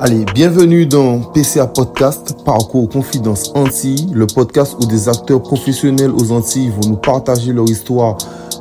[0.00, 6.30] Allez, bienvenue dans PCA Podcast, Parcours Confidence Antilles, le podcast où des acteurs professionnels aux
[6.30, 8.16] Antilles vont nous partager leur histoire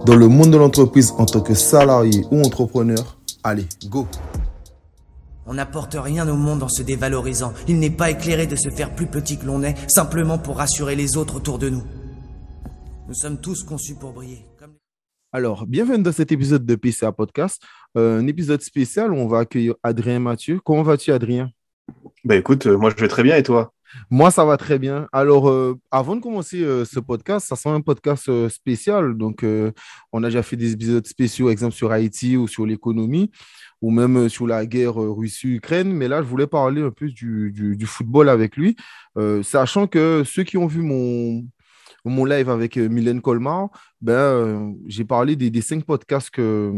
[0.07, 3.19] dans le monde de l'entreprise en tant que salarié ou entrepreneur.
[3.43, 4.07] Allez, go
[5.45, 7.53] On n'apporte rien au monde en se dévalorisant.
[7.67, 10.95] Il n'est pas éclairé de se faire plus petit que l'on est, simplement pour rassurer
[10.95, 11.83] les autres autour de nous.
[13.07, 14.46] Nous sommes tous conçus pour briller.
[15.33, 17.61] Alors, bienvenue dans cet épisode de PCA Podcast,
[17.97, 20.59] euh, un épisode spécial où on va accueillir Adrien Mathieu.
[20.63, 21.51] Comment vas-tu, Adrien?
[22.23, 23.73] Bah écoute, euh, moi je vais très bien et toi?
[24.09, 25.07] Moi, ça va très bien.
[25.11, 29.17] Alors, euh, avant de commencer ce podcast, ça sera un podcast spécial.
[29.17, 29.45] Donc,
[30.11, 33.31] on a déjà fait des épisodes spéciaux, exemple sur Haïti ou sur l'économie,
[33.81, 35.93] ou même sur la guerre Russie-Ukraine.
[35.93, 38.75] Mais là, je voulais parler un peu du, du- du football avec lui,
[39.41, 41.45] sachant que ceux qui ont vu mon,
[42.09, 43.69] mon live avec euh, Mylène Colmar,
[44.01, 46.73] ben, euh, j'ai parlé des, des cinq podcasts que,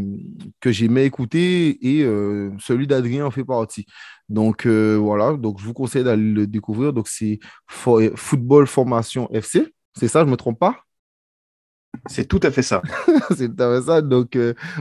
[0.59, 3.85] que j'aimais écouter et euh, celui d'Adrien en fait partie.
[4.29, 6.93] Donc euh, voilà, donc je vous conseille d'aller le découvrir.
[6.93, 10.83] Donc c'est Fo- Football Formation FC, c'est ça, je me trompe pas?
[12.07, 12.81] C'est tout à fait ça.
[13.35, 14.01] C'est tout à fait ça.
[14.01, 14.37] Donc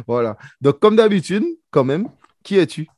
[0.06, 0.36] voilà.
[0.60, 2.08] Donc comme d'habitude, quand même,
[2.42, 2.88] qui es-tu?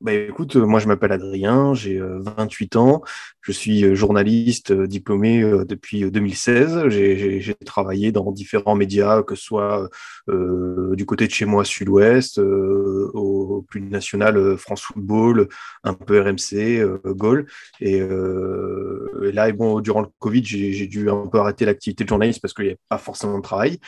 [0.00, 3.02] Bah écoute, euh, moi je m'appelle Adrien, j'ai euh, 28 ans,
[3.40, 6.86] je suis euh, journaliste euh, diplômé euh, depuis euh, 2016.
[6.88, 9.88] J'ai travaillé dans différents médias, que ce soit
[10.28, 15.48] euh, du côté de chez moi, Sud-Ouest, euh, au plus national, euh, France Football,
[15.82, 17.46] un peu RMC, euh, Gaulle.
[17.80, 22.08] Et, euh, et là, bon, durant le Covid, j'ai dû un peu arrêter l'activité de
[22.08, 23.80] journaliste parce qu'il n'y avait pas forcément de travail.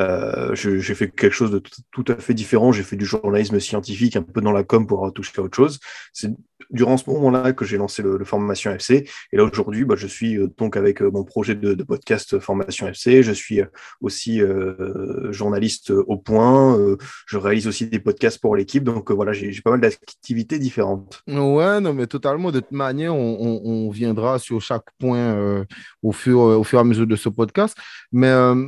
[0.00, 2.72] Euh, j'ai fait quelque chose de tout, à fait différent.
[2.72, 5.78] J'ai fait du journalisme scientifique, un peu dans la com pour toucher à autre chose.
[6.12, 6.30] C'est
[6.70, 9.08] durant ce moment-là que j'ai lancé le, le Formation FC.
[9.32, 12.86] Et là, aujourd'hui, bah, je suis euh, donc avec euh, mon projet de, podcast Formation
[12.88, 13.22] FC.
[13.22, 13.66] Je suis euh,
[14.00, 16.78] aussi euh, journaliste euh, au point.
[16.78, 18.84] Euh, je réalise aussi des podcasts pour l'équipe.
[18.84, 21.22] Donc euh, voilà, j'ai j'ai pas mal d'activités différentes.
[21.26, 22.50] Ouais, non, mais totalement.
[22.50, 25.64] De toute manière, on, on- on viendra sur chaque point euh,
[26.02, 27.76] au fur, au fur et à mesure de ce podcast.
[28.12, 28.66] Mais euh,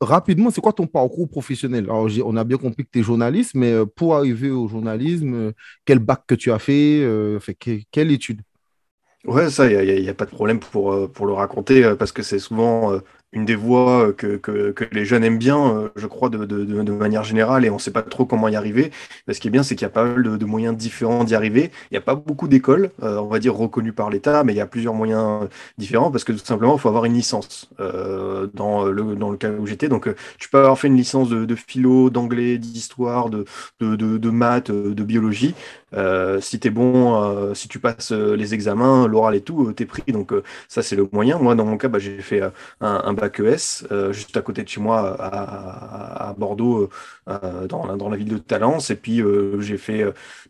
[0.00, 1.84] rapidement, c'est quoi ton parcours professionnel?
[1.84, 5.34] Alors, on a bien compris que tu es journaliste, mais euh, pour arriver au journalisme,
[5.34, 5.52] euh,
[5.84, 7.38] quel bac que tu as fait, euh,
[7.90, 8.42] quelle étude?
[9.24, 13.00] Ouais, ça, il n'y a, pas de problème pour, le raconter, parce que c'est souvent
[13.32, 16.92] une des voies euh, que, que, les jeunes aiment bien, euh, je crois, de, de,
[16.92, 18.90] manière générale, et on ne sait pas trop comment y arriver.
[19.30, 21.70] Ce qui est bien, c'est qu'il y a pas mal de, moyens différents d'y arriver.
[21.90, 24.56] Il n'y a pas beaucoup d'écoles, euh, on va dire, reconnues par l'État, mais il
[24.56, 28.84] y a plusieurs moyens différents, parce que tout simplement, il faut avoir une licence dans
[28.84, 29.88] le, dans le cas où j'étais.
[29.88, 33.44] Donc, tu peux avoir fait une licence de, philo, d'anglais, d'histoire, de,
[33.80, 35.54] de, maths, de biologie.
[35.96, 39.72] Euh, si t'es bon, euh, si tu passes euh, les examens, l'oral et tout, euh,
[39.72, 40.02] t'es pris.
[40.12, 40.32] Donc
[40.68, 41.38] ça c'est le moyen.
[41.38, 44.68] Moi dans mon cas, bah, j'ai fait un, un bac ES juste à côté de
[44.68, 46.88] chez moi à, Bordeaux,
[47.26, 48.90] dans, la- ville de Talence.
[48.90, 49.22] Et puis
[49.60, 50.04] j'ai fait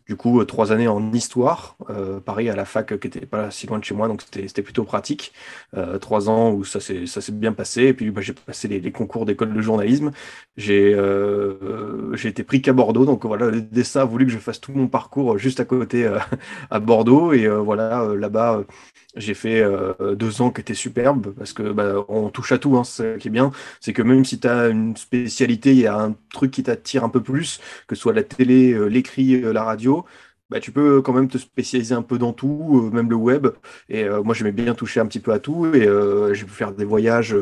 [0.07, 1.77] du coup trois années en histoire,
[2.25, 4.83] pareil à la fac qui était pas si loin de chez moi, donc c'était plutôt
[4.83, 5.33] pratique.
[6.01, 7.83] Trois ans où ça s'est bien passé.
[7.83, 10.11] Et puis bah, j'ai passé les, les concours d'école de journalisme.
[10.57, 10.95] J'ai
[12.29, 14.87] été pris qu'à Bordeaux, donc voilà, le destin a voulu que je fasse tout mon
[14.87, 16.19] parcours juste à côté euh,
[16.69, 17.33] à Bordeaux.
[17.33, 18.63] Et euh, voilà, euh, là-bas,
[19.15, 19.63] j'ai fait
[20.15, 22.77] deux ans qui étaient superbes parce que bah, on touche à tout.
[22.77, 25.87] Hein, ce qui est bien, c'est que même si tu as une spécialité, il y
[25.87, 29.63] a un truc qui t'attire un peu plus, que ce soit la télé, l'écrit, la
[29.63, 30.05] radio.
[30.49, 33.47] Bah, tu peux quand même te spécialiser un peu dans tout, euh, même le web.
[33.89, 35.65] Et euh, moi, j'aimais bien toucher un petit peu à tout.
[35.73, 37.35] Et euh, j'ai pu faire des voyages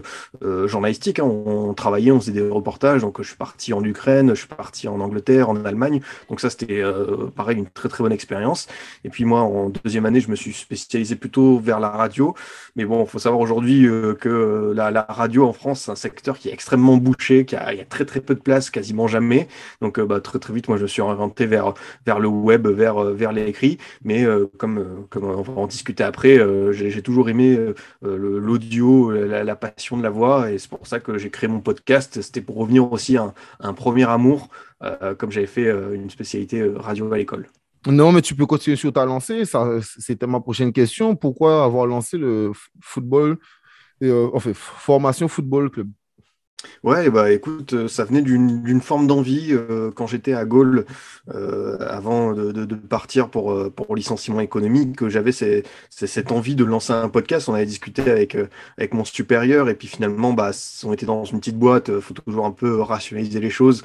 [0.44, 1.20] euh, journalistiques.
[1.20, 1.26] hein.
[1.26, 3.02] On, travaillait, on faisait des reportages.
[3.02, 6.02] Donc, je suis parti en Ukraine, je suis parti en Angleterre, en Allemagne.
[6.30, 8.66] Donc, ça, c'était euh, pareil, une très, très bonne expérience.
[9.04, 12.34] Et puis, moi, en deuxième année, je me suis spécialisé plutôt vers la radio.
[12.76, 13.88] Mais bon, il faut savoir aujourd'hui
[14.20, 17.72] que la, la radio en France, c'est un secteur qui est extrêmement bouché, qui a,
[17.72, 19.48] y a très, très peu de place, quasiment jamais.
[19.82, 21.76] Donc, bah, très, très vite, moi, je me suis orienté vers,
[22.08, 23.78] vers le web, vers, euh, vers l'écrit.
[24.04, 27.74] Mais euh, comme, euh, comme on va en discuter après, euh, j'ai toujours aimé euh,
[28.04, 30.52] euh, l'audio, la, passion de la voix.
[30.52, 32.22] Et c'est pour ça que j'ai créé mon podcast.
[32.22, 34.50] C'était pour revenir aussi à un, premier amour,
[34.84, 37.48] euh, comme j'avais fait euh, une spécialité euh, radio à l'école.
[37.88, 39.46] Non, mais tu peux continuer sur ta lancée.
[39.46, 41.16] Ça, c'était ma prochaine question.
[41.16, 42.52] Pourquoi avoir lancé le
[42.82, 43.38] football,
[44.02, 45.90] euh, enfin, formation football club?
[46.84, 50.86] Ouais, bah écoute, euh, ça venait d'une forme d'envie euh, quand j'étais à Gaulle,
[51.34, 57.10] euh, avant de, partir pour, pour licenciement économique, que j'avais cette envie de lancer un
[57.10, 57.50] podcast.
[57.50, 58.38] On avait discuté avec,
[58.78, 60.52] avec mon supérieur, et puis finalement, bah,
[60.84, 63.84] on était dans une petite boîte, il faut toujours un peu rationaliser les choses.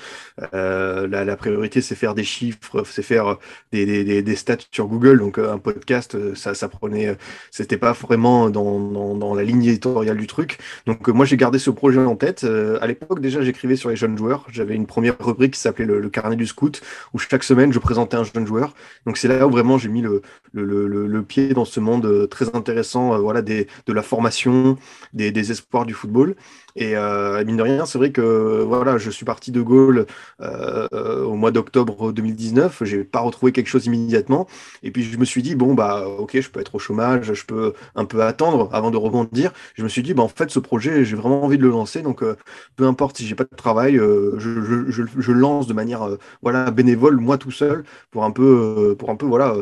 [0.53, 3.39] La, priorité, c'est faire des chiffres, c'est faire
[3.73, 5.21] des, des, stats sur Google.
[5.21, 7.17] Donc un podcast, ça, ça prenait,
[7.51, 10.59] c'était pas vraiment dans, dans, la ligne éditoriale du truc.
[10.87, 12.45] Donc moi, j'ai gardé ce projet en tête.
[12.61, 14.47] Euh, à l'époque, déjà, j'écrivais sur les jeunes joueurs.
[14.51, 16.81] J'avais une première rubrique qui s'appelait le, carnet du scout,
[17.15, 18.75] où chaque semaine, je présentais un jeune joueur.
[19.07, 23.43] Donc, c'est là où vraiment j'ai mis le, pied dans ce monde très intéressant voilà,
[23.43, 24.77] des, de la formation,
[25.13, 26.35] des, espoirs du football.
[26.77, 30.07] Et euh, mine de rien, c'est vrai que voilà, je suis parti de Gaulle
[30.41, 32.85] euh, au mois d'octobre 2019.
[32.85, 34.47] J'ai pas retrouvé quelque chose immédiatement.
[34.83, 37.45] Et puis je me suis dit bon bah ok, je peux être au chômage, je
[37.45, 39.53] peux un peu attendre avant de rebondir.
[39.75, 42.03] Je me suis dit bah en fait ce projet, j'ai vraiment envie de le lancer.
[42.03, 42.37] Donc euh,
[42.77, 46.09] peu importe si j'ai pas de travail, je, je, lance de manière
[46.43, 49.55] voilà bénévole moi tout seul pour un peu pour un peu voilà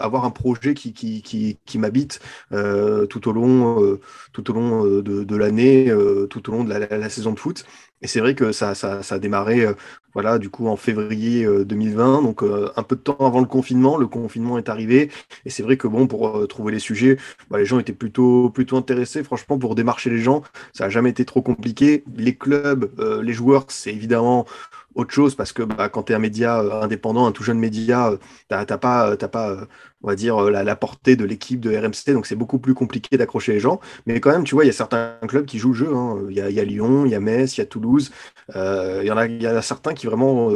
[0.00, 2.20] avoir un projet qui qui, qui, m'habite
[2.50, 3.98] tout au long
[4.32, 5.92] tout au long de l'année
[6.30, 7.64] tout au long de la, saison de foot.
[8.02, 9.72] Et c'est vrai que ça, ça, a démarré euh,
[10.12, 13.46] voilà, du coup en février 2020, euh, donc euh, un peu de temps avant le
[13.46, 13.96] confinement.
[13.96, 15.10] Le confinement est arrivé.
[15.44, 17.16] Et c'est vrai que bon, pour trouver les sujets,
[17.50, 19.24] bah, les gens étaient plutôt, plutôt intéressés.
[19.24, 22.04] Franchement, pour démarcher les gens, ça n'a jamais été trop compliqué.
[22.16, 22.90] Les clubs,
[23.22, 24.46] les joueurs, c'est évidemment
[24.94, 28.12] autre chose parce que bah, quand tu es un média indépendant, un tout jeune média,
[28.48, 29.66] tu n'as pas, pas
[30.06, 32.14] on va dire, euh, la, portée de l'équipe de RMC.
[32.14, 33.80] Donc, c'est beaucoup plus compliqué d'accrocher les gens.
[34.06, 35.94] Mais quand même, tu vois, il y a certains clubs qui jouent le jeu.
[35.94, 36.18] Hein.
[36.30, 38.12] Il, y a, Lyon, il y a Metz, il y a Toulouse.
[38.54, 40.52] Euh, il, y en a, y a certains qui vraiment.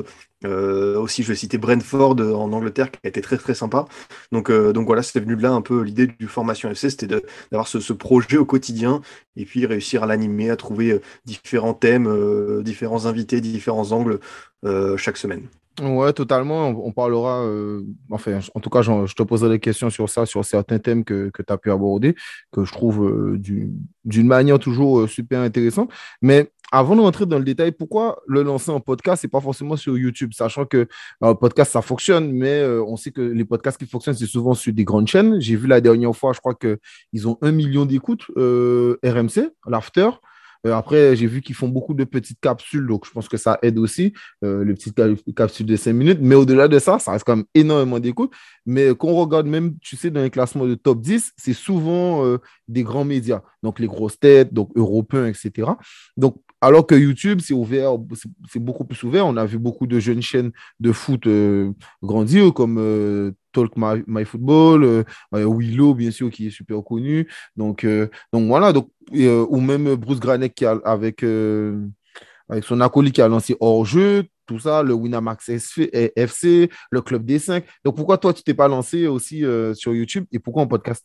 [0.46, 3.86] Euh, aussi, je vais citer Brentford en Angleterre, qui a été très très sympa.
[4.32, 7.08] Donc, donc voilà, c'était venu de là un peu l'idée du formation FC, c'était
[7.50, 9.02] d'avoir ce, projet au quotidien
[9.36, 14.20] et puis réussir à l'animer, à trouver différents thèmes, différents invités, différents angles
[14.96, 15.48] chaque semaine.
[15.80, 16.68] Ouais, totalement.
[16.68, 20.44] On, parlera, euh, enfin, en tout cas, je te poserai des questions sur ça, sur
[20.44, 22.14] certains thèmes que, que tu as pu aborder,
[22.52, 23.38] que je trouve euh,
[24.04, 25.90] d'une manière toujours euh, super intéressante.
[26.20, 29.76] Mais avant de rentrer dans le détail, pourquoi le lancer en podcast et pas forcément
[29.76, 30.86] sur YouTube, sachant que
[31.20, 34.72] le podcast, ça fonctionne, mais on sait que les podcasts qui fonctionnent, c'est souvent sur
[34.72, 35.40] des grandes chaînes.
[35.40, 40.10] J'ai vu la dernière fois, je crois qu'ils ont un million d'écoutes RMC, l'After.
[40.66, 43.58] Euh, après, j'ai vu qu'ils font beaucoup de petites capsules, donc je pense que ça
[43.62, 44.12] aide aussi,
[44.44, 44.94] euh, les petites
[45.34, 46.18] capsules de 5 minutes.
[46.20, 48.32] Mais au-delà de ça, ça reste quand même énormément d'écoute.
[48.66, 52.38] Mais qu'on regarde même, tu sais, dans les classements de top 10, c'est souvent euh,
[52.68, 55.68] des grands médias, donc les grosses têtes, donc européens, etc.
[56.16, 57.92] Donc, alors que YouTube, c'est ouvert,
[58.50, 59.26] c'est beaucoup plus ouvert.
[59.26, 61.26] On a vu beaucoup de jeunes chaînes de foot
[62.02, 67.28] grandir, comme Talk My, Football, euh, Willow, bien sûr, qui est super connu.
[67.56, 71.24] Donc, euh, donc voilà, donc, euh, ou même Bruce Granek qui a, avec,
[72.48, 77.38] avec son acolyte qui a lancé hors-jeu, tout ça, le Winamax FC, le Club des
[77.38, 77.64] 5.
[77.84, 79.44] Donc pourquoi toi, tu t'es pas lancé aussi
[79.74, 81.04] sur YouTube et pourquoi en podcast?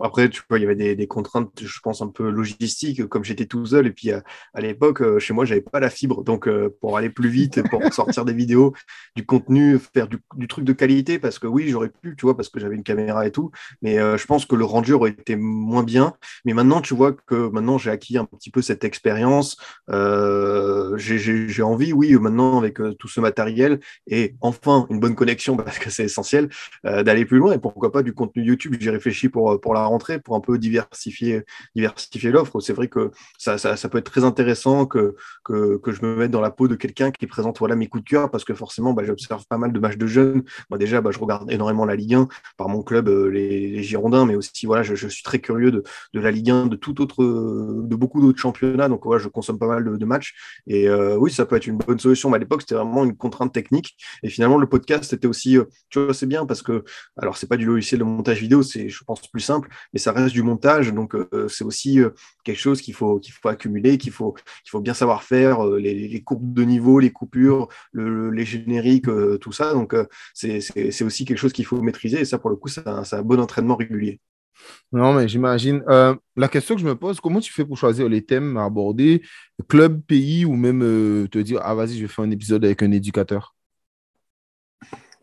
[0.00, 3.46] Après, tu vois, il y avait des, contraintes, je pense, un peu logistiques, comme j'étais
[3.46, 3.86] tout seul.
[3.86, 4.22] Et puis, à,
[4.60, 6.24] l'époque, euh, chez moi, j'avais pas la fibre.
[6.24, 8.74] Donc, euh, pour aller plus vite, pour sortir des vidéos,
[9.14, 10.18] du contenu, faire du,
[10.48, 13.26] truc de qualité, parce que oui, j'aurais pu, tu vois, parce que j'avais une caméra
[13.26, 13.50] et tout.
[13.82, 16.14] Mais euh, je pense que le rendu aurait été moins bien.
[16.44, 19.56] Mais maintenant, tu vois que maintenant, j'ai acquis un petit peu cette expérience.
[19.88, 25.90] j'ai envie, oui, maintenant, avec tout ce matériel et enfin une bonne connexion, parce que
[25.90, 26.48] c'est essentiel,
[26.84, 27.52] d'aller plus loin.
[27.52, 30.58] Et pourquoi pas du contenu YouTube J'ai réfléchi pour, pour la rentrée pour un peu
[30.58, 31.44] diversifier,
[31.74, 32.60] diversifier l'offre.
[32.60, 35.14] C'est vrai que ça, ça, peut être très intéressant que,
[35.44, 38.04] que, que, je me mette dans la peau de quelqu'un qui présente voilà, mes coups
[38.04, 40.42] de cœur parce que forcément, bah, j'observe pas mal de matchs de jeunes.
[40.70, 44.26] Moi, déjà, bah, je regarde énormément la Ligue 1 par mon club, euh, les, Girondins,
[44.26, 45.82] mais aussi, voilà, je, suis très curieux de,
[46.14, 48.88] de, la Ligue 1, de tout autre, de beaucoup d'autres championnats.
[48.88, 50.34] Donc, voilà, je consomme pas mal de, matchs.
[50.66, 52.30] Et euh, oui, ça peut être une bonne solution.
[52.30, 53.96] Mais à l'époque, c'était vraiment une contrainte technique.
[54.22, 56.84] Et finalement, le podcast, c'était aussi, euh, tu vois, c'est bien parce que,
[57.16, 60.12] alors, c'est pas du logiciel de montage vidéo, c'est, je pense, plus simple mais ça
[60.12, 62.10] reste du montage, donc euh, c'est aussi euh,
[62.44, 65.78] quelque chose qu'il faut, qu'il faut accumuler, qu'il faut, qu'il faut bien savoir faire, euh,
[65.78, 69.08] les, courbes de niveau, les coupures, les génériques,
[69.40, 69.72] tout ça.
[69.72, 69.94] Donc
[70.34, 73.22] c'est aussi quelque chose qu'il faut maîtriser, et ça, pour le coup, c'est un, un,
[73.22, 74.20] bon entraînement régulier.
[74.92, 75.82] Non, mais j'imagine.
[75.86, 79.22] la question que je me pose, comment tu fais pour choisir les thèmes à aborder,
[79.68, 80.80] club, pays, ou même
[81.28, 83.55] te dire, ah vas-y, je vais faire un épisode avec un éducateur?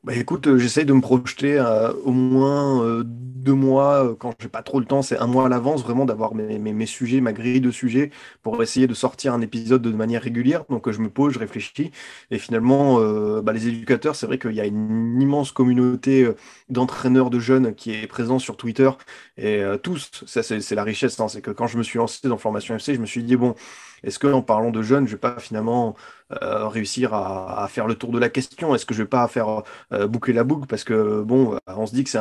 [0.03, 4.49] Bah écoute, euh, j'essaye de me projeter euh, au moins euh, deux mois, quand j'ai
[4.49, 7.31] pas trop le temps, c'est un mois à l'avance, vraiment d'avoir mes, mes, sujets, ma
[7.31, 10.65] grille de sujets pour essayer de sortir un épisode de manière régulière.
[10.69, 11.91] Donc je me pose, je réfléchis.
[12.31, 12.99] Et finalement,
[13.41, 16.25] bah, les éducateurs, c'est vrai qu'il y a une immense communauté
[16.69, 18.89] d'entraîneurs de jeunes qui est présente sur Twitter.
[19.37, 21.27] Et tous, ça c'est la richesse, hein.
[21.27, 23.55] c'est que quand je me suis lancé dans Formation FC, je me suis dit, bon,
[24.03, 25.95] est-ce qu'en parlant de jeunes, je vais pas finalement
[26.31, 28.73] euh, réussir à, faire le tour de la question.
[28.73, 30.67] Est-ce que je vais pas faire euh, boucler la boucle?
[30.67, 32.19] Parce que bon, on se dit que c'est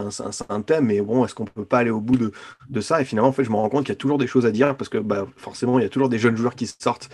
[0.48, 2.18] un, thème, mais bon, est-ce qu'on peut pas aller au bout
[2.68, 3.00] de, ça?
[3.00, 4.50] Et finalement, en fait, je me rends compte qu'il y a toujours des choses à
[4.50, 7.08] dire parce que bah, forcément, il y a toujours des jeunes joueurs qui sortent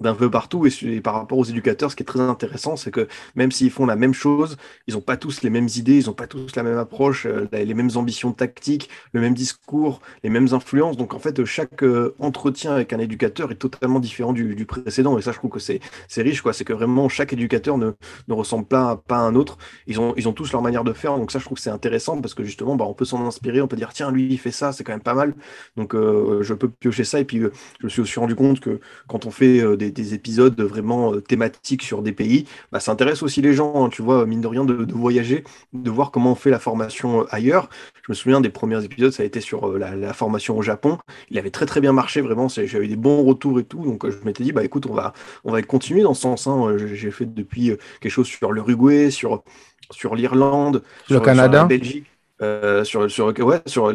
[0.00, 0.66] d'un peu partout.
[0.66, 3.86] Et, par rapport aux éducateurs, ce qui est très intéressant, c'est que même s'ils font
[3.86, 6.62] la même chose, ils n'ont pas tous les mêmes idées, ils n'ont pas tous la
[6.62, 10.96] même approche, euh, les mêmes ambitions tactiques, le même discours, les mêmes influences.
[10.96, 15.18] Donc en fait, chaque euh, entretien avec un éducateur est totalement différent du, précédent.
[15.18, 15.80] Et ça, je trouve que c'est
[16.16, 16.52] riche, quoi.
[16.52, 17.92] C'est que vraiment chaque éducateur ne,
[18.28, 19.58] ne ressemble pas, pas à un autre.
[19.86, 21.16] Ils ont, ils ont tous leur manière de faire.
[21.16, 23.60] Donc ça, je trouve que c'est intéressant parce que justement, bah, on peut s'en inspirer,
[23.60, 25.34] on peut dire tiens, lui, il fait ça, c'est quand même pas mal.
[25.76, 27.20] Donc euh, je peux piocher ça.
[27.20, 27.42] Et puis
[27.80, 32.02] je me suis rendu compte que quand on fait des, des épisodes vraiment thématiques sur
[32.02, 34.92] des pays, bah, ça intéresse aussi les gens, hein, tu vois, mine de rien, de,
[34.92, 37.68] voyager, de voir comment on fait la formation euh, ailleurs.
[38.04, 40.98] Je me souviens des premiers épisodes, ça a été sur euh, la, formation au Japon.
[41.30, 42.48] Il avait très très bien marché, vraiment.
[42.48, 43.84] J'avais des bons retours et tout.
[43.84, 45.12] Donc euh, je m'étais dit, bah écoute, on va,
[45.44, 46.46] on va continuer dans ce sens.
[46.46, 46.76] Hein.
[46.78, 49.42] J'ai fait depuis quelque chose sur l'Uruguay, sur,
[49.90, 52.06] sur l'Irlande, sur, le Canada, sur la Belgique.
[52.42, 53.90] Euh, sur sur ouais sur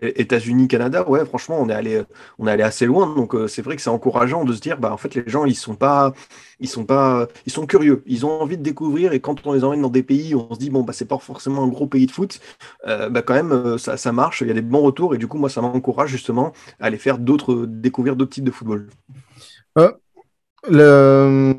[0.00, 2.00] États-Unis Canada ouais franchement on est allé
[2.38, 3.12] on est allé assez loin.
[3.16, 5.44] Donc euh, c'est vrai que c'est encourageant de se dire bah en fait les gens
[5.44, 6.12] ils sont pas
[6.60, 8.04] ils sont pas ils sont curieux.
[8.06, 10.60] Ils ont envie de découvrir et quand on les emmène dans des pays on se
[10.60, 12.38] dit bon bah c'est pas forcément un gros pays de foot
[12.86, 15.26] euh, bah quand même ça, ça marche il y a des bons retours et du
[15.26, 18.88] coup moi ça m'encourage justement à aller faire d'autres découvrir d'autres types de football.
[20.68, 21.54] Le...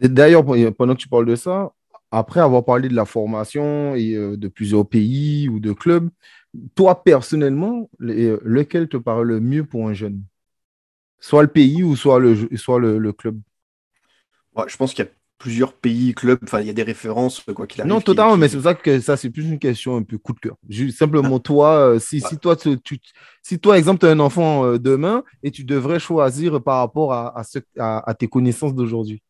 [0.00, 0.44] D'ailleurs,
[0.76, 1.72] pendant que tu parles de ça,
[2.10, 6.08] après avoir parlé de la formation et euh, de plusieurs pays ou de clubs,
[6.74, 10.22] toi personnellement, euh, lequel te paraît le mieux pour un jeune?
[11.20, 13.40] Soit le pays ou soit le, soit le, club?
[14.66, 17.66] Je pense qu'il y a plusieurs pays, clubs, enfin il y a des références, quoi
[17.66, 17.92] qu'il arrive.
[17.92, 20.32] Non, totalement, mais c'est pour ça que ça, c'est plus une question un peu coup
[20.32, 20.56] de cœur.
[20.92, 21.40] simplement, ah.
[21.40, 22.78] toi, euh, si, si, toi, tu,
[23.42, 27.42] si toi, exemple, tu as un enfant demain et tu devrais choisir par rapport à,
[27.78, 29.22] à tes connaissances d'aujourd'hui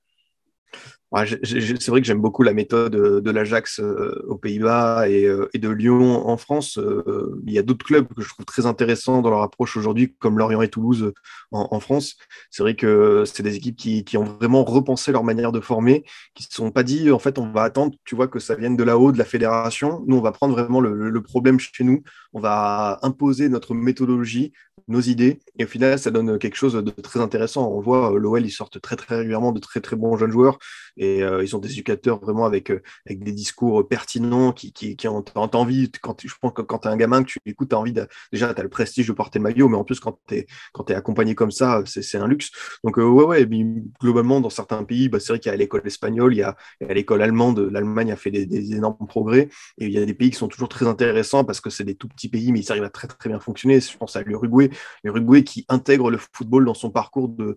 [1.16, 5.48] c'est vrai que j'aime beaucoup la méthode euh, de l'Ajax euh, aux Pays-Bas et, euh,
[5.54, 6.78] et, de Lyon en France.
[7.46, 10.38] Il y a d'autres clubs que je trouve très intéressants dans leur approche aujourd'hui, comme
[10.38, 11.12] Lorient et Toulouse
[11.50, 12.16] en, France.
[12.50, 16.04] C'est vrai que c'est des équipes qui, qui, ont vraiment repensé leur manière de former,
[16.34, 18.54] qui ne se sont pas dit, en fait, on va attendre, tu vois, que ça
[18.54, 20.02] vienne de là-haut, de la fédération.
[20.06, 24.52] Nous, on va prendre vraiment le, le problème chez nous, on va imposer notre méthodologie,
[24.88, 27.70] nos idées, et au final, ça donne quelque chose de très intéressant.
[27.70, 30.58] On voit l'OL, ils sortent très, très régulièrement de très, très bons jeunes joueurs
[30.98, 35.08] et euh, ils ont des éducateurs vraiment avec, euh, avec des discours pertinents qui, qui,
[35.08, 37.74] ont, envie, quand, je pense que quand tu es un gamin que tu écoutes, tu
[37.74, 37.94] as envie
[38.32, 40.46] déjà, tu as le prestige de porter le maillot, mais en plus, quand tu es,
[40.88, 42.50] es accompagné comme ça, c'est un luxe.
[42.84, 43.48] Donc, euh, ouais, ouais,
[44.00, 46.56] globalement, dans certains pays, bah, c'est vrai qu'il y a l'école espagnole, il y a,
[46.80, 50.36] l'école allemande, l'Allemagne a fait des, énormes progrès, et il y a des pays qui
[50.36, 52.90] sont toujours très intéressants parce que c'est des tout petits pays, mais ils arrivent à
[52.90, 53.80] très, très bien fonctionner.
[53.80, 54.70] Je pense à l'Uruguay,
[55.04, 57.56] l'Uruguay qui intègre le football dans son parcours de,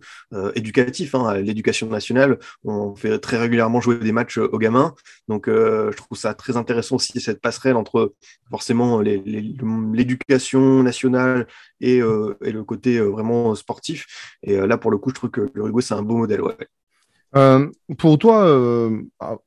[0.56, 2.40] éducatif, hein, l'éducation nationale.
[2.64, 4.94] On fait très régulièrement jouer des matchs euh, aux gamins.
[5.28, 8.14] Donc, euh, je trouve ça très intéressant aussi, cette passerelle entre
[8.50, 11.48] forcément l'éducation nationale
[11.80, 14.38] et, euh, et, le côté vraiment sportif.
[14.44, 16.42] Et là, pour le coup, je trouve que l'Uruguay, c'est un beau modèle.
[17.98, 19.38] pour toi, ah,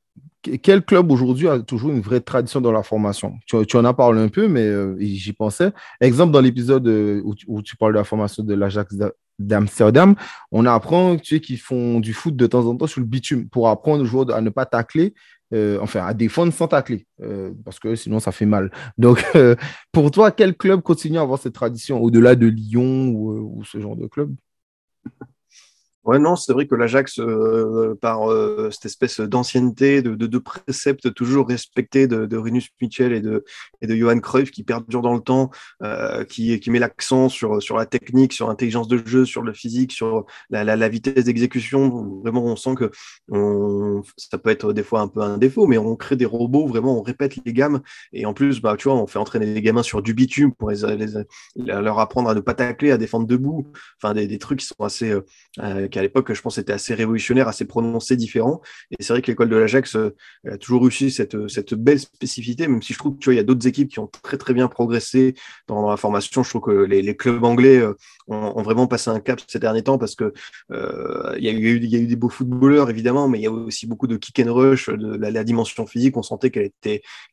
[0.63, 3.35] quel club aujourd'hui a toujours une vraie tradition dans la formation?
[3.47, 5.73] Tu, en as parlé un peu, mais j'y pensais.
[6.01, 8.97] Exemple, dans l'épisode où, où, tu parles de la formation de l'Ajax
[9.39, 10.15] d'Amsterdam,
[10.53, 13.49] on apprend tu sais, qu'ils font du foot de temps en temps sur le bitume
[13.49, 15.15] pour apprendre aux joueurs à ne pas tacler,
[15.53, 18.71] euh, enfin à défendre sans tacler, euh, parce que sinon ça fait mal.
[18.99, 19.57] Donc, euh,
[19.93, 23.97] pour toi, quel club continue à avoir cette tradition au-delà de Lyon ou ce genre
[23.97, 24.35] de club?
[26.05, 31.15] Ouais, non, c'est vrai que l'Ajax, euh, par euh, cette espèce d'ancienneté, de, de, préceptes
[31.15, 33.43] toujours respectés de, de Rinus Mitchell et de,
[33.81, 35.51] et de Johan Cruyff qui perdurent dans le temps,
[35.83, 39.55] euh, qui, qui met l'accent sur, sur la technique, sur l'intelligence de jeu, sur le
[39.55, 42.21] physique, sur la, la, vitesse d'exécution.
[42.23, 42.91] Vraiment, on sent que
[44.19, 46.99] ça peut être des fois un peu un défaut, mais on crée des robots, vraiment,
[46.99, 47.81] on répète les gammes.
[48.13, 50.71] Et en plus, bah, tu vois, on fait entraîner les gamins sur du bitume pour
[50.71, 50.83] les,
[51.57, 53.73] leur apprendre à ne pas tacler, à défendre debout.
[54.03, 55.15] Enfin, des, des trucs qui sont assez
[55.99, 58.61] à l'époque, je pense, était assez révolutionnaire, assez prononcé, différent.
[58.91, 60.15] Et c'est vrai que l'école de l'Ajax euh,
[60.51, 63.67] a toujours réussi cette, cette belle spécificité, même si je trouve qu'il y a d'autres
[63.67, 65.35] équipes qui ont très très bien progressé
[65.69, 66.43] dans, la formation.
[66.43, 67.95] Je trouve que les, clubs anglais euh,
[68.29, 70.33] ont, vraiment passé un cap ces derniers temps parce que
[70.71, 73.47] il y, a eu, il y a eu des beaux footballeurs évidemment, mais il y
[73.47, 76.17] a aussi beaucoup de kick and rush, de la, dimension physique.
[76.17, 76.71] On sentait qu'elle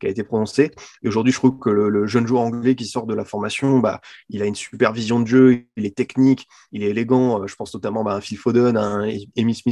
[0.04, 0.72] était prononcée.
[1.04, 4.02] Et aujourd'hui, je trouve que le, jeune joueur anglais qui sort de la formation, bah,
[4.30, 7.46] il a une super vision de jeu, il est technique, il est élégant.
[7.48, 9.64] Je pense notamment bah, à un Phil Foden, un Amy.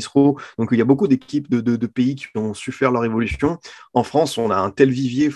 [0.57, 3.57] Donc il y a beaucoup d'équipes de, pays qui ont su faire leur évolution.
[3.93, 5.31] En France, on a un tel vivier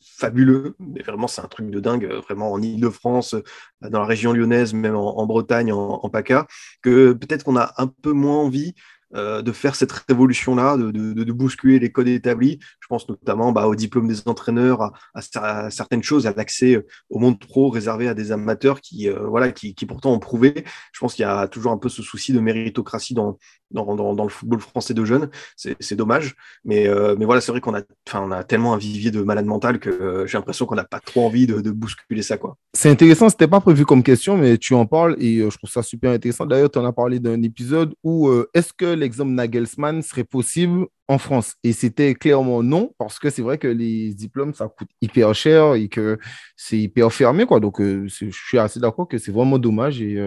[0.00, 3.36] fabuleux, mais vraiment c'est un truc de dingue, vraiment en Ile-de-France,
[3.82, 6.46] dans la région lyonnaise, même en, Bretagne, en, PACA,
[6.82, 8.74] que peut-être qu'on a un peu moins envie
[9.14, 12.58] de faire cette révolution-là, de, bousculer les codes établis.
[12.80, 17.38] Je pense notamment bah, au diplôme des entraîneurs, à, certaines choses, à l'accès au monde
[17.38, 20.64] pro réservé à des amateurs qui, voilà, qui, qui, pourtant ont prouvé.
[20.92, 23.38] Je pense qu'il y a toujours un peu ce souci de méritocratie dans,
[23.70, 25.30] dans, le football français de jeunes.
[25.56, 26.34] C'est dommage.
[26.64, 29.78] Mais, euh, mais voilà, c'est vrai qu'on a, a tellement un vivier de malade mental
[29.78, 32.38] que euh, j'ai l'impression qu'on n'a pas trop envie de, bousculer ça.
[32.72, 35.70] C'est intéressant, c'était pas prévu comme question, mais tu en parles et euh, je trouve
[35.70, 36.46] ça super intéressant.
[36.46, 41.18] D'ailleurs, tu en as parlé d'un épisode où est-ce que l'exemple Nagelsmann serait possible en
[41.18, 45.34] France Et c'était clairement non, parce que c'est vrai que les diplômes, ça coûte hyper
[45.34, 46.18] cher et que
[46.56, 47.46] c'est hyper fermé.
[47.46, 47.60] Quoi.
[47.60, 50.18] Donc, je suis assez d'accord que c'est vraiment dommage, et,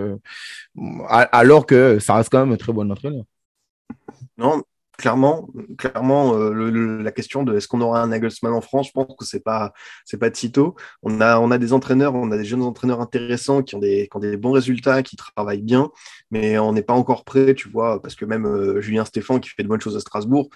[1.08, 3.24] alors que ça reste quand même un très bon entraîneur.
[4.38, 4.64] Non,
[5.02, 9.26] clairement, euh, la question de est-ce qu'on aura un Nagelsmann en France, je pense que
[9.26, 9.74] c'est pas
[10.06, 10.76] c'est pas de sitôt.
[11.04, 14.10] On a on a des entraîneurs, on a des jeunes entraîneurs intéressants qui ont des
[14.38, 15.90] bons résultats, qui travaillent bien,
[16.32, 19.50] mais on n'est pas encore prêt, tu vois, parce que même euh, Julien Stéphan qui
[19.50, 20.50] fait de bonnes choses à Strasbourg,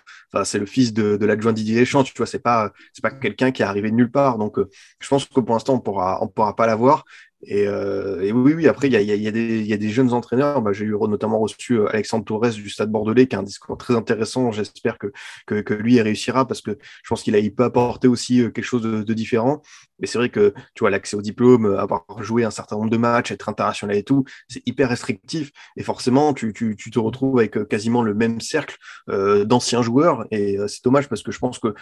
[0.44, 2.72] c'est le fils de, l'adjoint Didier Deschamps, tu vois, c'est pas
[3.02, 4.38] pas quelqu'un qui est arrivé de nulle part.
[4.38, 7.06] Donc euh, je pense que pour l'instant on pourra on pourra pas l'avoir.
[7.52, 10.62] Euh, et, oui, oui, après, il y a, des jeunes entraîneurs.
[10.62, 13.78] Bah, J'ai eu notamment reçu euh, Alexandre Torres du Stade Bordelais, qui a un discours
[13.78, 14.52] très intéressant.
[14.52, 18.82] J'espère que, lui réussira parce que je pense qu'il peut apporter aussi euh, quelque chose
[18.82, 19.62] de, différent.
[20.00, 22.98] Mais c'est vrai que tu vois, l'accès au diplôme, avoir joué un certain nombre de
[22.98, 25.52] matchs, être international et tout, c'est hyper restrictif.
[25.78, 30.26] Et forcément, tu, te retrouves avec quasiment le même cercle d'anciens joueurs.
[30.32, 31.74] Et c'est dommage parce que je pense que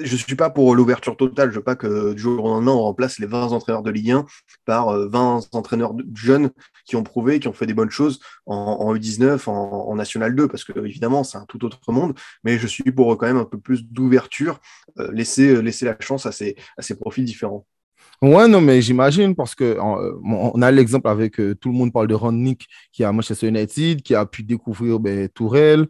[0.00, 1.50] je ne suis pas pour l'ouverture totale.
[1.50, 4.10] Je veux pas que du jour au lendemain, on remplace les 20 entraîneurs de Ligue
[4.10, 4.26] 1
[4.64, 6.50] par 20 euh, entraîneurs jeunes
[6.84, 10.64] qui ont prouvé, qui ont fait des bonnes choses en, U19, en, National 2, parce
[10.64, 12.14] que évidemment, c'est un tout autre monde.
[12.44, 14.60] Mais je suis pour quand même un peu plus d'ouverture,
[14.98, 17.66] euh, laisser, euh, la chance à ces, à profils différents.
[18.22, 22.14] Ouais, non, mais j'imagine parce que on a l'exemple avec tout le monde parle de
[22.14, 25.86] Ron Nick qui a Manchester United, qui a pu découvrir ben, Tourelle,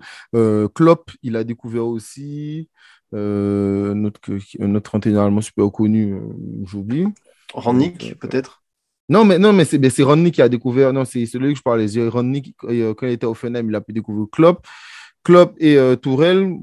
[0.75, 2.68] Klopp, il a découvert aussi.
[3.16, 4.20] Euh, notre,
[4.58, 6.20] notre entraîneur allemand super connu, euh,
[6.64, 7.06] j'oublie.
[7.54, 8.62] Rannick, euh, peut-être?
[9.08, 10.92] Non, mais, non, mais c'est Rannick qui a découvert.
[10.92, 11.87] Non, c'est celui que je parlais.
[12.08, 14.66] Rannick, quand il était au Fenem, il a pu découvrir Klopp.
[15.23, 16.56] Klopp et Tourelle,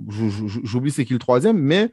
[0.63, 1.89] j'oublie c'est qui le troisième, mais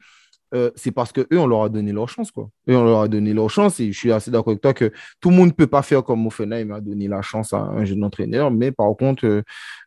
[0.53, 2.31] euh, c'est parce qu'eux, on leur a donné leur chance.
[2.31, 2.51] Quoi.
[2.69, 3.79] Eux, on leur a donné leur chance.
[3.81, 6.03] Et je suis assez d'accord avec toi que tout le monde ne peut pas faire
[6.03, 8.51] comme Moffenheim a donné la chance à un jeune entraîneur.
[8.51, 9.43] Mais par contre, euh,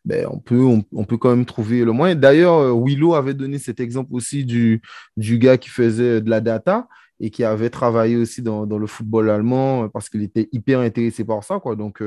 [0.05, 2.15] ben, on, peut, on, peut quand même trouver le moyen.
[2.15, 4.81] D'ailleurs, euh, Willow avait donné cet exemple aussi du,
[5.17, 6.87] du gars qui faisait de la data
[7.19, 11.23] et qui avait travaillé aussi dans, dans le football allemand parce qu'il était hyper intéressé
[11.23, 11.59] par ça.
[11.59, 11.75] Quoi.
[11.75, 12.01] Donc,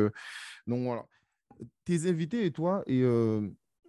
[0.67, 1.05] donc voilà.
[1.85, 3.03] Tes invités et toi, et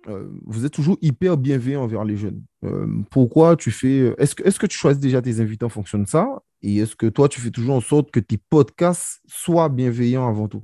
[0.07, 2.41] euh, vous êtes toujours hyper bienveillant envers les jeunes.
[2.63, 4.13] Euh, pourquoi tu fais.
[4.17, 6.41] Est-ce que, tu choisis déjà tes invités en fonction de ça?
[6.61, 10.47] Et est-ce que toi, tu fais toujours en sorte que tes podcasts soient bienveillants avant
[10.47, 10.63] tout?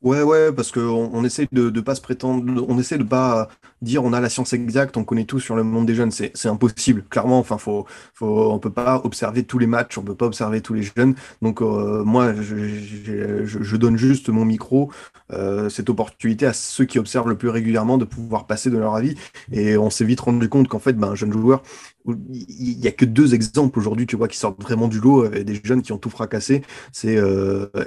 [0.00, 3.48] Ouais, ouais, parce qu'on on essaie de ne pas se prétendre, on essaie de pas
[3.82, 6.46] dire on a la science exacte, on connaît tout sur le monde des jeunes, c'est
[6.46, 7.04] impossible.
[7.10, 10.60] Clairement, enfin, faut, faut, on peut pas observer tous les matchs, on peut pas observer
[10.60, 11.14] tous les jeunes.
[11.42, 14.90] Donc euh, moi, je, je, donne juste mon micro,
[15.32, 18.94] euh, cette opportunité à ceux qui observent le plus régulièrement de pouvoir passer de leur
[18.94, 19.14] avis.
[19.52, 21.62] Et on s'est vite rendu compte qu'en fait, ben, un jeune joueur,
[22.06, 25.44] il n'y a que deux exemples aujourd'hui, tu vois, qui sortent vraiment du lot, euh,
[25.44, 26.62] des jeunes qui ont tout fracassé,
[26.92, 27.20] c'est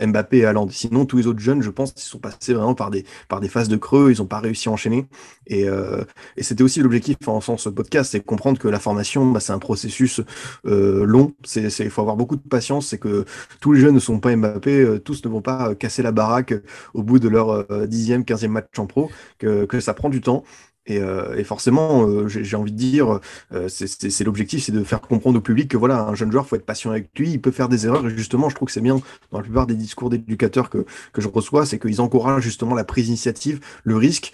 [0.05, 0.69] Mbappé et Haaland.
[0.69, 3.49] Sinon, tous les autres jeunes, je pense, ils sont passés vraiment par des, par des
[3.49, 5.07] phases de creux, ils n'ont pas réussi à enchaîner.
[5.47, 5.67] Et,
[6.37, 9.53] et c'était aussi l'objectif en faisant ce podcast, c'est comprendre que la formation, bah, c'est
[9.53, 10.21] un processus
[10.63, 13.25] long, il faut avoir beaucoup de patience, c'est que
[13.59, 16.53] tous les jeunes ne sont pas Mbappé, tous ne vont pas casser la baraque
[16.93, 20.43] au bout de leur dixième, quinzième match en pro, que, ça prend du temps.
[20.89, 23.19] Euh, et, forcément, euh, j'ai envie de dire,
[23.53, 26.55] euh, c'est l'objectif, c'est de faire comprendre au public que voilà, un jeune joueur, faut
[26.55, 28.07] être patient avec lui, il peut faire des erreurs.
[28.07, 28.99] Et justement, je trouve que c'est bien
[29.31, 32.83] dans la plupart des discours d'éducateurs que, que je reçois, c'est qu'ils encouragent justement la
[32.83, 34.33] prise d'initiative, le risque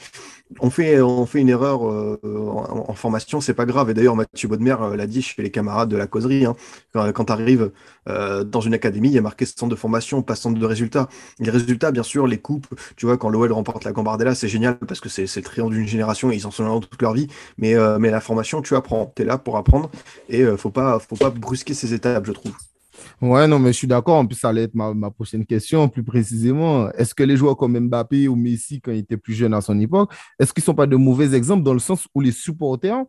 [0.59, 3.89] on fait, on fait une erreur euh, en, formation, c'est pas grave.
[3.89, 6.45] Et d'ailleurs, Mathieu Baudemer euh, l'a dit chez les camarades de la causerie.
[6.45, 6.55] Hein.
[6.93, 7.71] quand, tu arrives
[8.09, 11.09] euh, dans une académie, il y a marqué centre de formation, pas centre de résultats.
[11.39, 14.77] Les résultats, bien sûr, les coupes, tu vois, quand l'OL remporte la Gambardella, c'est génial
[14.77, 17.27] parce que c'est le triangle d'une génération et ils en sont là toute leur vie.
[17.57, 19.11] Mais, mais la formation, tu apprends.
[19.15, 19.89] Tu es là pour apprendre
[20.29, 22.53] et faut pas, faut pas brusquer ces étapes, je trouve.
[23.21, 24.15] Ouais, non, mais je suis d'accord.
[24.15, 26.89] En plus, ça allait être ma, ma prochaine question, plus précisément.
[26.91, 29.79] Est-ce que les joueurs comme Mbappé ou Messi, quand ils étaient plus jeunes à son
[29.79, 33.03] époque, est-ce qu'ils ne sont pas de mauvais exemples dans le sens où les supporters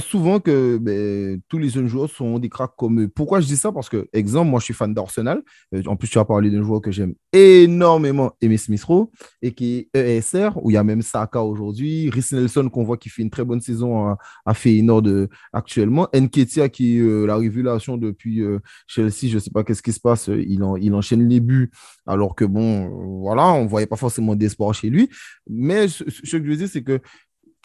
[0.00, 3.08] souvent que ben, tous les jeunes joueurs sont des cracks comme eux.
[3.08, 3.72] Pourquoi je dis ça?
[3.72, 5.42] Parce que, exemple, moi, je suis fan d'Arsenal.
[5.74, 9.88] Euh, en plus, tu as parlé d'un joueur que j'aime énormément, Aimé Smith-Rowe, et qui
[9.94, 12.10] est ESR, où il y a même Saka aujourd'hui.
[12.10, 16.08] Rhys Nelson, qu'on voit qui fait une très bonne saison à, à Feyenoord euh, actuellement.
[16.14, 18.42] Nketia, qui est euh, la révélation depuis
[18.86, 20.28] Chelsea, je ne sais pas qu'est-ce qui se passe.
[20.28, 21.70] Il, il enchaîne les buts,
[22.06, 25.08] alors que, bon, voilà, on ne voyait pas forcément d'espoir chez lui.
[25.48, 27.00] Mais ce, ce que je veux dire, c'est que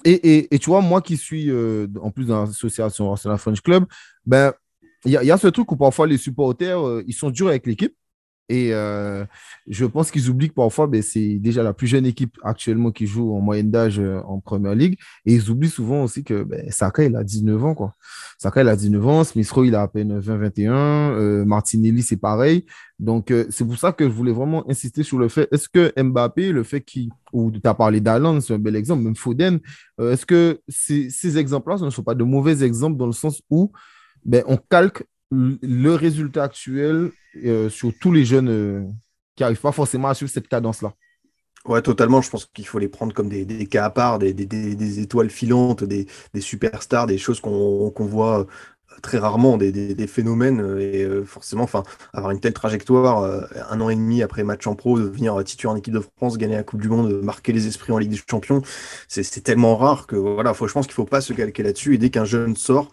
[0.06, 1.52] et, et, tu vois, moi qui suis
[2.02, 3.86] en plus dans l'association Arsenal French Club,
[4.26, 4.54] ben,
[5.06, 7.96] il y, y, a ce truc où parfois les supporters, ils sont durs avec l'équipe.
[8.50, 9.26] Et euh,
[9.68, 13.36] je pense qu'ils oublient parfois, ben, c'est déjà la plus jeune équipe actuellement qui joue
[13.36, 14.98] en moyenne d'âge euh, en Première Ligue.
[15.26, 17.76] Et ils oublient souvent aussi que ben, Saka, il a 19 ans.
[17.76, 17.94] Quoi.
[18.38, 19.24] Saka, il a 19 ans.
[19.26, 20.72] Smith il a à peine 20-21.
[20.72, 22.66] Euh, Martinelli, c'est pareil.
[23.00, 26.52] Donc, c'est pour ça que je voulais vraiment insister sur le fait, est-ce que Mbappé,
[26.52, 29.60] le fait qu'il, ou tu as parlé d'Alan, c'est un bel exemple, même Foden,
[30.02, 33.72] est-ce que ces, ces exemples-là ne sont pas de mauvais exemples dans le sens où
[34.26, 37.12] ben, on calque le résultat actuel
[37.46, 38.84] euh, sur tous les jeunes euh,
[39.36, 40.94] qui n'arrivent pas forcément à suivre cette cadence-là.
[41.66, 42.22] Ouais, totalement.
[42.22, 45.84] Je pense qu'il faut les prendre comme des, cas à part, des, des, étoiles filantes,
[45.84, 46.08] des,
[46.40, 48.48] superstars, des choses qu'on voit
[49.02, 51.84] très rarement des, des, phénomènes euh, et euh, forcément, enfin,
[52.14, 55.74] avoir une telle trajectoire, euh, un an et demi après match en pro, devenir titulaire
[55.74, 58.20] en équipe de France, gagner la Coupe du Monde, marquer les esprits en Ligue des
[58.30, 58.62] Champions,
[59.08, 61.98] c'est tellement rare que voilà, faut, je pense qu'il faut pas se calquer là-dessus et
[61.98, 62.90] dès qu'un jeune sort,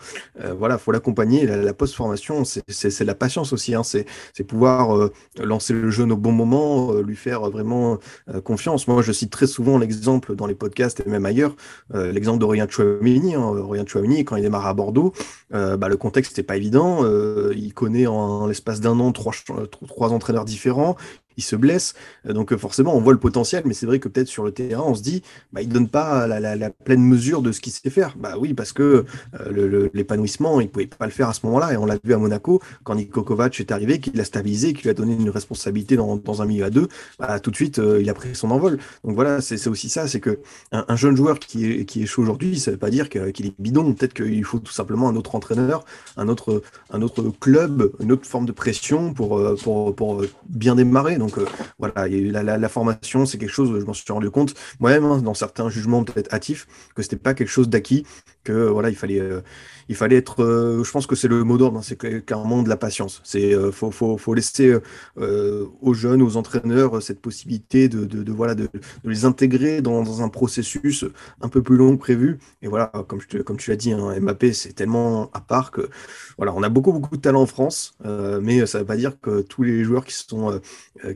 [0.56, 1.46] voilà, faut l'accompagner.
[1.46, 4.06] La, post-formation, c'est la patience aussi, hein, c'est
[4.44, 7.98] pouvoir lancer le jeune au bon moment, lui faire vraiment
[8.44, 8.86] confiance.
[8.88, 11.56] Moi, je cite très souvent l'exemple dans les podcasts et même ailleurs,
[11.92, 13.34] l'exemple d'Aurélien Chouamini.
[13.34, 13.54] Hein,
[13.86, 15.12] Chouamini, quand il démarre à Bordeaux,
[15.50, 17.04] bah, contexte n'était pas évident.
[17.04, 20.96] Euh, il connaît en, l'espace d'un an trois entraîneurs différents
[21.36, 21.94] il se blesse.
[22.26, 24.52] Euh, donc euh, forcément, on voit le potentiel, mais c'est vrai que peut-être sur le
[24.52, 27.90] terrain, on se dit, bah, il donne pas la, pleine mesure de ce qu'il sait
[27.90, 28.14] faire.
[28.18, 29.04] Bah oui, parce que
[29.40, 31.72] euh, l'épanouissement, il pouvait pas le faire à ce moment-là.
[31.72, 34.90] Et on l'a vu à Monaco, quand Niko Kovac est arrivé, qu'il l'a stabilisé, qu'il
[34.90, 38.14] a donné une responsabilité dans, un milieu à deux, bah, tout de suite, il a
[38.14, 38.78] pris son envol.
[39.04, 40.38] Donc voilà, c'est aussi ça, c'est que
[40.72, 43.54] un, jeune joueur qui est, qui est chaud aujourd'hui, ça veut pas dire qu'il est
[43.58, 43.92] bidon.
[43.94, 45.84] Peut-être qu'il faut tout simplement un autre entraîneur,
[46.16, 51.18] un autre, un autre club, une autre forme de pression pour, pour, pour bien démarrer.
[51.38, 51.46] Euh,
[51.78, 55.68] voilà, la, formation, c'est quelque chose, je m'en suis rendu compte moi-même, hein, dans certains
[55.68, 58.06] jugements peut-être hâtifs, que c'était pas quelque chose d'acquis,
[58.44, 59.40] que voilà, il fallait, euh,
[59.88, 62.68] il fallait être, euh, je pense que c'est le mot d'ordre, hein, c'est clairement de
[62.68, 63.20] la patience.
[63.24, 64.76] C'est faut, faut, faut, laisser
[65.16, 68.68] aux jeunes, aux entraîneurs cette possibilité de, de, voilà, de,
[69.04, 71.04] les intégrer dans, un processus
[71.40, 72.38] un peu plus long que prévu.
[72.62, 75.88] Et voilà, comme, je comme tu l'as dit, hein, Mbappé, c'est tellement à part que
[76.36, 79.20] voilà, on a beaucoup, beaucoup de talent en France, mais ça ne veut pas dire
[79.20, 80.60] que tous les joueurs qui sont,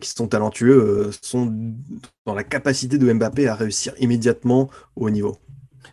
[0.00, 1.52] qui sont talentueux euh, sont
[2.26, 5.38] dans la capacité de Mbappé à réussir immédiatement au niveau.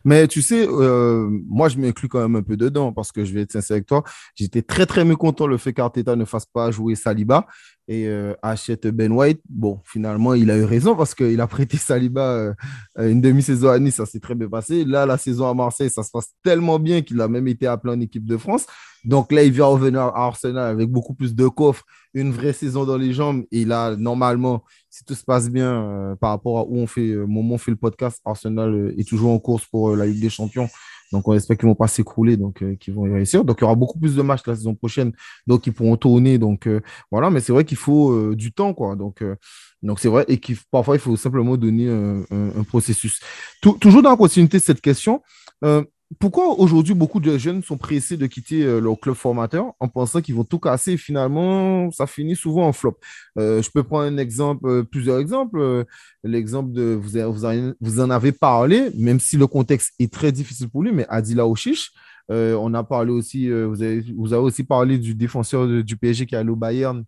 [0.06, 3.34] Mais tu sais, euh, moi, je m'inclus quand même un peu dedans parce que je
[3.34, 4.04] vais être sincère avec toi.
[4.36, 7.48] J'étais très, très mécontent le fait qu'Arteta ne fasse pas jouer Saliba
[7.88, 9.42] et euh, achète Ben White.
[9.50, 12.54] Bon, finalement, il a eu raison parce qu'il a prêté Saliba
[12.98, 14.86] une demi-saison à Nice, ça s'est très bien passé.
[14.86, 17.94] Là, la saison à Marseille, ça se passe tellement bien qu'il a même été appelé
[17.94, 18.68] en équipe de France.
[19.06, 22.86] Donc là, il vient revenir à Arsenal avec beaucoup plus de coffres, une vraie saison
[22.86, 23.44] dans les jambes.
[23.52, 24.64] Et là, normalement,
[24.96, 27.58] si tout se passe bien euh, par rapport à où on fait, euh, moment on
[27.58, 30.70] fait le podcast, Arsenal euh, est toujours en course pour la Ligue des Champions.
[31.12, 33.44] Donc on espère qu'ils ne vont pas s'écrouler, donc qu'ils vont réussir.
[33.44, 35.12] Donc il y aura beaucoup plus de matchs la saison prochaine,
[35.48, 36.38] donc ils pourront tourner.
[36.38, 36.68] Donc
[37.12, 38.96] voilà, mais c'est vrai qu'il faut du temps, quoi.
[38.96, 39.24] Donc
[39.84, 43.20] donc c'est vrai, et qu'il parfois il faut simplement donner un, processus.
[43.62, 45.22] toujours dans la continuité de cette question
[46.20, 50.22] pourquoi aujourd'hui beaucoup de jeunes sont pressés de quitter euh, leur club formateur en pensant
[50.22, 52.98] qu'ils vont tout casser et finalement ça finit souvent en flop?
[53.40, 55.86] Euh, Je peux prendre un exemple, euh, plusieurs exemples.
[56.24, 57.00] L'exemple de,
[57.82, 61.48] vous, en avez parlé, même si le contexte est très difficile pour lui, mais Adila
[61.48, 61.92] Ochiche,
[62.30, 66.36] on a parlé aussi, vous, avez, vous avez aussi parlé du défenseur du PSG qui
[66.36, 67.04] est allé au Bayern.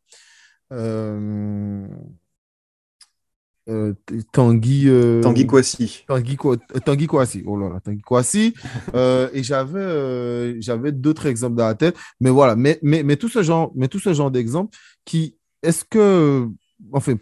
[3.69, 3.93] Euh,
[4.32, 4.86] Tanguy.
[4.88, 6.03] Euh, Tanguy Kouassi.
[6.08, 6.38] Tanguy,
[6.86, 7.43] Tanguy Kouassi.
[7.45, 8.53] Oh là là, Tanguy Kouassi.
[8.95, 11.97] Euh, et j'avais j'avais d'autres exemples dans la tête.
[12.19, 14.75] Mais voilà, mais, mais, mais tout ce genre, mais tout ce genre d'exemples
[15.06, 15.36] qui.
[15.63, 16.47] Est-ce que.
[16.93, 17.15] Enfin,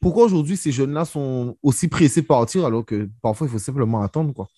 [0.00, 4.02] pourquoi aujourd'hui ces jeunes-là sont aussi pressés de partir alors que parfois il faut simplement
[4.02, 4.48] attendre, quoi?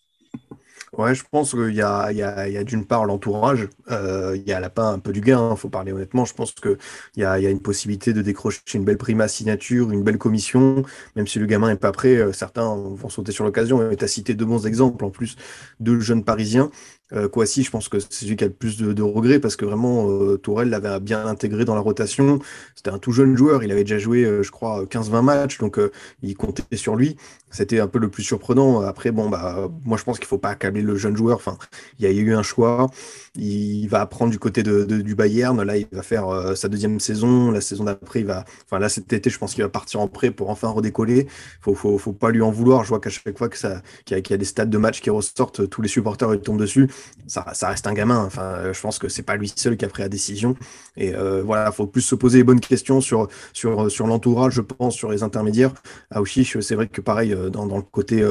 [0.96, 4.48] Ouais, je pense qu'il y a, y a, y a d'une part l'entourage, euh, il
[4.48, 6.24] y a la un peu du gain, il hein, faut parler honnêtement.
[6.24, 6.78] Je pense qu'il
[7.16, 10.84] y a, y a une possibilité de décrocher une belle prima signature, une belle commission,
[11.14, 13.90] même si le gamin n'est pas prêt, euh, certains vont sauter sur l'occasion.
[13.90, 15.36] Et tu as cité deux bons exemples en plus
[15.80, 16.70] de jeunes parisiens.
[17.12, 19.64] Euh, Kouassi, je pense que c'est celui qui a le plus de, regrets parce que
[19.64, 22.40] vraiment, euh, Tourelle l'avait bien intégré dans la rotation.
[22.74, 25.78] C'était un tout jeune joueur, il avait déjà joué, euh, je crois, 15-20 matchs, donc
[25.78, 25.92] euh,
[26.22, 27.16] il comptait sur lui.
[27.50, 28.80] C'était un peu le plus surprenant.
[28.80, 31.36] Après, bon, bah, moi je pense qu'il faut pas accabler le jeune joueur.
[31.36, 31.56] Enfin,
[31.98, 32.88] il y a eu un choix.
[33.36, 35.62] Il va apprendre du côté de, du Bayern.
[35.62, 37.50] Là, il va faire sa deuxième saison.
[37.50, 38.44] La saison d'après, il va.
[38.64, 41.28] Enfin, là, cet été, je pense qu'il va partir en prêt pour enfin redécoller.
[41.60, 42.82] Faut, faut, faut pas lui en vouloir.
[42.84, 45.08] Je vois qu'à chaque fois que ça, qu'il y, a des stades de match qui
[45.10, 46.88] ressortent, tous les supporters ils tombent dessus
[47.26, 48.24] ça, reste un gamin.
[48.24, 50.56] Enfin, je pense que c'est pas lui seul qui a pris la décision.
[50.96, 51.12] Et
[51.44, 54.94] voilà, il faut plus se poser les bonnes questions sur, sur, sur l'entourage, je pense,
[54.94, 55.72] sur les intermédiaires.
[56.10, 58.24] À Ouchiche, c'est vrai que pareil, dans, dans le côté,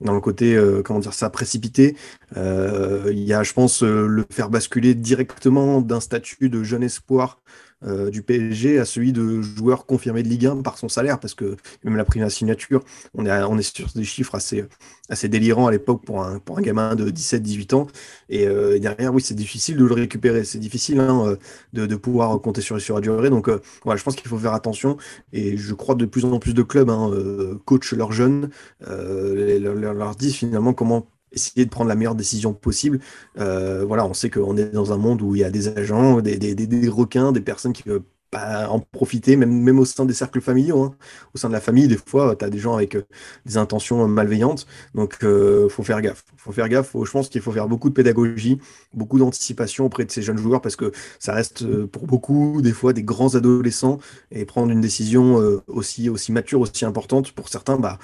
[0.00, 1.96] dans le côté comment dire ça, précipité,
[2.36, 7.40] il y a, je pense, le faire basculer directement d'un statut de jeune espoir
[7.86, 11.34] euh, du PSG à celui de joueur confirmé de Ligue 1 par son salaire, parce
[11.34, 12.82] que même la première signature,
[13.14, 14.64] on est, on est sur des chiffres assez,
[15.08, 17.86] assez délirants à l'époque pour un, pour un gamin de 17-18 ans.
[18.32, 20.44] Euh, et, derrière, oui, c'est difficile de le récupérer.
[20.44, 21.36] C'est difficile hein, euh,
[21.72, 23.30] de, de, pouvoir compter sur, sur la durée.
[23.30, 23.48] Donc,
[23.84, 24.96] voilà, je pense qu'il faut faire attention.
[25.32, 27.10] Et je crois que de plus en plus de clubs hein,
[27.64, 33.00] coachent leurs jeunes, leur disent finalement comment essayer de prendre la meilleure décision possible.
[33.38, 36.20] Euh, voilà, on sait qu'on est dans un monde où il y a des agents,
[36.20, 38.02] des, des, des requins, des personnes qui veulent
[38.34, 40.82] en profiter, même, au sein des cercles familiaux.
[40.82, 40.94] Hein.
[41.34, 43.02] Au sein de la famille, des fois, tu as des gens avec euh,
[43.46, 44.66] des intentions malveillantes.
[44.94, 46.24] Donc, euh, faut faire gaffe.
[46.36, 46.92] faut faire gaffe.
[46.94, 48.58] je pense qu'il faut faire beaucoup de pédagogie,
[48.94, 52.92] beaucoup d'anticipation auprès de ces jeunes joueurs parce que ça reste pour beaucoup, des fois,
[52.92, 53.98] des grands adolescents
[54.30, 57.98] et prendre une décision aussi, mature, aussi importante, pour certains, bah,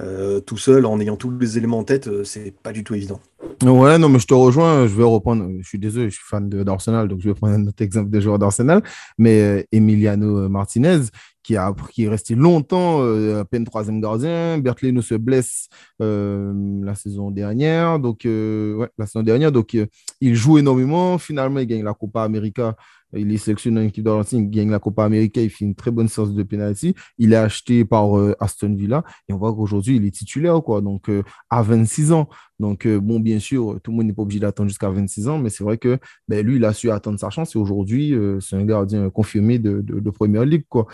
[0.00, 2.94] euh, tout seul en ayant tous les éléments en tête, euh, c'est pas du tout
[2.94, 3.20] évident.
[3.62, 4.86] Ouais, non, mais je te rejoins.
[4.86, 5.48] Je vais reprendre.
[5.60, 8.20] Je suis désolé, je suis fan d'Arsenal, donc je vais prendre un autre exemple de
[8.20, 8.82] joueur d'Arsenal.
[9.16, 11.02] Mais euh, Emiliano Martinez,
[11.42, 14.58] qui, a, qui est resté longtemps à peine troisième gardien.
[14.58, 17.98] Bertleno se blesse la saison dernière.
[17.98, 19.52] Donc, la saison dernière.
[19.52, 19.76] Donc,
[20.20, 21.18] il joue énormément.
[21.18, 22.76] Finalement, il gagne la Copa América
[23.14, 25.90] il est sélectionné dans l'équipe d'Argentine, il gagne la Copa América, il fait une très
[25.90, 26.94] bonne séance de penalty.
[27.16, 30.80] Il est acheté par euh, Aston Villa et on voit qu'aujourd'hui, il est titulaire, quoi.
[30.80, 32.28] Donc, euh, à 26 ans.
[32.60, 35.38] Donc, euh, bon, bien sûr, tout le monde n'est pas obligé d'attendre jusqu'à 26 ans,
[35.38, 38.56] mais c'est vrai que ben, lui, il a su attendre sa chance et aujourd'hui, c'est
[38.56, 40.86] un gardien confirmé de, de, Première Ligue, quoi.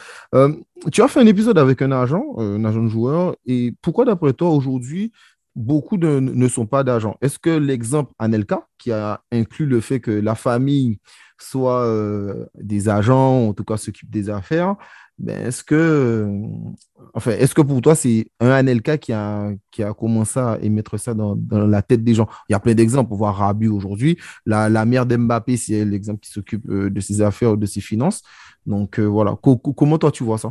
[0.92, 4.35] tu as fait un épisode avec un agent, un agent de joueur, et pourquoi, d'après
[4.35, 5.12] toi, aujourd'hui,
[5.57, 7.17] beaucoup ne sont pas d'agents.
[7.21, 10.99] Est-ce que l'exemple Anelka, qui a inclus le fait que la famille
[11.38, 14.77] soit euh, des agents, en tout cas s'occupent des affaires,
[15.17, 19.55] ben est-ce que, euh, est-ce que pour toi, c'est un Anelka qui a,
[19.97, 22.27] commencé à émettre ça dans, la tête des gens?
[22.49, 23.12] Il y a plein d'exemples.
[23.12, 24.19] On voit Rabi aujourd'hui.
[24.45, 27.81] La, la mère d'Mbappé, c'est l'exemple qui s'occupe euh, de ses affaires ou de ses
[27.81, 28.23] finances.
[28.67, 29.37] Donc voilà.
[29.77, 30.51] comment toi, tu vois ça?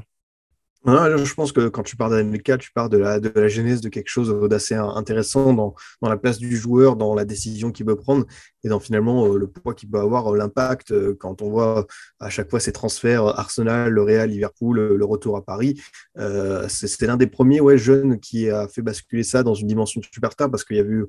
[0.85, 3.89] Je pense que quand tu parles d'Anelka, tu parles de la, de la genèse de
[3.89, 7.95] quelque chose d'assez intéressant dans, dans, la place du joueur, dans la décision qu'il peut
[7.95, 8.25] prendre
[8.63, 11.85] et dans finalement euh, le poids qu'il peut avoir, euh, l'impact euh, quand on voit
[12.19, 15.79] à chaque fois ces transferts Arsenal, le Real, Liverpool, le retour à Paris.
[16.17, 20.01] Euh, c'est l'un des premiers ouais, jeunes qui a fait basculer ça dans une dimension
[20.01, 21.05] superstar parce qu'il y a eu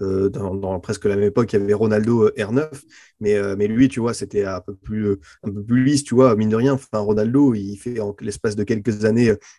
[0.00, 2.66] dans, dans, presque la même époque, il y avait Ronaldo R9,
[3.20, 6.34] mais, mais lui, tu vois, c'était un peu plus un peu plus lisse, tu vois,
[6.34, 6.72] mine de rien.
[6.72, 9.11] Enfin, Ronaldo, il fait en l'espace de quelques années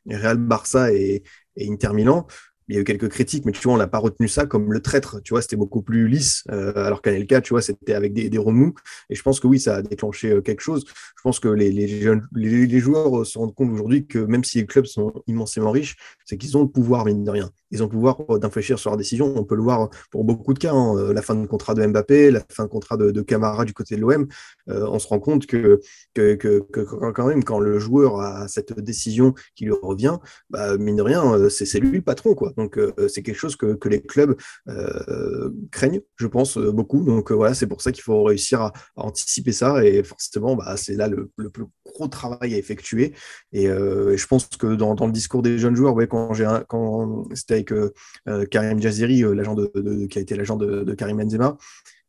[0.06, 1.24] Real Barça et,
[1.56, 2.28] et Inter Milan
[2.68, 4.72] il y a eu quelques critiques, mais tu vois, on n'a pas retenu ça comme
[4.72, 5.22] le traître.
[5.24, 8.74] Tu vois, c'était beaucoup plus lisse, euh, alors qu'Anelka, tu vois, c'était avec des, remous.
[9.10, 10.86] Et je pense que oui, ça a déclenché euh, quelque chose.
[10.88, 14.44] Je pense que les, les, jeunes, les, joueurs euh, se rendent compte aujourd'hui que même
[14.44, 15.96] si les clubs sont immensément riches,
[16.26, 17.50] c'est qu'ils ont le pouvoir, mine de rien.
[17.72, 19.34] Ils ont le pouvoir d'infléchir sur leurs décisions.
[19.36, 20.74] On peut le voir pour beaucoup de cas.
[20.74, 21.14] Hein.
[21.14, 24.02] La fin de contrat de Mbappé, la fin de contrat de, Camara du côté de
[24.02, 24.28] l'OM.
[24.68, 25.80] on se rend compte que,
[26.14, 30.18] que, que, que, quand même, quand le joueur a cette décision qui lui revient,
[30.50, 32.53] bah, mine de rien, c'est lui le patron, quoi.
[32.58, 34.36] Donc, euh, c'est quelque chose que, les clubs
[34.70, 37.04] euh, craignent, je pense, euh, beaucoup.
[37.04, 39.84] Donc, voilà, c'est pour ça qu'il faut réussir à, anticiper ça.
[39.86, 43.14] Et forcément, bah, c'est là le, plus gros travail à effectuer.
[43.52, 46.34] Et, je pense que dans, le discours des jeunes joueurs, quand,
[46.68, 51.58] quand c'était avec Karim Jaziri, l'agent de, qui a été l'agent de, de Karim Benzema,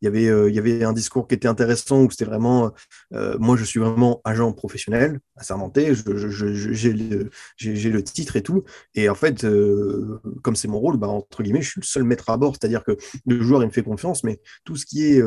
[0.04, 2.72] il y avait, euh, il y avait un discours qui était intéressant où c'était vraiment,
[3.14, 8.64] euh, moi je suis vraiment agent professionnel, assermenté, j'ai le, titre et tout.
[8.94, 12.04] Et en fait, euh, comme c'est mon rôle, bah, entre guillemets, je suis le seul
[12.04, 15.06] maître à bord, c'est-à-dire que le joueur il me fait confiance, mais tout ce qui
[15.06, 15.22] est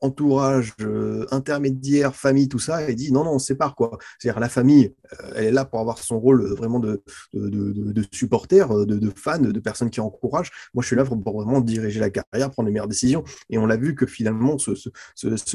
[0.00, 0.74] entourage,
[1.30, 3.96] intermédiaire, famille, tout ça, il dit non, non, on sépare quoi.
[4.18, 4.94] C'est-à-dire la famille,
[5.34, 9.60] elle est là pour avoir son rôle vraiment de, de, supporter, de, de fan, de
[9.60, 10.50] personnes qui encouragent.
[10.74, 13.24] Moi, je suis là pour, vraiment diriger la carrière, prendre les meilleures décisions.
[13.48, 14.06] Et on l'a vu que
[14.58, 14.74] ce,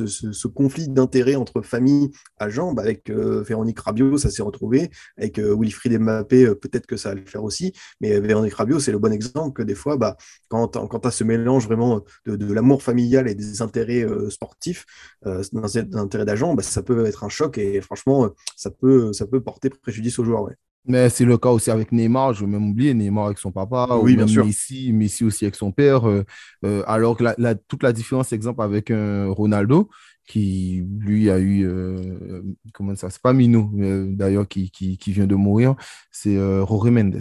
[0.05, 4.91] ce, conflit d'intérêts entre famille, agent, bah avec euh, Véronique Rabiot, ça s'est retrouvé.
[5.17, 7.73] Avec euh, Wilfried Mbappé, euh, peut-être que ça va le faire aussi.
[8.01, 10.17] Mais Véronique Rabiot, c'est le bon exemple que des fois, bah,
[10.49, 14.85] quand, quand tu as ce mélange vraiment de, l'amour familial et des intérêts sportifs,
[15.25, 19.41] des intérêts d'agent, bah, ça peut être un choc et franchement, ça peut, ça peut
[19.41, 20.49] porter préjudice aux joueurs.
[20.85, 23.87] Mais c'est le cas aussi avec Neymar, je veux même oublier, Neymar avec son papa,
[24.01, 24.45] oui, bien sûr.
[24.45, 26.07] Messi, Messi aussi avec son père.
[26.09, 26.25] Euh,
[26.65, 29.89] euh, alors que la, toute la différence, exemple, avec un Ronaldo,
[30.27, 32.41] qui lui a eu, euh,
[32.73, 35.75] comment ça, c'est pas Mino, d'ailleurs, qui, qui, qui, vient de mourir,
[36.11, 37.19] c'est Jorge Mendes.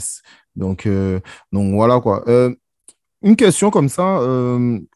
[0.57, 0.89] Donc,
[1.53, 2.25] donc voilà quoi.
[3.23, 4.21] une question comme ça.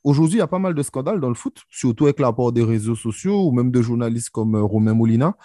[0.03, 2.65] Aujourd'hui, il y a pas mal de scandales dans le foot, surtout avec l'apport des
[2.65, 5.37] réseaux sociaux ou même de journalistes comme Romain Molina.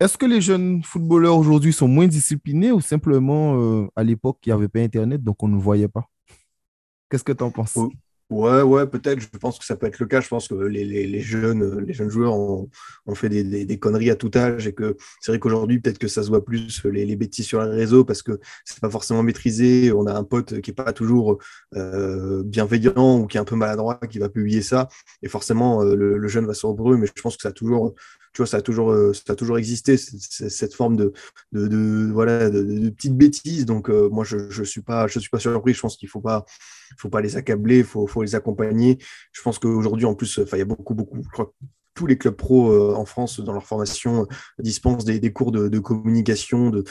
[0.00, 4.52] Est-ce que les jeunes footballeurs aujourd'hui sont moins disciplinés ou simplement à l'époque, il n'y
[4.52, 6.08] avait pas Internet, donc on ne voyait pas?
[7.10, 7.76] Qu'est-ce que tu en penses
[8.30, 9.20] Ouais, ouais, peut-être.
[9.20, 10.20] Je pense que ça peut être le cas.
[10.20, 12.68] Je pense que les, jeunes, joueurs ont,
[13.14, 16.28] fait des, conneries à tout âge et que c'est vrai qu'aujourd'hui, peut-être que ça se
[16.28, 19.92] voit plus les, bêtises sur les réseaux parce que c'est pas forcément maîtrisé.
[19.92, 21.38] On a un pote qui est pas toujours
[21.74, 24.88] euh, bienveillant ou qui est un peu maladroit qui va publier ça
[25.22, 27.00] et forcément euh, le, jeune va se rebrûler.
[27.00, 27.94] Mais je pense que ça a toujours
[28.32, 31.12] tu vois, ça a toujours, euh, ça a existé, cette forme de,
[31.52, 33.66] de, voilà, de, petites bêtises.
[33.66, 35.74] Donc, euh, moi, je ne suis, pas, je suis pas surpris.
[35.74, 36.44] Je pense qu'il ne faut pas,
[36.98, 38.98] faut pas les accabler, il faut, les accompagner.
[39.32, 41.42] Je pense qu'aujourd'hui, en plus, il y a beaucoup, beaucoup, je
[41.98, 44.28] tous les clubs pro euh, en France, dans leur formation,
[44.60, 46.84] dispensent des, cours de, communication, de,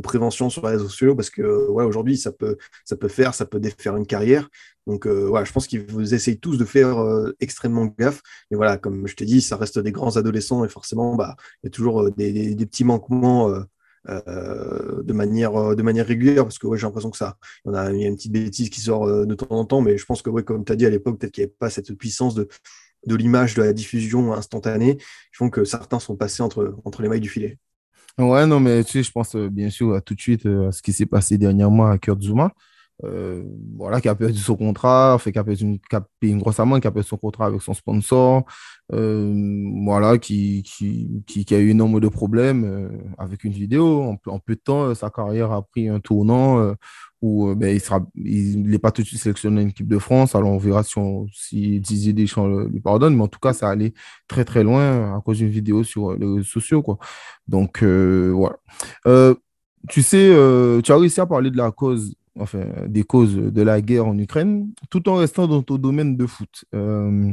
[0.00, 2.56] prévention sur les réseaux sociaux, parce que ouais, aujourd'hui, ça peut,
[2.86, 4.48] ça peut faire, ça peut défaire une carrière.
[4.86, 8.22] Donc, euh, je pense qu'ils vous essayent tous de faire euh, extrêmement gaffe.
[8.50, 11.66] Mais voilà, comme je t'ai dit, ça reste des grands adolescents et forcément, bah, il
[11.66, 13.50] y a toujours euh, des, petits manquements.
[14.08, 17.92] Euh, de, manière, de manière régulière, parce que ouais, j'ai l'impression que ça, y, a,
[17.92, 20.30] y a une petite bêtise qui sort de temps en temps, mais je pense que,
[20.30, 22.48] ouais, comme tu as dit à l'époque, peut-être qu'il n'y avait pas cette puissance de,
[23.06, 27.08] de l'image, de la diffusion instantanée, qui font que certains sont passés entre, entre les
[27.08, 27.58] mailles du filet.
[28.18, 30.82] Ouais, non, mais tu sais, je pense bien sûr à tout de suite à ce
[30.82, 32.52] qui s'est passé dernièrement à Kurt Zuma.
[33.04, 33.44] Euh,
[33.76, 35.62] voilà, qui a perdu son contrat, fait, qui a payé
[36.32, 38.44] une grosse amende, qui a perdu son contrat avec son sponsor,
[38.92, 44.02] euh, voilà, qui, qui, qui, a eu énormément de problèmes euh, avec une vidéo.
[44.02, 46.74] En, en, peu de temps, sa carrière a pris un tournant
[47.22, 50.34] où ben, il sera, il n'est pas tout de suite sélectionné en équipe de France.
[50.34, 53.68] Alors on verra si, on, si Didier Deschamps lui pardonne, mais en tout cas, ça
[53.70, 53.92] allait
[54.26, 56.98] très très loin à cause d'une vidéo sur les réseaux sociaux, quoi.
[57.46, 58.56] Donc voilà.
[59.88, 60.32] tu sais,
[60.82, 64.18] tu as réussi à parler de la cause enfin, des causes de la guerre en
[64.18, 66.64] Ukraine, tout en restant dans ton domaine de foot.
[66.74, 67.32] Euh,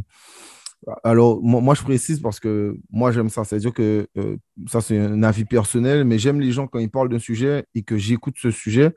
[1.03, 3.43] alors, moi, je précise parce que moi, j'aime ça.
[3.43, 4.37] C'est-à-dire que euh,
[4.67, 7.83] ça, c'est un avis personnel, mais j'aime les gens quand ils parlent d'un sujet et
[7.83, 8.91] que j'écoute ce sujet,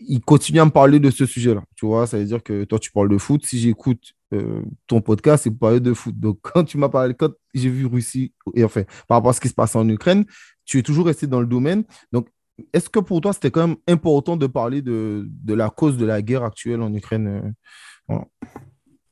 [0.00, 1.62] ils continuent à me parler de ce sujet-là.
[1.74, 3.44] Tu vois, ça veut dire que toi, tu parles de foot.
[3.44, 6.18] Si j'écoute euh, ton podcast, c'est pour parler de foot.
[6.18, 9.40] Donc, quand tu m'as parlé, quand j'ai vu Russie, et enfin, par rapport à ce
[9.40, 10.24] qui se passe en Ukraine,
[10.64, 11.84] tu es toujours resté dans le domaine.
[12.12, 12.28] Donc,
[12.72, 16.22] est-ce que pour toi, c'était quand même important de parler de, la cause de la
[16.22, 17.54] guerre actuelle en Ukraine
[18.10, 18.18] euh.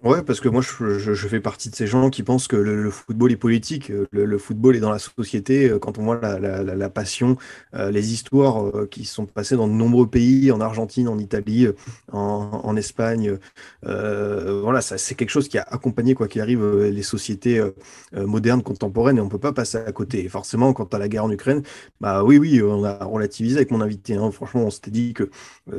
[0.07, 2.91] Ouais, parce que moi, je, je, fais partie de ces gens qui pensent que le,
[2.93, 5.69] football est politique, le, football est dans la société.
[5.69, 7.37] Euh, quand on voit la, la, passion,
[7.75, 11.67] euh, les histoires euh, qui sont passées dans de nombreux pays, en Argentine, en Italie,
[12.13, 13.37] en, en Espagne,
[13.83, 17.61] voilà, ça, c'est quelque chose qui a accompagné, quoi qu'il arrive, les sociétés
[18.15, 20.25] modernes, contemporaines, et on peut pas passer à côté.
[20.25, 21.63] Et forcément, quand à la guerre en Ukraine,
[22.01, 24.15] bah oui, oui, on a relativisé avec mon invité.
[24.15, 24.31] Hein.
[24.31, 25.31] Franchement, on s'était dit que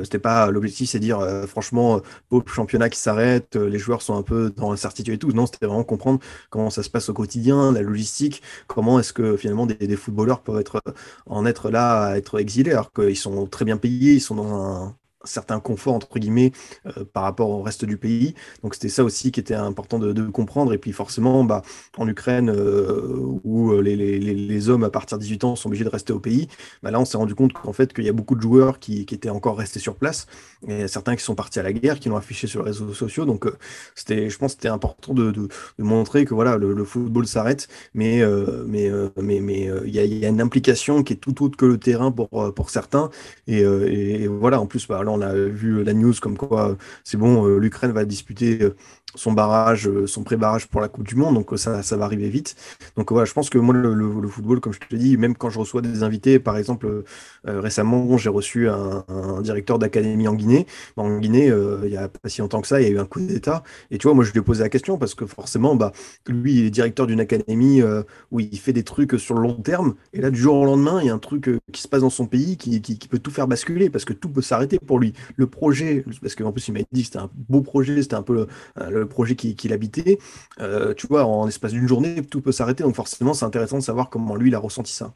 [0.02, 4.50] c'était pas l'objectif, c'est dire, franchement, beau championnat qui s'arrête, les joueurs sont un peu
[4.56, 5.32] dans l'incertitude et tout.
[5.32, 9.36] Non, c'était vraiment comprendre comment ça se passe au quotidien, la logistique, comment est-ce que
[9.36, 10.82] finalement des, footballeurs peuvent être
[11.26, 14.96] en être là être exilés alors qu'ils sont très bien payés, ils sont dans un,
[15.28, 16.52] certain confort entre guillemets
[16.86, 18.34] euh, par rapport au reste du pays.
[18.62, 20.72] Donc c'était ça aussi qui était important de, comprendre.
[20.72, 21.62] Et puis forcément, bah,
[21.96, 25.88] en Ukraine, euh, où euh, les, hommes à partir de 18 ans sont obligés de
[25.88, 26.48] rester au pays,
[26.82, 29.06] bah, là on s'est rendu compte qu'en fait qu'il y a beaucoup de joueurs qui,
[29.08, 30.26] étaient encore restés sur place,
[30.66, 33.24] et certains qui sont partis à la guerre, qui l'ont affiché sur les réseaux sociaux.
[33.24, 33.46] Donc
[33.94, 38.22] c'était, je pense, c'était important de, montrer que voilà, le, football s'arrête, mais
[38.66, 42.10] mais mais mais il y a, une implication qui est tout autre que le terrain
[42.12, 43.10] pour pour certains.
[43.46, 47.46] Et voilà, en plus, bah, là on a vu la news comme quoi c'est bon,
[47.46, 48.76] euh, l'Ukraine va disputer euh,
[49.14, 52.28] son barrage, euh, son pré-barrage pour la Coupe du Monde, donc ça, ça va arriver
[52.28, 52.56] vite.
[52.96, 55.58] Donc voilà, je pense que moi, le, football, comme je te dis, même quand je
[55.58, 59.04] reçois des invités, par exemple, euh, récemment, j'ai reçu un,
[59.42, 60.66] directeur d'académie en Guinée.
[60.96, 62.98] En Guinée, euh, il n'y a pas si longtemps que ça, il y a eu
[62.98, 63.62] un coup d'État.
[63.90, 65.92] Et tu vois, moi, je lui ai posé la question parce que forcément, bah,
[66.26, 69.54] lui, il est directeur d'une académie euh, où il fait des trucs sur le long
[69.54, 69.94] terme.
[70.12, 72.10] Et là, du jour au lendemain, il y a un truc qui se passe dans
[72.10, 74.98] son pays qui, qui, qui peut tout faire basculer parce que tout peut s'arrêter pour
[74.98, 75.14] lui.
[75.36, 78.22] Le projet, parce qu'en plus, il m'a dit que c'était un beau projet, c'était un
[78.22, 80.18] peu le, le projet qu'il qui habitait,
[80.60, 82.82] euh, tu vois, en l'espace d'une journée, tout peut s'arrêter.
[82.82, 85.14] Donc forcément, c'est intéressant de savoir comment lui, il a ressenti ça.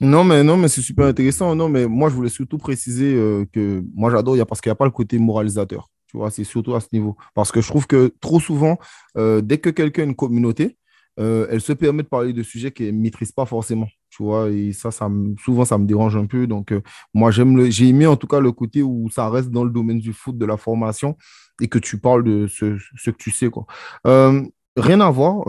[0.00, 1.54] Non, mais, non, mais c'est super intéressant.
[1.54, 4.76] Non, mais moi, je voulais surtout préciser euh, que moi, j'adore parce qu'il n'y a
[4.76, 5.88] pas le côté moralisateur.
[6.08, 7.16] Tu vois, c'est surtout à ce niveau.
[7.34, 8.78] Parce que je trouve que trop souvent,
[9.16, 10.76] euh, dès que quelqu'un a une communauté,
[11.20, 13.88] euh, elle se permet de parler de sujets qu'elle ne maîtrise pas forcément.
[14.10, 15.08] Tu vois, et ça, ça
[15.44, 16.46] souvent, ça me dérange un peu.
[16.46, 16.82] Donc, euh,
[17.12, 19.70] moi, j'aime le, j'ai aimé en tout cas le côté où ça reste dans le
[19.70, 21.16] domaine du foot, de la formation,
[21.60, 22.76] et que tu parles de ce,
[23.10, 23.48] que tu sais.
[23.48, 23.66] Quoi.
[24.06, 24.42] Euh,
[24.76, 25.44] rien à voir,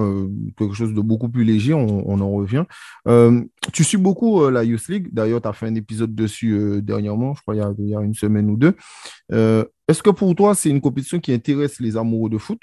[0.58, 2.66] quelque chose de beaucoup plus léger, on, en revient.
[3.74, 7.42] tu suis beaucoup la Youth League, d'ailleurs, tu as fait un épisode dessus dernièrement, je
[7.42, 8.76] crois, il y, a, une semaine ou deux.
[9.88, 12.60] Est-ce que pour toi, c'est une compétition qui intéresse les amoureux de foot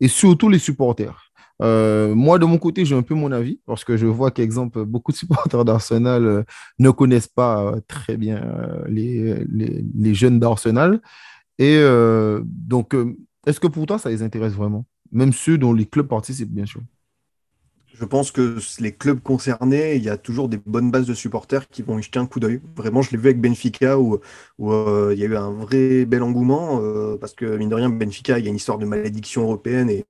[0.00, 1.26] et surtout les supporters?
[1.62, 4.84] Euh, moi, de mon côté, j'ai un peu mon avis parce que je vois qu'exemple,
[4.86, 6.42] beaucoup de supporters d'Arsenal euh,
[6.78, 8.42] ne connaissent pas euh, très bien
[8.86, 11.00] les, jeunes d'Arsenal.
[11.58, 11.82] Et
[12.44, 12.94] donc,
[13.46, 14.84] est-ce que pour toi, ça les intéresse vraiment?
[15.12, 16.80] Même ceux dont les clubs participent, bien sûr.
[17.94, 21.66] Je pense que les clubs concernés, il y a toujours des bonnes bases de supporters
[21.68, 22.60] qui vont y jeter un coup d'œil.
[22.76, 24.18] Vraiment, je l'ai vu avec Benfica où,
[24.58, 24.70] où
[25.12, 26.78] il y a eu un vrai bel engouement
[27.18, 30.04] parce que, mine de rien, Benfica, il y a une histoire de malédiction européenne et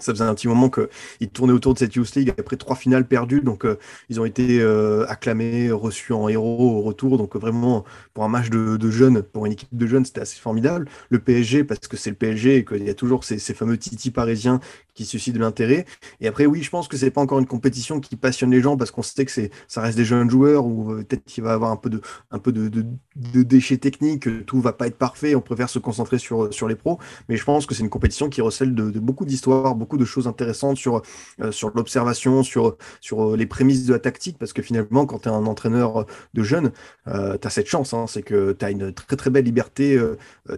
[0.00, 3.06] ça faisait un petit moment qu'ils tournaient autour de cette Youth League après trois finales
[3.06, 3.40] perdues.
[3.40, 3.78] Donc, euh,
[4.08, 7.18] ils ont été euh, acclamés, reçus en héros au retour.
[7.18, 7.84] Donc, vraiment,
[8.14, 10.88] pour un match de, jeunes, pour une équipe de jeunes, c'était assez formidable.
[11.10, 14.10] Le PSG, parce que c'est le PSG et qu'il y a toujours ces, fameux titis
[14.10, 14.60] parisiens
[15.00, 15.86] qui suscite de l'intérêt.
[16.20, 18.76] Et après, oui, je pense que c'est pas encore une compétition qui passionne les gens
[18.76, 21.54] parce qu'on sait que c'est, ça reste des jeunes joueurs ou euh, peut-être qu'il va
[21.54, 25.34] avoir un peu de, un peu de, de, déchets techniques, tout va pas être parfait.
[25.34, 26.98] On préfère se concentrer sur, sur les pros.
[27.30, 30.28] Mais je pense que c'est une compétition qui recèle de, beaucoup d'histoires, beaucoup de choses
[30.28, 31.00] intéressantes sur,
[31.40, 34.36] euh, sur l'observation, sur, sur euh, les prémices de la tactique.
[34.38, 36.72] Parce que finalement, quand tu es un entraîneur de jeunes,
[37.06, 37.94] tu as cette chance.
[37.94, 39.98] Hein, c'est que tu as une très très belle liberté.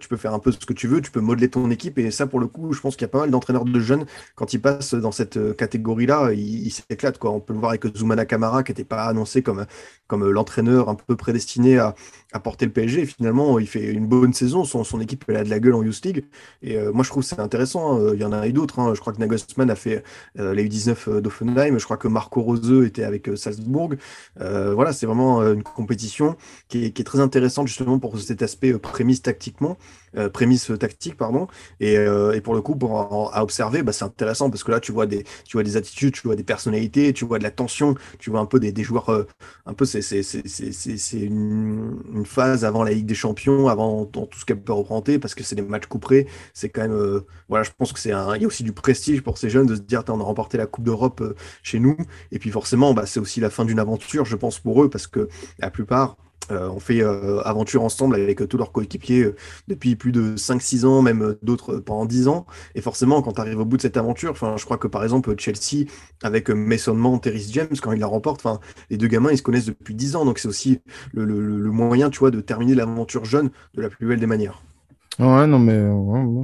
[0.01, 1.99] tu peux faire un peu ce que tu veux, tu peux modeler ton équipe.
[1.99, 4.05] Et ça, pour le coup, je pense qu'il y a pas mal d'entraîneurs de jeunes
[4.35, 7.18] quand il passe dans cette euh, catégorie-là, il, s'éclate.
[7.18, 7.30] Quoi.
[7.30, 9.66] On peut le voir avec Zoumana Kamara, qui n'était pas annoncé comme,
[10.11, 11.95] l'entraîneur un peu prédestiné à,
[12.43, 13.03] porter le PSG.
[13.03, 14.64] Et finalement, il fait une bonne saison.
[14.64, 16.24] Son, équipe elle a de la gueule en Youth League.
[16.62, 17.99] Et euh, moi, je trouve que c'est intéressant.
[17.99, 18.12] Hein.
[18.14, 18.78] Il y en a d'autres.
[18.78, 18.95] Hein.
[18.95, 20.03] Je crois que Nagelsmann a fait
[20.39, 21.78] euh, les U19 d'Offenheim.
[21.78, 23.95] Je crois que Marco Roseux était avec Salzbourg.
[24.37, 26.37] voilà, c'est vraiment une compétition
[26.68, 29.76] qui est, qui est, très intéressante justement pour cet aspect prémisse tactiquement.
[30.32, 31.46] Prémisse tactique, pardon.
[31.80, 33.00] Et, et, pour le coup, pour,
[33.34, 36.14] à observer, bah, c'est intéressant parce que là, tu vois des, tu vois des attitudes,
[36.14, 38.82] tu vois des personnalités, tu vois de la tension, tu vois un peu des, des
[38.82, 39.26] joueurs, euh,
[39.66, 40.00] un peu, c'est
[41.12, 45.34] une, une, phase avant la Ligue des Champions, avant tout ce qu'elle peut représenter, parce
[45.34, 46.26] que c'est des matchs couperés.
[46.54, 48.72] C'est quand même, euh, voilà, je pense que c'est un, il y a aussi du
[48.72, 51.78] prestige pour ces jeunes de se dire, on a remporté la Coupe d'Europe euh, chez
[51.78, 51.96] nous.
[52.30, 55.06] Et puis forcément, bah, c'est aussi la fin d'une aventure, je pense, pour eux, parce
[55.06, 56.16] que la plupart,
[56.51, 59.36] euh, on fait euh, aventure ensemble avec tous leurs coéquipiers euh,
[59.68, 62.47] depuis plus de 5-6 ans, même d'autres pendant 10 ans.
[62.74, 65.34] Et forcément, quand tu arrives au bout de cette aventure, je crois que par exemple
[65.38, 65.86] Chelsea,
[66.22, 68.47] avec Mason Mount et James, quand il la remporte,
[68.90, 70.24] les deux gamins, ils se connaissent depuis 10 ans.
[70.24, 70.80] Donc c'est aussi
[71.12, 71.24] le,
[71.70, 74.62] moyen tu vois, de terminer l'aventure jeune de la plus belle des manières.
[75.18, 75.78] Ouais, non, mais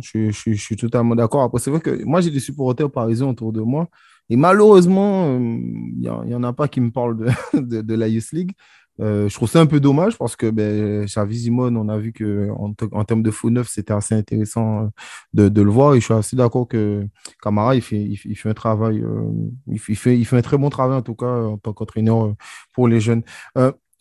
[0.02, 1.42] je, suis totalement d'accord.
[1.42, 3.88] Après, c'est vrai que moi, j'ai des supporters parisiens autour de moi.
[4.30, 7.16] Et malheureusement, il n'y en a pas qui me parlent
[7.54, 8.52] de, de la Youth League.
[9.00, 12.74] Euh, je trouve ça un peu dommage parce que ben, Xavi on a vu qu'en
[12.92, 14.88] en, termes de faux neuf, c'était assez intéressant euh,
[15.34, 15.94] de, de, le voir.
[15.94, 17.06] Et je suis assez d'accord que
[17.40, 19.30] Camara, il fait, il, fait un travail, euh,
[19.68, 22.34] il, fait, il fait un très bon travail en tout cas en tant qu'entraîneur
[22.74, 23.22] pour les jeunes.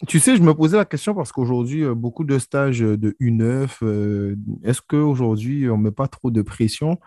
[0.08, 4.82] tu sais, je me posais la question parce qu'aujourd'hui, beaucoup de stages de U9, est-ce
[4.82, 7.00] qu'aujourd'hui, on ne met pas trop de pression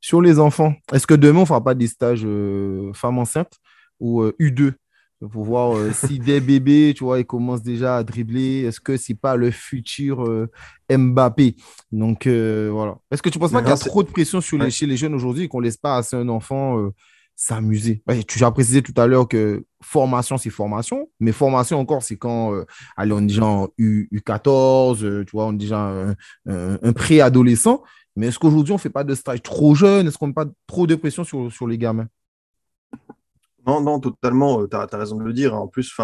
[0.00, 0.74] sur les enfants?
[0.92, 2.26] Est-ce que demain, on ne fera pas des stages
[2.94, 3.58] femmes enceintes
[4.00, 4.74] ou U2
[5.26, 8.64] pour voir euh, si des bébés, tu vois, ils commencent déjà à dribbler.
[8.64, 10.48] Est-ce que c'est pas le futur euh,
[10.90, 11.56] Mbappé?
[11.90, 12.98] Donc euh, voilà.
[13.10, 14.96] Est-ce que tu penses pas qu'il y a trop de pression sur les, chez les
[14.96, 16.90] jeunes aujourd'hui et qu'on laisse pas assez un enfant
[17.34, 18.02] s'amuser?
[18.28, 22.52] Tu as précisé tout à l'heure que formation, c'est formation, mais formation encore, c'est quand
[22.96, 26.14] allez, on est déjà en U, 14 tu vois, on est déjà un,
[26.46, 27.82] un, préadolescent.
[28.14, 30.08] Mais est-ce qu'aujourd'hui, on ne fait pas de stage trop jeune?
[30.08, 32.08] Est-ce qu'on met pas trop de pression sur, sur les gamins?
[33.68, 35.54] Non, non, totalement, tu as, raison de le dire.
[35.54, 35.94] En plus,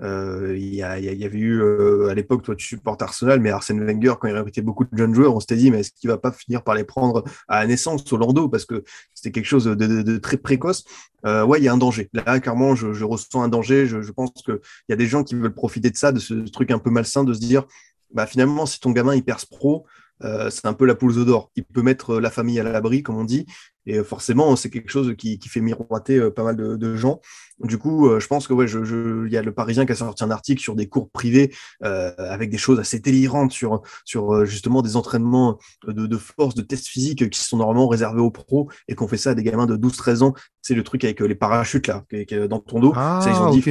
[0.00, 4.14] euh, il y, avait eu euh, à l'époque, toi tu supportes Arsenal, mais Arsène Wenger,
[4.18, 6.32] quand il recrutait beaucoup de jeunes joueurs, on s'était dit, mais est-ce qu'il va pas
[6.32, 8.48] finir par les prendre à la naissance au Lando?
[8.48, 10.84] Parce que c'était quelque chose de, très précoce.
[11.26, 12.08] Euh, ouais, il y a un danger.
[12.14, 13.86] Là, clairement, je, ressens un danger.
[13.86, 16.70] Je, pense qu'il y a des gens qui veulent profiter de ça, de ce truc
[16.70, 17.66] un peu malsain, de se dire,
[18.14, 19.84] bah, finalement, si ton gamin il perce pro,
[20.22, 21.50] c'est un peu la poule d'or.
[21.54, 23.44] Il peut mettre la famille à l'abri, comme on dit,
[23.86, 27.20] et forcément, c'est quelque chose qui, fait miroiter pas mal de gens.
[27.60, 29.94] Du coup, euh, je pense que ouais, je, je, y a le Parisien qui a
[29.94, 31.54] sorti un article sur des cours privés
[31.84, 36.56] euh, avec des choses assez délirantes sur, sur euh, justement des entraînements de, de, force,
[36.56, 39.44] de tests physiques qui sont normalement réservés aux pros et qu'on fait ça à des
[39.44, 40.34] gamins de 12-13 ans.
[40.62, 42.92] C'est le truc avec les parachutes là, qui, qui, dans ton dos.
[42.96, 43.62] Ah, ça, ils ont dit,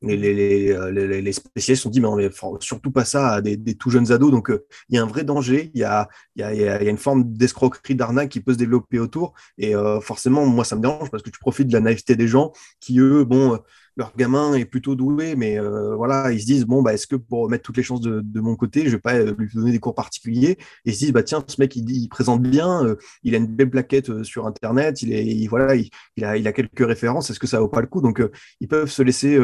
[0.00, 2.30] les, les, les, les, spécialistes ont dit, mais
[2.60, 4.30] surtout pas ça à des, des tout jeunes ados.
[4.30, 4.52] Donc,
[4.88, 5.72] il y a un vrai danger.
[5.74, 9.00] Il y a, y, a, y a une forme d'escroquerie, d'arnaque qui peut se développer
[9.00, 9.34] autour.
[9.56, 9.72] Et
[10.02, 13.00] forcément, moi, ça me dérange parce que tu profites de la naïveté des gens qui,
[13.00, 13.58] eux, bon,
[13.98, 17.16] leur gamin est plutôt doué, mais euh, voilà, ils se disent bon bah est-ce que
[17.16, 19.80] pour mettre toutes les chances de, mon côté, je vais pas euh, lui donner des
[19.80, 20.52] cours particuliers?
[20.84, 22.94] Et ils se disent bah tiens, ce mec il, présente bien, euh,
[23.24, 26.86] il a une belle plaquette sur internet, il est voilà, il, a, il a quelques
[26.86, 28.00] références, est-ce que ça vaut pas le coup?
[28.00, 28.22] Donc
[28.60, 29.36] ils peuvent se laisser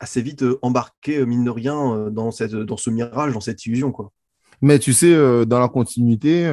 [0.00, 4.12] assez vite embarquer mine de rien dans cette dans ce mirage, dans cette illusion quoi.
[4.60, 5.14] Mais tu sais,
[5.46, 6.50] dans la continuité,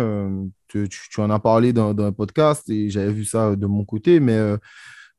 [0.67, 4.19] tu, tu, en as parlé dans, un podcast et j'avais vu ça de mon côté,
[4.19, 4.57] mais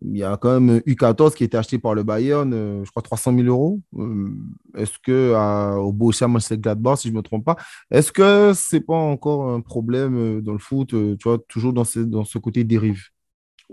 [0.03, 2.91] il y a quand même U14 qui a été acheté par le Bayern, euh, je
[2.91, 3.81] crois 300 000 euros.
[3.99, 4.31] Euh,
[4.77, 5.35] est-ce que
[5.79, 7.57] au Borussia Mönchengladbach, si je ne me trompe pas,
[7.91, 11.85] est-ce que c'est pas encore un problème euh, dans le foot, tu vois, toujours dans
[11.85, 13.05] ce côté dérive?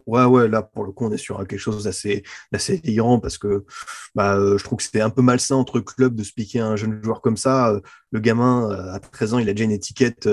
[0.08, 3.38] Ouais, ouais, là, pour le coup, on est sur quelque chose d'assez, d'assez délirant parce
[3.38, 3.64] que
[4.16, 7.02] bah, je trouve que c'était un peu malsain entre clubs de se piquer un jeune
[7.04, 7.80] joueur comme ça.
[8.12, 10.28] Le gamin, à 13 ans, il a déjà une étiquette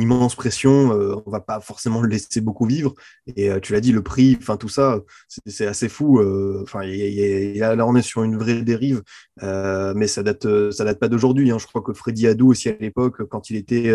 [0.00, 0.92] immense pression.
[0.92, 2.94] Euh, on va pas forcément le laisser beaucoup vivre.
[3.36, 5.00] Et euh, tu l'as dit, le prix, enfin tout ça,
[5.46, 6.18] c'est assez fou.
[6.18, 9.02] Euh, enfin, là, on est sur une vraie dérive,
[9.40, 11.50] mais ça date, ça date pas d'aujourd'hui.
[11.50, 11.58] Hein.
[11.58, 13.94] Je crois que Freddy Adou aussi à l'époque, quand il était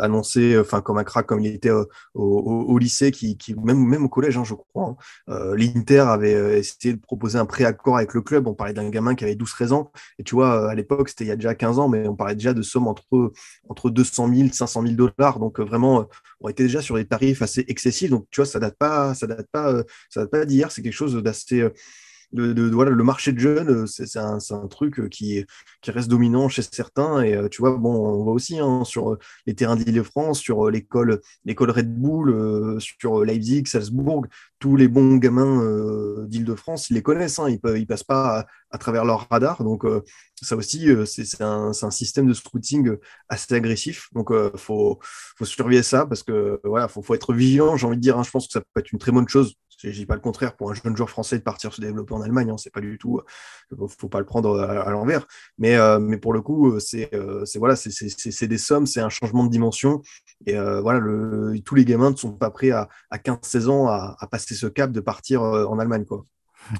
[0.00, 1.70] annoncé, enfin comme un crack, comme il était
[2.14, 4.96] au, lycée, qui, même même au collège, hein, je crois.
[5.28, 8.46] Hein, L'Inter avait essayé de proposer un préaccord avec le club.
[8.46, 9.92] On parlait d'un gamin qui avait 12-13 ans.
[10.18, 12.34] Et tu vois, à l'époque, c'était il y a déjà 15 ans, mais on parlait
[12.34, 13.32] déjà de sommes entre,
[13.68, 15.38] entre 200 000 500 000 dollars.
[15.38, 16.04] Donc euh, vraiment, euh,
[16.40, 18.10] on était déjà sur des tarifs assez excessifs.
[18.10, 20.70] Donc tu vois, ça date pas, ça date pas, euh, ça date pas d'hier.
[20.70, 21.68] C'est quelque chose d'assez
[22.32, 25.44] de, le marché de jeunes, c'est un, un, truc qui,
[25.80, 27.22] qui reste dominant chez certains.
[27.22, 29.16] Et tu vois, bon, on voit aussi hein, sur
[29.46, 34.26] les terrains d'Île-de-France, sur l'école, Red Bull, sur Leipzig, Salzbourg,
[34.58, 37.38] tous les bons gamins d'Île-de-France, ils les connaissent.
[37.38, 39.62] Hein, ils, ils passent pas à, travers leur radar.
[39.64, 39.84] Donc
[40.42, 42.96] ça aussi, c'est un, un, système de scouting
[43.28, 44.08] assez agressif.
[44.12, 47.76] Donc il faut, faut surveiller ça parce que voilà, faut, faut être vigilant.
[47.76, 49.54] J'ai envie de dire, hein, je pense que ça peut être une très bonne chose
[49.78, 52.22] je dis pas le contraire pour un jeune joueur français de partir se développer en
[52.22, 53.20] Allemagne, hein, c'est pas du tout,
[53.72, 55.26] euh, faut pas le prendre à, l'envers.
[55.58, 57.10] Mais, euh, mais pour le coup, euh, c'est
[57.56, 60.02] voilà, c'est des sommes, c'est un changement de dimension.
[60.46, 61.00] Et voilà,
[61.64, 64.92] tous les gamins ne sont pas prêts à, à 15-16 ans à, passer ce cap
[64.92, 66.04] de partir en Allemagne.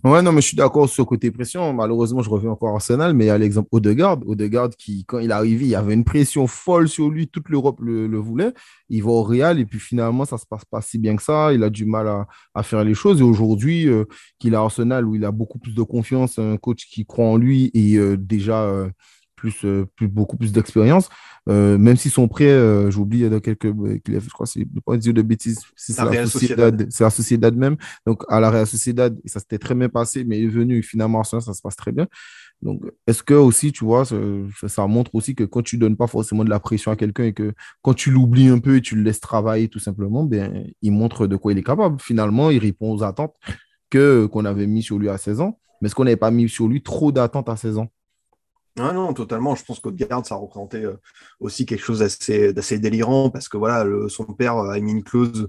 [0.05, 1.73] Ouais, non, mais je suis d'accord sur le côté pression.
[1.73, 4.19] Malheureusement, je reviens encore à Arsenal, mais il y a l'exemple Odegaard.
[4.27, 7.29] Odegaard, qui, quand il est arrivé, il y avait une pression folle sur lui.
[7.29, 8.53] Toute l'Europe le, voulait.
[8.89, 11.23] Il va au Real et puis finalement, ça ne se passe pas si bien que
[11.23, 11.53] ça.
[11.53, 12.09] Il a du mal
[12.55, 13.21] à, faire les choses.
[13.21, 14.05] Et aujourd'hui, euh,
[14.39, 17.37] qu'il a Arsenal, où il a beaucoup plus de confiance, un coach qui croit en
[17.37, 18.63] lui et euh, déjà.
[18.63, 18.91] Euh,
[19.39, 19.65] plus,
[19.97, 21.09] plus, beaucoup plus d'expérience.
[21.47, 23.69] même s'ils sont prêts, j'oublie dans quelques.
[23.69, 27.77] Je crois que c'est pas dire de bêtises, c'est la, Sociedad, c'est la Sociedad même.
[28.07, 31.25] Donc à la Real Sociedad, ça s'était très bien passé, mais il est venu finalement
[31.25, 32.07] ça, ça se passe très bien.
[32.61, 34.17] Donc est-ce que aussi, tu vois, ça,
[34.67, 37.33] ça, montre aussi que quand tu donnes pas forcément de la pression à quelqu'un et
[37.33, 40.93] que quand tu l'oublies un peu et tu le laisses travailler tout simplement, ben, il
[40.93, 42.01] montre de quoi il est capable.
[42.01, 43.35] Finalement, il répond aux attentes
[43.91, 45.59] que qu'on avait mis sur lui à 16 ans.
[45.81, 47.89] Mais est-ce qu'on n'avait pas mis sur lui trop d'attentes à 16 ans
[48.79, 49.55] ah non, totalement.
[49.55, 50.97] Je pense qu'Audegarde, ça représentait euh,
[51.41, 55.49] aussi quelque chose d'assez délirant parce que voilà, son père a mis une clause.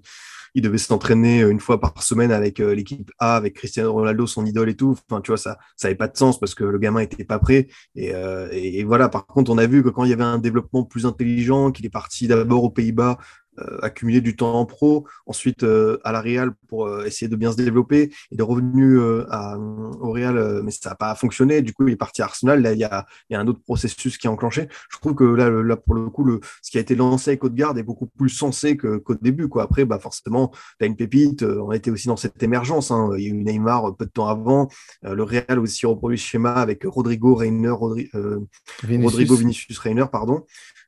[0.56, 4.46] Il devait s'entraîner une fois par semaine avec euh, l'équipe A, avec Cristiano Ronaldo, son
[4.46, 4.98] idole et tout.
[5.10, 7.68] Enfin, tu vois, ça n'avait pas de sens parce que le gamin n'était pas prêt.
[7.98, 10.84] Euh, et, voilà, par contre, on a vu que quand il y avait un développement
[10.84, 13.49] plus intelligent, qu'il est parti d'abord aux Pays-Bas euh,
[13.82, 17.52] accumuler du temps en pro, ensuite euh, à la Real pour euh, essayer de bien
[17.52, 18.12] se développer.
[18.32, 19.00] Il est revenu
[19.30, 21.62] à, au Real, mais ça n'a pas fonctionné.
[21.62, 22.62] Du coup, il est parti à Arsenal.
[22.62, 24.68] Là, il y a, il y a un autre processus qui est enclenché.
[24.92, 27.44] Je trouve que là, là pour le coup, le, ce qui a été lancé avec
[27.44, 29.48] Haute-Garde est beaucoup plus sensé qu'au début.
[29.48, 29.64] Quoi.
[29.64, 31.44] Après, bah, forcément, tu as une pépite.
[31.44, 32.92] On était aussi dans cette émergence.
[32.92, 33.12] Hein.
[33.18, 34.70] Il y a eu Neymar peu de temps avant.
[35.04, 40.46] le Real aussi reproduit ce schéma avec Rodrigo Reiner, Rodrigo Vinicius Reiner, pardon.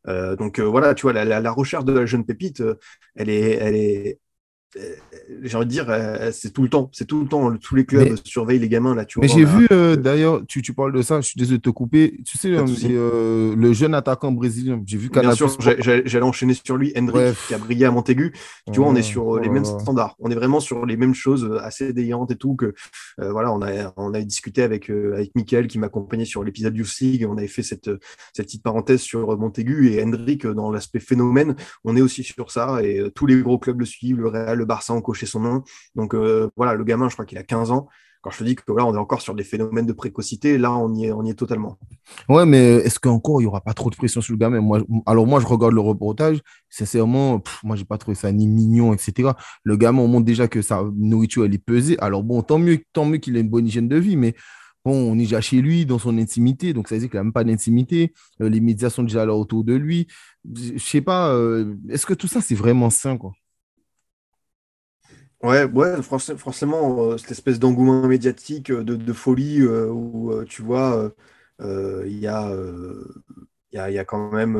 [0.07, 2.79] Euh, donc euh, voilà, tu vois, la, recherche de la jeune pépite, euh,
[3.15, 4.19] elle est, elle est,
[5.43, 6.89] j'ai envie de dire, euh, c'est tout le temps.
[6.93, 7.53] C'est tout le temps.
[7.57, 9.05] Tous les clubs surveillent les gamins là.
[9.05, 11.19] Tu mais j'ai vu, euh, d'ailleurs, tu, tu, parles de ça.
[11.19, 12.19] Je suis désolé de te couper.
[12.25, 14.81] Tu sais, le jeune attaquant brésilien.
[14.85, 18.33] J'ai vu Bien sûr, j'allais enchaîner sur lui, Hendrik, qui a brillé à Montaigu.
[18.71, 20.15] Tu vois, on est sur les mêmes standards.
[20.19, 22.55] On est vraiment sur les mêmes choses assez délirantes et tout.
[22.55, 22.73] Que
[23.17, 27.27] voilà, on a, on a discuté avec avec Mickaël qui m'accompagnait sur l'épisode du League.
[27.29, 27.89] On avait fait cette
[28.33, 31.55] cette petite parenthèse sur Montaigu et Hendrik dans l'aspect phénomène.
[31.83, 34.17] On est aussi sur ça et tous les gros clubs le suivent.
[34.17, 35.63] Le Real le Barça coché son nom.
[35.95, 37.87] Donc euh, voilà, le gamin, je crois qu'il a 15 ans.
[38.21, 40.71] Quand je te dis que là, on est encore sur des phénomènes de précocité, là,
[40.73, 41.79] on y est, on est totalement.
[42.29, 44.61] Ouais, mais est-ce qu'encore, il n'y aura pas trop de pression sur le gamin?
[45.07, 46.39] Alors, moi, je regarde le reportage.
[46.69, 49.31] Sincèrement, moi, moi, j'ai pas trouvé ça ni mignon, etc.
[49.63, 51.97] Le gamin, on montre déjà que sa nourriture, elle est pesée.
[51.99, 54.35] Alors, bon, tant mieux, tant mieux qu'il ait une bonne hygiène de vie, mais
[54.85, 56.73] bon, on est déjà chez lui, dans son intimité.
[56.73, 58.13] Donc, ça veut dire qu'il n'a même pas d'intimité.
[58.39, 60.05] Euh, les médias sont déjà là autour de lui.
[60.53, 63.31] Je sais pas, euh, est-ce que tout ça, c'est vraiment sain, quoi?
[65.43, 71.11] Ouais, ouais, forcément, cette espèce d'engouement médiatique, de, folie, où tu vois,
[71.59, 72.51] il y a,
[73.71, 74.57] y a, y a quand même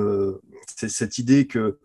[0.67, 1.77] cette idée que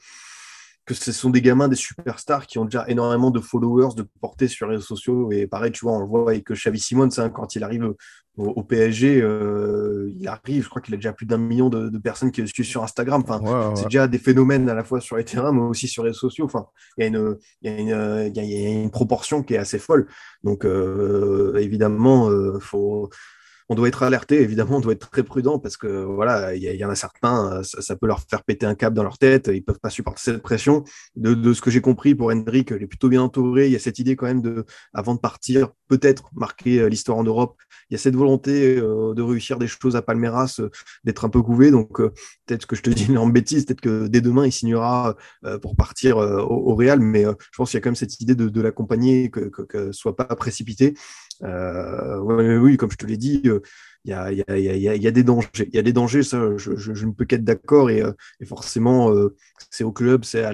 [0.87, 4.47] que ce sont des gamins, des superstars qui ont déjà énormément de followers, de portée
[4.47, 5.33] sur les réseaux sociaux.
[5.33, 7.93] Et pareil, tu vois, on le voit avec Xavi Simons, hein, quand il arrive
[8.37, 12.31] au, PSG, euh, il arrive, je crois qu'il a déjà plus d'un million de, personnes
[12.31, 13.25] qui le suivent sur Instagram.
[13.27, 16.11] Enfin, c'est déjà des phénomènes à la fois sur les terrains, mais aussi sur les
[16.11, 16.45] réseaux sociaux.
[16.45, 16.67] Enfin,
[16.99, 20.07] il y a une, il y il y a une proportion qui est assez folle.
[20.45, 23.11] Donc, euh, évidemment, euh, faut
[23.69, 26.85] on doit être alerté, évidemment, on doit être très prudent parce que voilà, il y,
[26.85, 29.81] en a certains, ça, peut leur faire péter un câble dans leur tête, ils peuvent
[29.81, 30.85] pas supporter cette pression.
[31.17, 33.67] De, ce que j'ai compris pour Hendrik, il est plutôt bien entouré.
[33.67, 34.65] Il y a cette idée quand même de,
[34.95, 37.57] avant de partir, peut-être marquer euh, l'histoire en Europe.
[37.91, 40.71] Il y a cette volonté euh, de réussir des choses à Palmeiras, euh,
[41.05, 41.71] d'être un peu couvé.
[41.71, 41.99] Donc
[42.47, 45.17] peut-être que je te dis une bêtise, peut-être que dès demain il signera
[45.63, 48.61] pour partir au, Real, mais je pense qu'il y a quand même cette idée de,
[48.61, 50.95] l'accompagner, que, que, soit pas précipité.
[51.43, 55.49] Euh, oui, comme je te l'ai dit, il y, a, des dangers.
[55.59, 56.73] Il y a des dangers, ça, je,
[57.07, 57.91] ne peux qu'être d'accord.
[57.91, 58.13] Et, euh,
[58.47, 59.35] forcément, euh,
[59.71, 60.45] c'est au club, c'est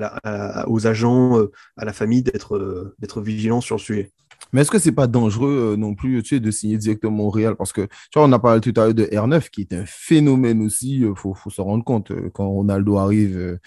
[0.66, 1.38] aux agents,
[1.76, 4.12] à la famille d'être vigilant sur le sujet.
[4.52, 7.56] Mais est-ce que c'est pas dangereux non plus de signer directement au Real?
[7.56, 9.84] Parce que tu vois, on a parlé tout à l'heure de R9 qui est un
[9.86, 10.98] phénomène aussi.
[10.98, 13.58] Il faut, faut se rendre compte quand Ronaldo arrive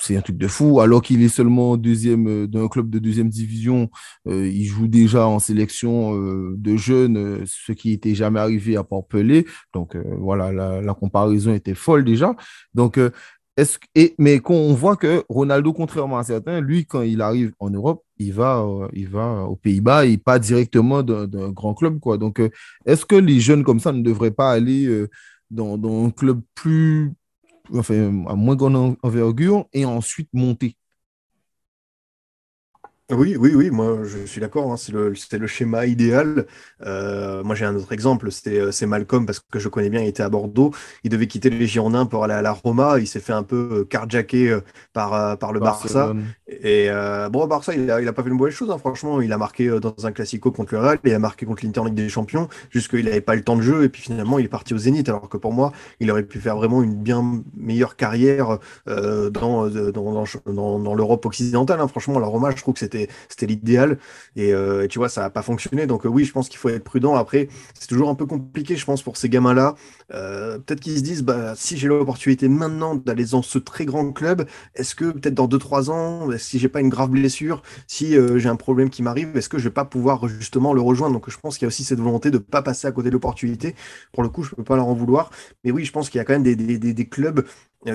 [0.00, 0.80] c'est un truc de fou.
[0.80, 3.90] Alors qu'il est seulement deuxième euh, d'un club de deuxième division,
[4.26, 8.84] euh, il joue déjà en sélection euh, de jeunes, ce qui n'était jamais arrivé à
[8.84, 9.46] part Pelé.
[9.74, 12.34] Donc voilà, la, comparaison était folle déjà.
[12.74, 12.98] Donc
[13.56, 17.70] est-ce et, mais on voit que Ronaldo, contrairement à certains, lui, quand il arrive en
[17.70, 22.00] Europe, il va, il va aux Pays-Bas et pas directement d'un grand club.
[22.00, 22.18] Quoi.
[22.18, 22.40] Donc,
[22.86, 25.06] est-ce que les jeunes comme ça ne devraient pas aller
[25.50, 27.12] dans, dans un club plus,
[27.74, 30.76] enfin, à moins grande envergure, et ensuite monter.
[33.12, 36.46] Oui, oui, oui, moi je suis d'accord, hein, c'est le, le, schéma idéal.
[36.86, 40.08] Euh, moi j'ai un autre exemple, euh, c'est Malcolm, parce que je connais bien, il
[40.08, 43.20] était à Bordeaux, il devait quitter les Girondins pour aller à la Roma, il s'est
[43.20, 44.58] fait un peu euh, carjacker
[44.92, 46.12] par, par le Barça.
[46.48, 46.88] Et
[47.30, 49.38] bon, Barça, il n'a il a pas fait une mauvaise chose, hein, franchement, il a
[49.38, 52.48] marqué dans un classico contre le Real, il a marqué contre l'Inter Ligue des Champions,
[52.72, 55.08] qu'il n'avait pas le temps de jeu, et puis finalement il est parti au Zénith,
[55.08, 60.24] alors que pour moi, il aurait pu faire vraiment une bien meilleure carrière dans, dans,
[60.46, 61.80] dans, dans l'Europe occidentale.
[61.80, 61.88] Hein.
[61.88, 63.98] Franchement, la Roma, je trouve que c'était c'était l'idéal.
[64.38, 65.86] Euh, et, tu vois, ça n'a pas fonctionné.
[65.86, 67.14] Donc euh, oui, je pense qu'il faut être prudent.
[67.14, 69.74] Après, c'est toujours un peu compliqué, je pense, pour ces gamins-là.
[70.12, 74.12] Euh, peut-être qu'ils se disent, bah, si j'ai l'opportunité maintenant d'aller dans ce très grand
[74.12, 78.48] club, est-ce que peut-être dans 2-3 ans, si j'ai pas une grave blessure, si j'ai
[78.48, 81.14] un problème qui m'arrive, est-ce que je vais pas pouvoir justement le rejoindre?
[81.14, 83.08] Donc je pense qu'il y a aussi cette volonté de ne pas passer à côté
[83.08, 83.74] de l'opportunité.
[84.12, 85.30] Pour le coup, je peux pas leur en vouloir.
[85.64, 87.44] Mais oui, je pense qu'il y a quand même des, clubs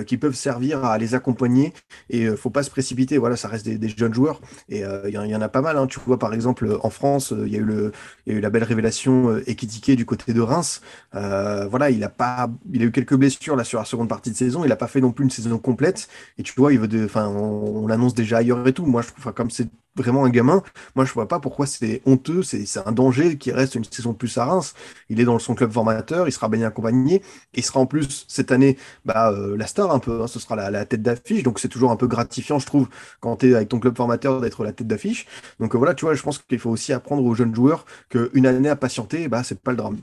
[0.08, 1.74] qui peuvent servir à les accompagner.
[2.10, 3.18] Et euh, faut pas se précipiter.
[3.18, 4.42] Voilà ça reste des, jeunes joueurs.
[4.70, 5.88] Et euh, il y, en a pas mal hein.
[5.88, 7.92] tu vois par exemple en France il y a eu
[8.28, 10.82] y a eu la belle révélation Ekitike du côté de Reims.
[11.14, 14.36] Voilà il a pas il a eu quelques blessures là sur la seconde partie de
[14.36, 14.66] saison.
[14.66, 16.08] Il a pas fait non plus une saison complète.
[16.38, 18.86] Et tu vois il veut enfin on, l'annonce déjà ailleurs et tout.
[18.86, 20.64] Moi je trouve comme c'est vraiment un gamin.
[20.96, 24.18] Moi, je vois pas pourquoi c'est honteux, c'est un danger qui reste une saison de
[24.18, 24.74] plus à Reims.
[25.10, 27.22] Il est dans son club formateur, il sera bien accompagné,
[27.54, 30.28] il sera en plus cette année bah, euh, la star un peu, hein.
[30.28, 32.89] ce sera la, tête d'affiche, donc c'est toujours un peu gratifiant, je trouve,
[33.20, 35.26] quand tu avec ton club formateur d'être la tête d'affiche.
[35.60, 38.46] Donc euh, voilà, tu vois, je pense qu'il faut aussi apprendre aux jeunes joueurs qu'une
[38.46, 39.98] année à patienter, bah, c'est pas le drame.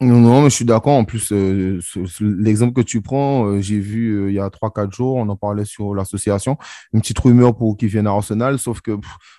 [0.00, 0.92] Non, non, mais je suis d'accord.
[0.92, 1.80] En plus, euh,
[2.20, 5.34] l'exemple que tu prends, euh, j'ai vu euh, il y a 3-4 jours, on en
[5.34, 6.56] parlait sur l'association,
[6.92, 8.96] une petite rumeur pour qu'ils viennent à Arsenal, sauf que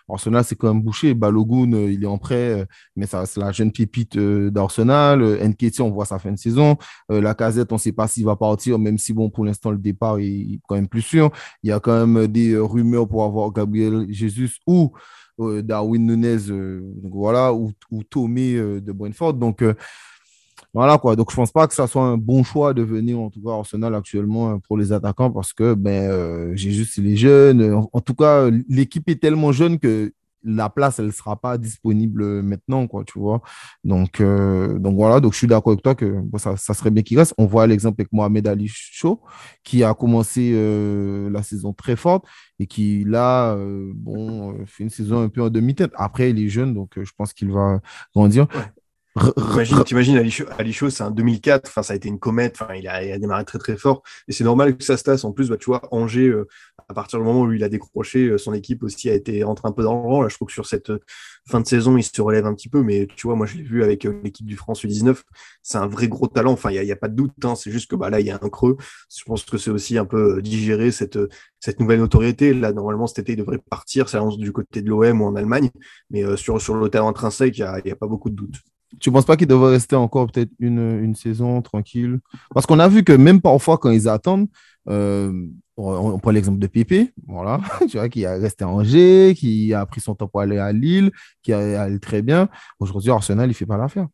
[0.09, 1.13] Arsenal, c'est quand même bouché.
[1.13, 5.21] Balogun, il est en prêt, mais c'est la jeune pépite d'Arsenal.
[5.47, 6.75] Nketi, on voit sa fin de saison.
[7.07, 9.77] la casette, on ne sait pas s'il va partir, même si, bon, pour l'instant, le
[9.77, 11.31] départ est quand même plus sûr.
[11.63, 14.91] Il y a quand même des rumeurs pour avoir Gabriel Jesus ou
[15.37, 16.51] Darwin Nunez,
[17.03, 19.35] voilà, ou, ou Tomé de Brentford.
[19.35, 19.63] Donc,
[20.73, 21.15] voilà quoi.
[21.15, 23.51] Donc je pense pas que ça soit un bon choix de venir en tout cas
[23.51, 27.87] Arsenal actuellement euh, pour les attaquants parce que ben euh, j'ai juste les jeunes.
[27.91, 30.13] En, tout cas, l'équipe est tellement jeune que
[30.43, 33.41] la place elle sera pas disponible maintenant quoi, tu vois.
[33.83, 37.03] Donc euh, donc voilà, donc je suis d'accord avec toi que ça, ça, serait bien
[37.03, 37.33] qu'il reste.
[37.39, 39.21] On voit l'exemple avec Mohamed Ali Chaud
[39.63, 40.53] qui a commencé
[41.31, 42.25] la saison très forte
[42.59, 43.57] et qui là
[43.95, 45.91] bon fait une saison un peu en demi-tête.
[45.95, 47.81] Après il est jeune donc je pense qu'il va
[48.13, 48.47] grandir.
[49.85, 53.17] T'imagines, Ali Chaud, c'est un 2004, enfin, ça a été une comète, enfin, il a,
[53.17, 55.23] démarré très très fort, et c'est normal que ça se tasse.
[55.23, 56.47] En plus, bah, tu vois, Angers, euh,
[56.87, 59.67] à partir du moment où il a décroché, euh, son équipe aussi a été rentrée
[59.67, 60.21] un peu dans le rang.
[60.21, 60.99] Là, je trouve que sur cette euh,
[61.49, 63.63] fin de saison, il se relève un petit peu, mais tu vois, moi, je l'ai
[63.63, 65.21] vu avec l'équipe du France U19,
[65.63, 67.55] c'est un vrai gros talent, enfin, il n'y a, pas de doute, hein.
[67.55, 68.77] c'est juste que bah, là, il y a un creux.
[69.15, 71.19] Je pense que c'est aussi un peu digérer cette,
[71.59, 72.53] cette nouvelle notoriété.
[72.53, 75.35] Là, normalement, cet été, il devrait partir, ça lance du côté de l'OM ou en
[75.35, 75.69] Allemagne,
[76.09, 78.55] mais sur, sur le talent intrinsèque, il n'y a, a pas beaucoup de doute.
[78.99, 82.19] Tu ne penses pas qu'il devrait rester encore peut-être une, une, saison tranquille?
[82.53, 84.47] Parce qu'on a vu que même parfois, quand ils attendent,
[84.89, 85.45] euh,
[85.77, 87.59] on, prend l'exemple de Pépé, voilà,
[87.89, 90.71] tu vois, qui a resté à Angers, qui a pris son temps pour aller à
[90.71, 91.11] Lille,
[91.43, 92.49] qui a allé très bien.
[92.79, 94.07] Aujourd'hui, Arsenal, il ne fait pas l'affaire.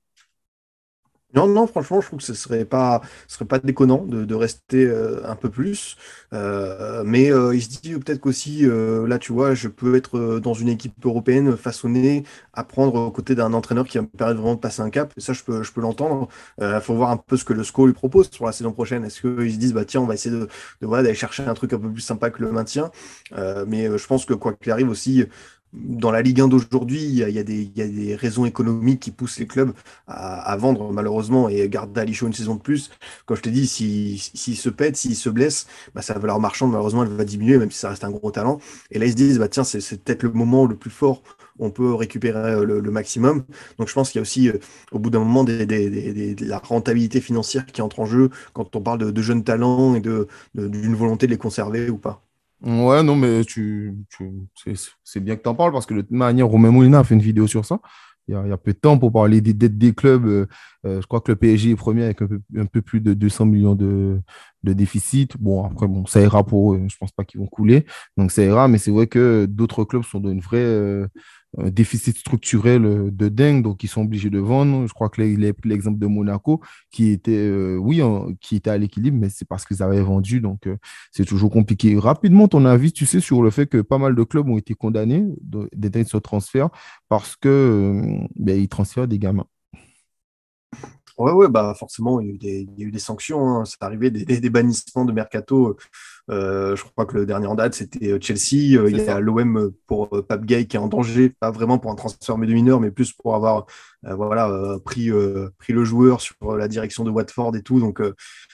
[1.35, 4.85] Non, non, franchement, je trouve que ce serait pas, ce serait pas déconnant de, rester
[4.85, 5.97] euh, un peu plus.
[6.31, 10.53] Euh, mais euh, il se dit peut-être qu'aussi, là, tu vois, je peux être dans
[10.53, 12.23] une équipe européenne façonnée,
[12.53, 15.13] apprendre aux côtés d'un entraîneur qui va me permettre vraiment de passer un cap.
[15.17, 16.29] Et ça, je peux, je peux l'entendre.
[16.61, 19.03] Il faut voir un peu ce que le SCO lui propose pour la saison prochaine.
[19.03, 20.47] Est-ce qu'ils se disent, bah tiens, on va essayer de,
[20.81, 22.91] de voilà, d'aller chercher un truc un peu plus sympa que le maintien.
[23.67, 25.25] mais je pense que quoi qu'il arrive aussi,
[25.75, 29.73] dans la Ligue 1 d'aujourd'hui, il, y, a des raisons économiques qui poussent les clubs
[30.07, 32.91] à, vendre malheureusement et garder Alicho une saison de plus.
[33.25, 37.03] Comme je t'ai dit, s'il se pète, s'il se blesse, bah, sa valeur marchande malheureusement
[37.03, 38.59] elle va diminuer, même si ça reste un gros talent.
[38.91, 41.21] Et là ils se disent, bah, tiens, c'est peut-être le moment le plus fort
[41.57, 43.45] où on peut récupérer euh, le, maximum.
[43.77, 44.59] Donc je pense qu'il y a aussi, euh,
[44.91, 49.21] au bout d'un moment, la rentabilité financière qui entre en jeu quand on parle de,
[49.21, 52.24] jeunes talents et d'une volonté de les conserver ou pas.
[52.65, 53.95] Ouais, non, mais tu,
[55.03, 57.21] c'est bien que tu en parles parce que de manière, Romain Moulina a fait une
[57.21, 57.79] vidéo sur ça.
[58.27, 60.25] Il y a, il y a peu de temps pour parler des dettes des clubs.
[60.25, 60.47] Euh,
[60.87, 63.75] euh, je crois que le PSG est premier avec un peu, plus de 200 millions
[63.75, 64.19] de,
[64.63, 65.37] de déficit.
[65.39, 66.81] Bon, après, bon, ça ira pour eux.
[66.87, 67.85] Je pense pas qu'ils vont couler.
[68.17, 68.67] Donc, ça ira.
[68.67, 71.07] Mais c'est vrai que d'autres clubs sont dans une vraie, euh,
[71.57, 74.87] un déficit structurel euh, de dingue, donc ils sont obligés de vendre.
[74.87, 78.01] Je crois que l'exemple de Monaco, qui était, euh, oui,
[78.41, 80.77] qui était à l'équilibre, mais c'est parce qu'ils avaient vendu, donc euh,
[81.11, 81.97] c'est toujours compliqué.
[81.97, 84.73] Rapidement, ton avis, tu sais, sur le fait que pas mal de clubs ont été
[84.73, 85.23] condamnés
[85.73, 86.69] d'être ce transfert
[87.09, 88.01] parce que
[88.35, 89.47] ben, transfèrent des gamins.
[91.17, 93.47] Ouais, ouais, bah forcément, il y a eu des, sanctions.
[93.47, 93.65] Hein.
[93.65, 95.77] C'est arrivé des, bannissements de mercato.
[96.31, 98.77] Euh, je crois que le dernier en date, c'était euh, Chelsea.
[98.77, 101.91] Euh, il y a l'OM pour Pape Gay qui est en danger, pas vraiment pour
[101.91, 103.65] un transfert de mineur, mais plus pour avoir
[104.03, 105.09] voilà, pris,
[105.57, 107.79] pris le joueur sur la direction de Watford et tout.
[107.79, 107.99] Donc,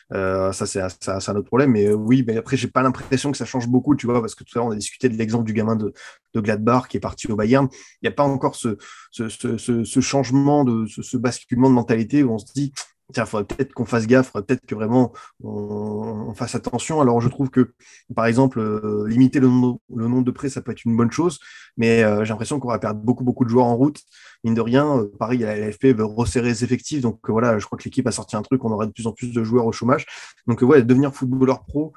[0.09, 1.71] ça, c'est un autre problème.
[1.71, 4.45] Mais oui, mais après, j'ai pas l'impression que ça change beaucoup, tu vois, parce que
[4.45, 5.93] tout à l'heure, on a discuté de l'exemple du gamin de,
[6.33, 7.67] de Gladbach qui est parti au Bayern.
[8.01, 8.77] Il n'y a pas encore ce,
[9.11, 12.71] ce, ce, ce changement, de, ce, basculement de mentalité où on se dit
[13.11, 17.01] tiens, faudrait peut-être qu'on fasse gaffe, peut-être que vraiment on, fasse attention.
[17.01, 17.73] Alors je trouve que,
[18.15, 21.39] par exemple, euh, limiter le, le, nombre de prêts, ça peut être une bonne chose,
[21.77, 24.01] mais euh, j'ai l'impression qu'on va perdre beaucoup, beaucoup de joueurs en route.
[24.43, 27.77] Mine de rien, euh, pareil, la LFP veut resserrer les effectifs, donc voilà, je crois
[27.77, 29.71] que l'équipe a sorti un truc, on aura de plus en plus de joueurs au
[29.71, 30.05] chômage.
[30.47, 31.93] Donc ouais, devenir footballeur pro,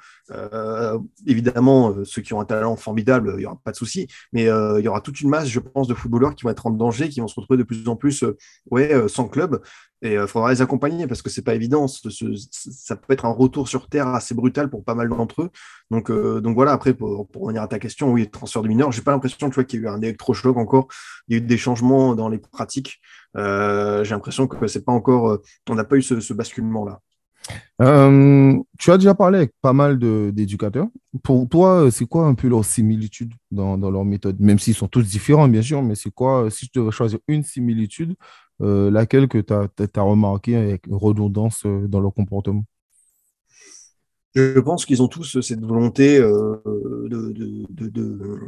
[1.25, 4.81] évidemment, ceux qui ont un talent formidable, il n'y aura pas de souci, mais il
[4.83, 7.19] y aura toute une masse, je pense, de footballeurs qui vont être en danger, qui
[7.19, 8.23] vont se retrouver de plus en plus
[8.69, 9.61] ouais, sans club,
[10.01, 11.87] et il faudra les accompagner parce que c'est pas évident.
[11.87, 15.49] ça peut être un retour sur terre assez brutal pour pas mal d'entre eux.
[15.89, 19.01] Donc, euh, donc voilà, après, pour, revenir à ta question, oui, transfert de mineurs, j'ai
[19.01, 20.87] pas l'impression qu'il y a eu un électrochoc encore.
[21.27, 22.99] Il y a eu des changements dans les pratiques.
[23.37, 26.99] Euh, j'ai l'impression que c'est pas encore, euh, on n'a pas eu ce, basculement-là.
[28.79, 30.87] tu as déjà parlé avec pas mal d'éducateurs.
[31.23, 34.39] Pour toi, c'est quoi un peu leur similitude dans, dans leur méthode?
[34.39, 37.43] Même s'ils sont tous différents, bien sûr, mais c'est quoi, si tu devais choisir une
[37.43, 38.15] similitude,
[38.61, 42.63] euh, laquelle que tu as, remarqué avec redondance euh, dans leur comportement?
[44.33, 46.57] Je pense qu'ils ont tous cette volonté euh,
[47.09, 48.39] de,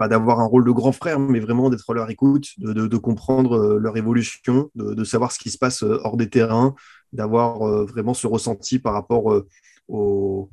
[0.00, 3.98] pas d'avoir un rôle de grand frère, mais vraiment d'être leur écoute, de, comprendre leur
[3.98, 6.74] évolution, de, savoir ce qui se passe hors des terrains,
[7.12, 9.44] d'avoir vraiment ce ressenti par rapport
[9.88, 10.50] au,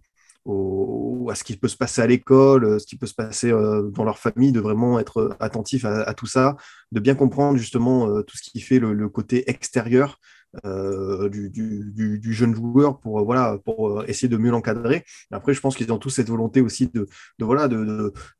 [1.30, 3.89] à ce qui peut se passer à l'école, euh, ce qui peut se passer euh,
[3.89, 6.56] dans leur famille, de vraiment être attentif à, tout ça,
[6.91, 12.34] de bien comprendre justement euh, tout ce qui fait le côté extérieur euh, du, du,
[12.34, 15.03] jeune joueur pour, euh, voilà, pour euh, essayer de mieux l'encadrer.
[15.32, 17.08] Après, je pense qu'ils ont tous cette volonté aussi de,
[17.39, 17.68] de voilà,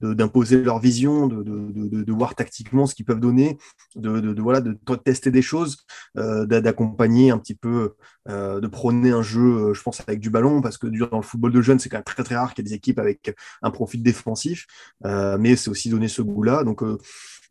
[0.02, 3.58] d'imposer de, leur vision, de, de, voir tactiquement ce qu'ils peuvent donner,
[3.96, 7.96] de, voilà, de tester des choses, d'accompagner un petit peu,
[8.28, 11.62] de prôner un jeu, je pense, avec du ballon, parce que dans le football de
[11.62, 14.02] jeunes, c'est quand même très très rare qu'il y ait des équipes avec un profil
[14.04, 14.66] défensif,
[15.04, 16.64] mais c'est aussi donner ce goût-là.
[16.64, 16.82] Donc,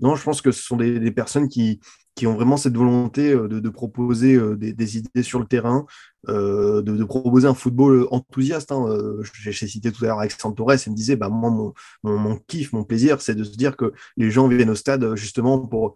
[0.01, 1.81] non, je pense que ce sont des personnes qui,
[2.17, 5.87] qui ont vraiment cette volonté euh, de, proposer euh, des, idées sur le terrain,
[6.29, 8.73] euh, de, proposer un football enthousiaste.
[8.73, 8.87] Hein.
[9.35, 12.73] J'ai cité tout à l'heure Alexandre Torres, il me disait, bah, moi, mon, mon, kiff,
[12.73, 15.95] mon plaisir, c'est de se dire que les gens viennent au stade justement pour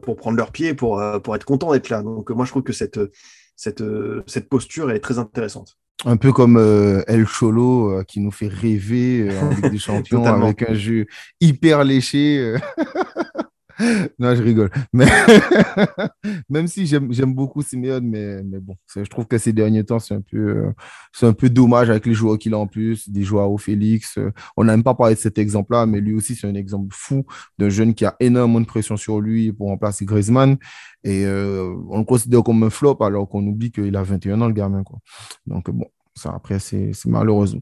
[0.00, 2.02] pour prendre leur pied, pour, pour être content d'être là.
[2.02, 2.98] Donc moi, je trouve que cette,
[3.56, 3.82] cette,
[4.26, 5.76] cette posture est très intéressante.
[6.06, 6.56] Un peu comme
[7.06, 11.06] El Cholo qui nous fait rêver en Ligue des Champions avec un jeu
[11.40, 12.56] hyper léché.
[14.18, 14.70] non, je rigole.
[14.92, 15.06] Mais
[16.48, 20.14] même si j'aime beaucoup Simeone, mais, mais bon, je trouve que ces derniers temps, c'est
[20.14, 23.50] un, peu, euh, un peu dommage avec les joueurs qu'il a en plus, des joueurs
[23.50, 24.18] au Félix.
[24.18, 26.88] Euh, on n'a même pas parlé de cet exemple-là, mais lui aussi, c'est un exemple
[26.92, 27.24] fou
[27.58, 30.56] d'un jeune qui a énormément de pression sur lui pour remplacer Griezmann.
[31.04, 34.48] Et euh, on le considère comme un flop alors qu'on oublie qu'il a 21 ans,
[34.48, 34.82] le gamin.
[35.46, 37.60] Donc, bon, ça, après, c'est malheureusement.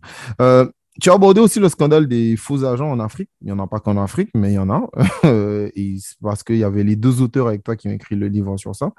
[1.00, 3.28] Tu as abordé aussi le scandale des faux agents en Afrique.
[3.40, 4.88] Il n'y en a pas qu'en Afrique, mais il y en a.
[6.22, 8.76] parce qu'il y avait les deux auteurs avec toi qui ont écrit le livre sur
[8.76, 8.92] ça.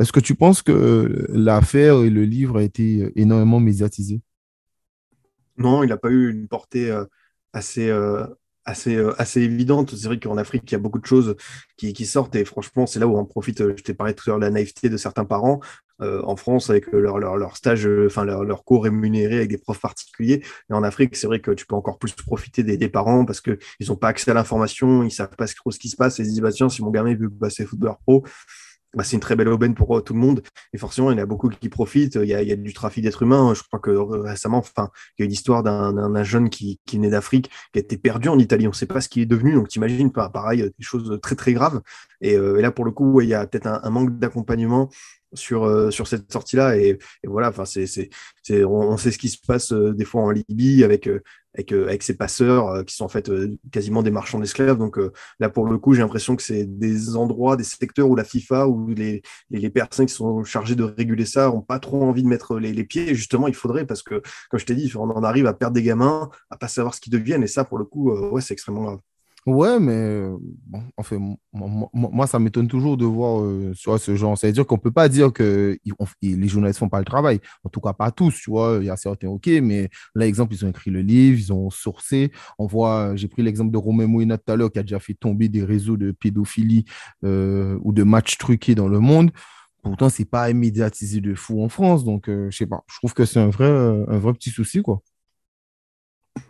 [0.00, 4.22] Est-ce que tu penses que l'affaire et le livre a été énormément médiatisé?
[5.58, 7.04] Non, il n'a pas eu une portée euh,
[7.52, 8.26] assez, euh,
[8.64, 9.94] assez, euh, assez évidente.
[9.94, 11.36] C'est vrai qu'en Afrique, il y a beaucoup de choses
[11.76, 13.58] qui, sortent et franchement, c'est là où on profite.
[13.76, 15.60] Je t'ai parlé tout à l'heure de la naïveté de certains parents.
[16.02, 19.58] Euh, en France avec leur, leur, stage, euh, enfin leur, leur, cours rémunérés avec des
[19.58, 20.42] profs particuliers.
[20.68, 23.40] Et en Afrique, c'est vrai que tu peux encore plus profiter des, des parents parce
[23.40, 23.58] qu'ils
[23.88, 26.26] n'ont pas accès à l'information, ils savent pas trop ce qui se passe et ils
[26.26, 28.24] se disent bah, tiens, si mon gamin veut passer footballeur pro,
[28.94, 30.42] bah, c'est une très belle aubaine pour euh, tout le monde.
[30.72, 32.16] Et forcément, il y en a beaucoup qui profitent.
[32.16, 33.54] Il y a, il y a du trafic d'êtres humains.
[33.54, 37.10] Je crois que récemment, enfin, il y a une histoire d'un jeune qui, qui né
[37.10, 38.66] d'Afrique, qui a été perdu en Italie.
[38.66, 39.54] On ne sait pas ce qu'il est devenu.
[39.54, 41.80] Donc, t'imagines, pareil, des choses très, très graves.
[42.20, 44.88] Et, et là, pour le coup, il y a peut-être un, manque d'accompagnement
[45.34, 46.76] sur, euh, sur cette sortie-là.
[46.76, 50.30] Et, voilà, enfin, c'est, c'est, on, sait ce qui se passe euh, des fois en
[50.30, 51.22] Libye avec, euh,
[51.54, 53.30] avec, avec ces passeurs qui sont en fait
[53.70, 54.78] quasiment des marchands d'esclaves.
[54.78, 54.98] Donc
[55.38, 58.68] là, pour le coup, j'ai l'impression que c'est des endroits, des secteurs où la FIFA
[58.68, 62.28] ou les, les, personnes qui sont chargées de réguler ça n'ont pas trop envie de
[62.28, 63.14] mettre les, les, pieds.
[63.14, 65.82] Justement, il faudrait parce que, comme je t'ai dit, on en arrive à perdre des
[65.82, 67.42] gamins, à pas savoir ce qu'ils deviennent.
[67.42, 69.00] Et ça, pour le coup, ouais, c'est extrêmement grave.
[69.46, 71.18] Ouais, mais euh, bon, en fait,
[71.52, 74.38] moi, ça m'étonne toujours de voir euh, ce genre.
[74.38, 75.76] C'est-à-dire qu'on ne peut pas dire que
[76.22, 77.40] les journalistes ne font pas le travail.
[77.62, 78.78] En tout cas, pas tous, tu vois.
[78.80, 81.68] Il y a certains, OK, mais là, exemple, ils ont écrit le livre, ils ont
[81.68, 82.32] sourcé.
[82.58, 85.14] On voit, j'ai pris l'exemple de Romain Mouina tout à l'heure, qui a déjà fait
[85.14, 86.86] tomber des réseaux de pédophilie
[87.24, 89.30] euh, ou de matchs truqués dans le monde.
[89.82, 92.04] Pourtant, ce n'est pas médiatisé de fou en France.
[92.04, 92.82] Donc, je ne sais pas.
[92.90, 95.02] Je trouve que c'est un vrai, un vrai petit souci, quoi.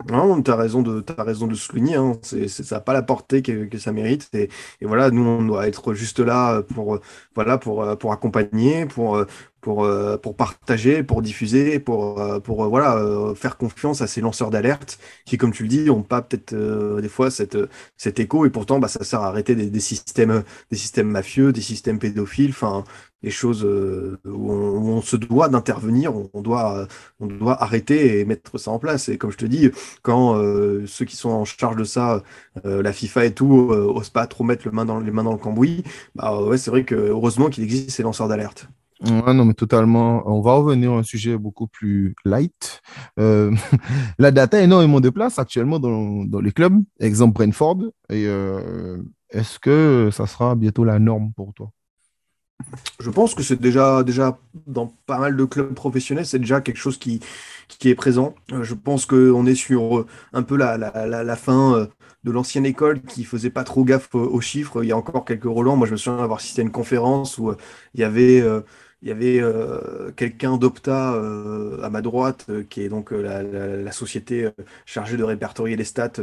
[0.09, 2.13] Non, tu raison de, as raison de souligner, hein.
[2.21, 4.29] c'est, ça n'a pas la portée que, ça mérite.
[4.33, 4.49] Et,
[4.81, 6.99] voilà, nous, on doit être juste là pour,
[7.35, 9.23] voilà, pour, pour accompagner, pour,
[9.65, 9.89] pour,
[10.21, 15.51] pour partager, pour diffuser, pour, pour voilà, faire confiance à ces lanceurs d'alerte qui, comme
[15.51, 16.53] tu le dis, n'ont pas peut-être
[17.01, 17.57] des fois cette,
[17.97, 18.45] cet écho.
[18.45, 22.51] Et pourtant, bah, ça sert à arrêter des, systèmes, des systèmes mafieux, des systèmes pédophiles.
[22.51, 22.83] Enfin,
[23.25, 26.87] des choses euh, où on, se doit d'intervenir, on doit,
[27.19, 29.09] on doit arrêter et mettre ça en place.
[29.09, 29.71] Et comme je te dis,
[30.03, 32.23] quand euh, ceux qui sont en charge de ça,
[32.65, 34.99] euh, la FIFA et tout, osent pas trop mettre les mains dans
[35.31, 38.67] le cambouis, bah ouais, c'est vrai que heureusement qu'il existe ces lanceurs d'alerte.
[39.01, 40.23] Non, mais totalement.
[40.25, 42.81] On va revenir à un sujet beaucoup plus light.
[43.17, 46.81] la data a énormément de place actuellement dans, dans les clubs.
[46.99, 47.91] Exemple Brentford.
[48.09, 48.25] Et
[49.31, 51.71] est-ce que ça sera bientôt la norme pour toi?
[52.99, 56.77] Je pense que c'est déjà, déjà dans pas mal de clubs professionnels, c'est déjà quelque
[56.77, 57.19] chose qui,
[57.67, 58.35] qui est présent.
[58.51, 61.87] Euh, je pense qu'on est sur euh, un peu la, la, la, fin euh,
[62.23, 64.83] de l'ancienne école qui faisait pas trop gaffe aux chiffres.
[64.83, 65.75] Il y a encore quelques relents.
[65.75, 67.53] Moi, je me souviens d'avoir assisté à une conférence où
[67.93, 68.41] il y avait,
[69.05, 69.39] il y avait
[70.15, 71.13] quelqu'un d'Opta
[71.83, 74.49] à ma droite, qui est donc la, la, société
[74.85, 76.13] chargée de répertorier les stats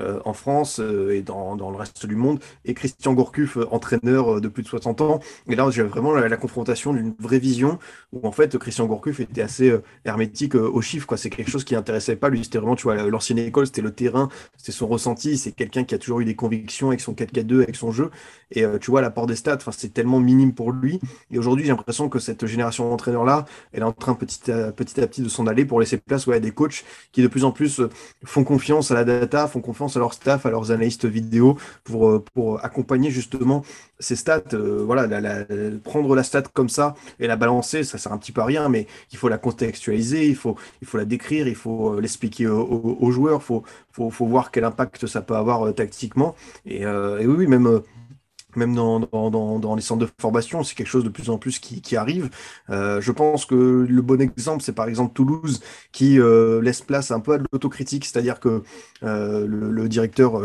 [0.00, 3.68] euh, en France euh, et dans, dans, le reste du monde, et Christian Gourcuff, euh,
[3.70, 5.20] entraîneur de plus de 60 ans.
[5.50, 7.78] Et là, j'ai vraiment la, confrontation d'une vraie vision
[8.12, 9.70] où en fait Christian Gourcuff était assez
[10.06, 11.14] hermétique aux chiffres.
[11.16, 12.30] C'est quelque chose qui n'intéressait pas.
[12.30, 15.36] Lui, c'était vraiment, tu vois, l'ancienne école, c'était le terrain, c'était son ressenti.
[15.36, 18.10] C'est quelqu'un qui a toujours eu des convictions avec son 4-4-2, avec son jeu.
[18.50, 21.00] Et tu vois, l'apport des stats, c'est tellement minime pour lui.
[21.30, 25.00] Et aujourd'hui, j'ai l'impression que cette génération d'entraîneurs-là, elle est en train petit à petit,
[25.00, 27.44] à petit de s'en aller pour laisser place ouais, à des coachs qui de plus
[27.44, 27.82] en plus
[28.24, 32.08] font confiance à la data, font confiance à leur staff, à leurs analystes vidéo pour,
[32.08, 33.64] euh, pour accompagner justement
[33.98, 34.42] ces stats.
[34.54, 35.06] Euh, voilà,
[35.84, 38.68] prendre la stat comme ça et la balancer, ça sert un petit peu à rien,
[38.68, 42.46] mais il faut la contextualiser, il faut, il faut la décrire, il faut euh, l'expliquer
[42.46, 46.34] aux, joueurs, il faut, faut, faut, voir quel impact ça peut avoir tactiquement.
[46.66, 47.82] Et, et oui, même
[48.56, 51.58] même dans, dans, dans, les centres de formation, c'est quelque chose de plus en plus
[51.58, 52.30] qui, qui arrive.
[52.70, 55.60] Euh, je pense que le bon exemple, c'est par exemple Toulouse,
[55.92, 58.62] qui euh, laisse place un peu à l'autocritique, c'est-à-dire que
[59.02, 60.40] euh, le, directeur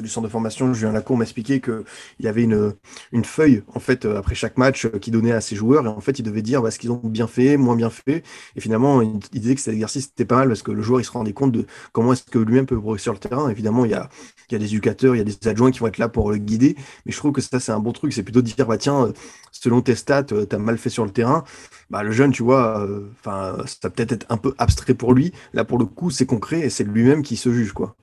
[0.00, 2.74] du centre de formation, Julien Lacour, m'a expliqué qu'il avait une,
[3.12, 6.18] une feuille, en fait, après chaque match, qui donnait à ses joueurs, et en fait,
[6.18, 8.22] il devait dire bah, ce qu'ils ont bien fait, moins bien fait,
[8.56, 11.04] et finalement, il, disait que cet exercice était pas mal, parce que le joueur, il
[11.04, 13.48] se rendait compte de comment est-ce que lui-même peut progresser sur le terrain.
[13.48, 14.08] Évidemment, il y a,
[14.50, 16.30] il y a des éducateurs, il y a des adjoints qui vont être là pour
[16.30, 18.12] le guider, mais je trouve que ça, c'est un bon truc.
[18.12, 19.12] C'est plutôt de dire, bah, tiens,
[19.52, 21.44] selon tes stats, tu as mal fait sur le terrain.
[21.90, 25.32] Bah, le jeune, tu vois, enfin, ça peut-être être un peu abstrait pour lui.
[25.52, 27.96] Là, pour le coup, c'est concret et c'est lui-même qui se juge, quoi.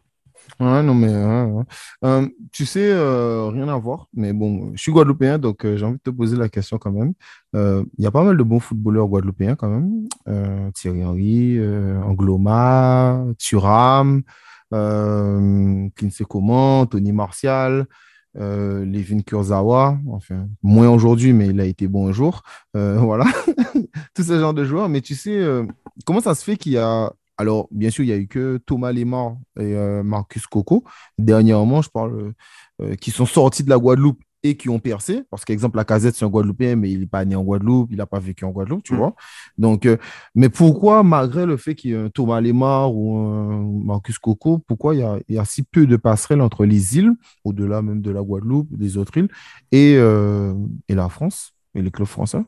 [0.60, 1.12] Ouais, non, mais
[2.04, 5.86] euh, tu sais, euh, rien à voir, mais bon, je suis guadeloupéen, donc euh, j'ai
[5.86, 7.14] envie de te poser la question quand même.
[7.54, 10.72] Il y a pas mal de bons footballeurs guadeloupéens quand même.
[10.74, 11.60] Thierry Henry,
[12.04, 14.22] Angloma, Thuram,
[14.72, 14.76] qui
[16.06, 17.88] ne sait comment, Tony Martial,
[18.36, 22.44] Levin Kurzawa, enfin, moins aujourd'hui, mais il a été bon un jour.
[22.74, 23.26] voilà,
[24.14, 24.90] tout ce genre de joueurs.
[24.90, 25.42] Mais tu sais,
[26.06, 27.12] comment ça se fait qu'il y a
[27.42, 30.84] alors, bien sûr, il n'y a eu que Thomas Lemar et euh, Marcus Coco,
[31.18, 32.34] dernièrement, je parle,
[32.84, 35.24] euh, qui sont sortis de la Guadeloupe et qui ont percé.
[35.30, 37.98] Parce qu'exemple, la casette, c'est un Guadeloupéen, mais il n'est pas né en Guadeloupe, il
[37.98, 38.98] n'a pas vécu en Guadeloupe, tu mm.
[38.98, 39.16] vois.
[39.58, 39.98] Donc, euh,
[40.36, 44.60] mais pourquoi, malgré le fait qu'il y ait un Thomas Lemar ou un Marcus Coco,
[44.60, 47.12] pourquoi il y, a, si peu de passerelles entre les îles,
[47.44, 49.30] au-delà même de la Guadeloupe, des autres îles,
[49.72, 52.44] et, et la France, et les clubs français?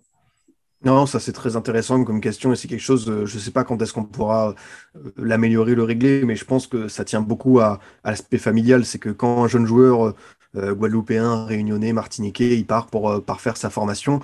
[0.83, 3.51] Non, ça c'est très intéressant comme question et c'est quelque chose, euh, je ne sais
[3.51, 4.53] pas quand est-ce qu'on pourra
[4.97, 8.83] euh, l'améliorer, le régler, mais je pense que ça tient beaucoup à, l'aspect familial.
[8.83, 10.15] C'est que quand un jeune joueur euh,
[10.55, 14.19] guadeloupéen, réunionnais, martiniquais, il part pour, pour faire sa formation,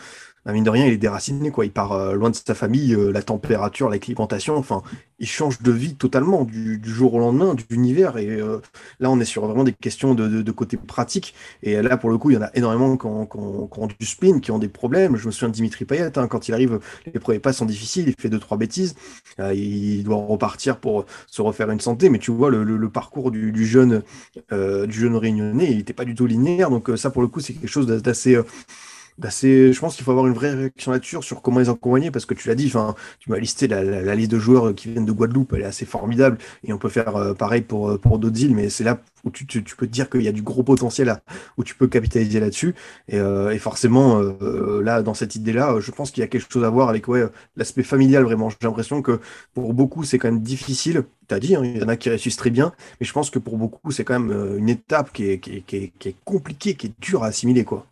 [0.53, 1.65] mine de rien, il est déraciné, quoi.
[1.65, 4.81] Il part euh, loin de sa famille, euh, la température, l'acclimatation, enfin,
[5.19, 8.17] il change de vie totalement du, jour au lendemain, d'univers.
[8.17, 8.59] Et euh,
[8.99, 11.35] là, on est sur vraiment des questions de, côté pratique.
[11.61, 14.51] Et là, pour le coup, il y en a énormément qui ont, du spin, qui
[14.51, 15.17] ont des problèmes.
[15.17, 18.07] Je me souviens de Dimitri Payet, hein, quand il arrive, les premiers pas sont difficiles,
[18.07, 18.95] il fait deux, trois bêtises.
[19.53, 22.09] il doit repartir pour se refaire une santé.
[22.09, 24.03] Mais tu vois, le, parcours du, jeune,
[24.51, 26.69] du jeune réunionnais, il n'était pas du tout linéaire.
[26.69, 28.37] Donc, ça, pour le coup, c'est quelque chose d'assez
[29.19, 32.25] bah, je pense qu'il faut avoir une vraie réaction là-dessus sur comment ils accompagner parce
[32.25, 32.71] que tu l'as dit,
[33.19, 36.37] tu m'as listé la, liste de joueurs qui viennent de Guadeloupe, elle est assez formidable
[36.63, 39.29] et on peut faire euh, pareil pour, euh, pour d'autres îles, mais c'est là où
[39.29, 41.21] tu, peux te dire qu'il y a du gros potentiel à,
[41.57, 42.75] où tu peux capitaliser là-dessus.
[43.09, 44.21] Et, euh, forcément,
[44.81, 47.05] là, dans cette idée-là, je pense qu'il y a quelque chose à voir avec
[47.57, 48.49] l'aspect familial vraiment.
[48.49, 49.19] J'ai l'impression que
[49.53, 51.03] pour beaucoup, c'est quand même difficile.
[51.27, 53.29] Tu as dit, hein, il y en a qui réussissent très bien, mais je pense
[53.29, 56.15] que pour beaucoup, c'est quand même une étape qui est, qui, qui, est, qui est
[56.23, 57.65] compliquée, qui est dure à assimiler.
[57.65, 57.85] quoi.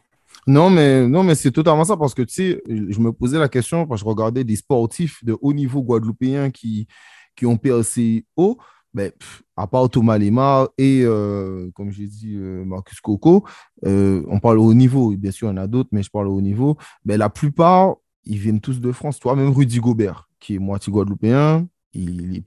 [0.48, 3.50] Non, mais, non, mais c'est totalement ça parce que tu sais, je me posais la
[3.50, 6.88] question parce que je regardais des sportifs de haut niveau guadeloupéens qui,
[7.36, 8.58] qui ont percé haut.
[8.94, 9.14] Mais
[9.56, 13.46] à part Thomas Lema et, euh, comme j'ai dit, euh, Marcus Coco,
[13.86, 15.12] euh, on parle au niveau.
[15.16, 16.78] Bien sûr, il y en a d'autres, mais je parle au niveau.
[17.06, 19.20] Mais la plupart, ils viennent tous de France.
[19.20, 22.44] Toi, même Rudy Gobert, qui est moitié guadeloupéen, il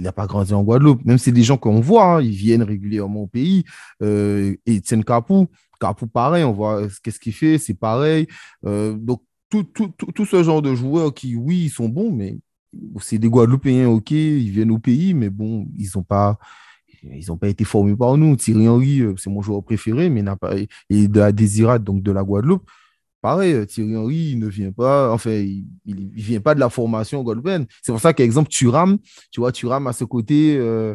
[0.00, 1.04] n'a pas grandi en Guadeloupe.
[1.04, 3.64] Même si c'est des gens qu'on voit, hein, ils viennent régulièrement au pays.
[4.02, 5.48] et Etienne Capou,
[5.78, 8.26] Capou, pareil, on voit qu'est-ce qu'il fait, c'est pareil.
[8.64, 12.38] Euh, donc, tout, tout, tout, ce genre de joueurs qui, oui, ils sont bons, mais
[13.00, 16.38] c'est des Guadeloupéens, ok, ils viennent au pays, mais bon, ils n'ont pas,
[17.02, 18.36] ils été formés par nous.
[18.36, 21.84] Thierry Henry, euh, c'est mon joueur préféré, mais n'a pas, il est de la Désirade,
[21.84, 22.68] donc de la Guadeloupe.
[23.26, 26.70] Pareil, euh, Thierry Henry, il ne vient pas, enfin, il ne vient pas de la
[26.70, 27.66] formation guadeloupéenne.
[27.82, 28.98] C'est pour ça qu'exemple, Turam,
[29.30, 30.94] tu vois, Turam à ce côté, euh,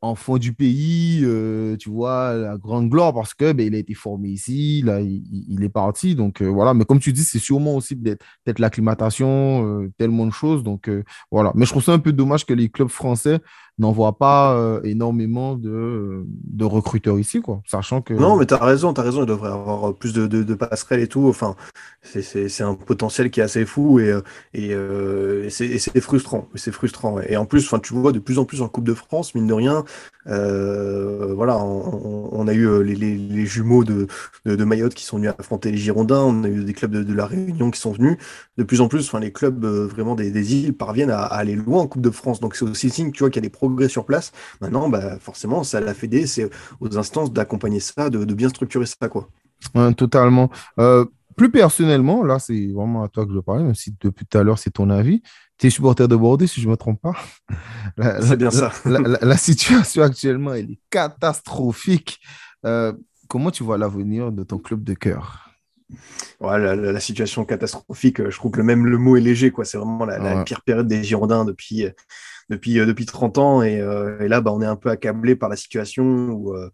[0.00, 3.94] enfant du pays, euh, tu vois, la grande gloire parce que ben, il a été
[3.94, 6.14] formé ici, là, il, est parti.
[6.14, 10.62] Donc euh, voilà, mais comme tu dis, c'est sûrement aussi peut-être l'acclimatation, tellement de choses.
[10.62, 10.90] Donc
[11.30, 13.40] voilà, mais je trouve ça un peu dommage que les clubs français
[13.78, 17.62] n'en voit pas euh, énormément de, de, recruteurs ici, quoi.
[17.66, 18.14] Sachant que.
[18.14, 21.00] Non, mais tu as raison, tu as raison, il devrait avoir plus de, de, passerelles
[21.00, 21.28] et tout.
[21.28, 21.56] Enfin,
[22.02, 24.22] c'est un potentiel qui est assez fou et, euh,
[24.54, 26.48] et, euh, c'est frustrant.
[26.54, 27.20] C'est frustrant.
[27.20, 29.54] Et en plus, tu vois de plus en plus en Coupe de France, mine de
[29.54, 29.84] rien,
[30.28, 34.06] euh, voilà, on, a eu euh, les, jumeaux de,
[34.44, 37.26] de, Mayotte qui sont venus affronter les Girondins, on a eu des clubs de, la
[37.26, 38.16] Réunion qui sont venus.
[38.56, 41.86] De plus en plus, les clubs euh, vraiment des, îles parviennent à, aller loin en
[41.86, 42.40] Coupe de France.
[42.40, 44.32] Donc c'est aussi signe tu vois, qu'il y a des progrès sur place.
[44.60, 46.50] Maintenant, bah, forcément, ça l'a Fédé, c'est
[46.80, 49.08] aux instances d'accompagner ça, de, bien structurer ça.
[49.08, 49.28] Quoi.
[49.96, 50.50] totalement.
[51.36, 54.42] plus personnellement, là, c'est vraiment à toi que je parle, même si depuis tout à
[54.42, 55.22] l'heure, c'est ton avis.
[55.58, 57.14] Tu es supporter de Bordeaux, si je ne me trompe pas.
[58.20, 58.72] C'est bien ça.
[58.84, 62.20] La, situation actuellement, elle est catastrophique.
[62.66, 62.92] Euh,
[63.28, 65.50] comment tu vois l'avenir de ton club de cœur?
[66.40, 69.50] Ouais, la, situation catastrophique, je trouve que même le mot est léger.
[69.62, 71.86] C'est vraiment la, pire période des Girondins depuis,
[72.48, 73.62] depuis, depuis 30 ans.
[73.62, 76.70] Et, euh, et là, bah, on est un peu accablé par la situation où euh,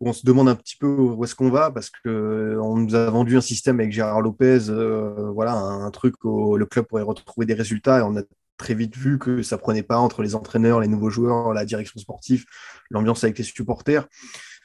[0.00, 2.94] on se demande un petit peu où est-ce qu'on va parce que euh, on nous
[2.94, 7.02] a vendu un système avec Gérard Lopez, euh, voilà, un, truc où le club pourrait
[7.02, 8.22] retrouver des résultats et on a
[8.58, 11.98] très vite vu que ça prenait pas entre les entraîneurs, les nouveaux joueurs, la direction
[12.00, 12.44] sportive,
[12.90, 14.06] l'ambiance avec les supporters.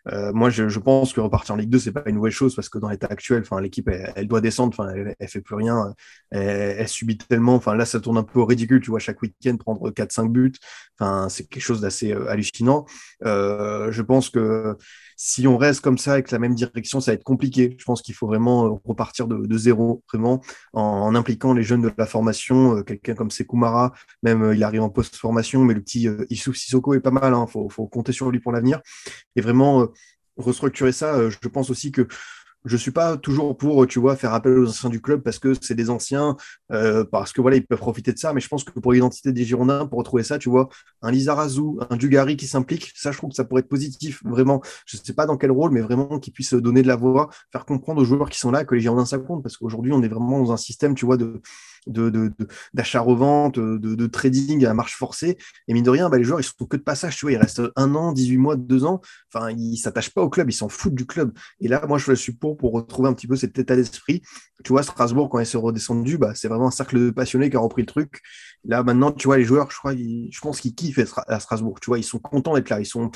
[0.08, 2.70] Euh, moi, je, pense que repartir en Ligue 2, c'est pas une nouvelle chose parce
[2.70, 5.94] que dans l'état actuel, enfin, l'équipe, elle, doit descendre, enfin, elle, elle, fait plus rien,
[6.32, 9.58] elle, subit tellement, enfin, là, ça tourne un peu au ridicule, tu vois, chaque week-end
[9.58, 10.54] prendre 4-5 buts,
[11.00, 12.86] enfin, c'est quelque chose d'assez euh, hallucinant.
[13.26, 14.76] Euh, je pense que
[15.18, 17.76] si on reste comme ça avec la même direction, ça va être compliqué.
[17.78, 20.42] Je pense qu'il faut vraiment repartir de, zéro, vraiment,
[20.74, 23.94] en, impliquant les jeunes de la formation, quelqu'un comme Sekoumara,
[24.24, 27.46] même il arrive en post-formation, mais le petit Issouf Sissoko est pas mal, il hein,
[27.46, 28.82] faut, faut compter sur lui pour l'avenir.
[29.36, 29.91] Et vraiment,
[30.38, 32.08] restructurer ça, euh, je pense aussi que
[32.66, 35.54] je suis pas toujours pour, tu vois, faire appel aux anciens du club parce que
[35.60, 36.38] c'est des anciens,
[36.72, 38.34] euh, parce que voilà, ils peuvent profiter de ça.
[38.34, 40.70] Mais je pense que pour l'identité des Girondins, pour retrouver ça, tu vois,
[41.02, 44.62] un Lizarazu, un Dugarry qui s'implique, ça, je trouve que ça pourrait être positif, vraiment.
[44.86, 47.66] Je sais pas dans quel rôle, mais vraiment qui puisse donner de la voix, faire
[47.66, 50.08] comprendre aux joueurs qui sont là que les Girondins ça compte, parce qu'aujourd'hui, on est
[50.08, 51.42] vraiment dans un système, tu vois, de
[52.74, 55.38] d'achat-revente, de, de, trading à marche forcée.
[55.68, 57.18] Et mine de rien, bah, les joueurs, ils sont que de passage.
[57.18, 59.02] Tu vois, ils restent un an, 18 mois, deux ans.
[59.34, 61.34] Enfin, ils s'attachent pas au club, ils s'en foutent du club.
[61.60, 64.22] Et là, moi, je suis pour pour retrouver un petit peu cet état d'esprit.
[64.64, 67.56] Tu vois, Strasbourg, quand ils sont redescendus, bah, c'est vraiment un cercle de passionnés qui
[67.56, 68.22] a repris le truc.
[68.64, 71.80] Là, maintenant, tu vois, les joueurs, je crois, je pense qu'ils kiffent à Strasbourg.
[71.80, 72.80] Tu vois, ils sont contents d'être là.
[72.80, 73.12] Ils sont,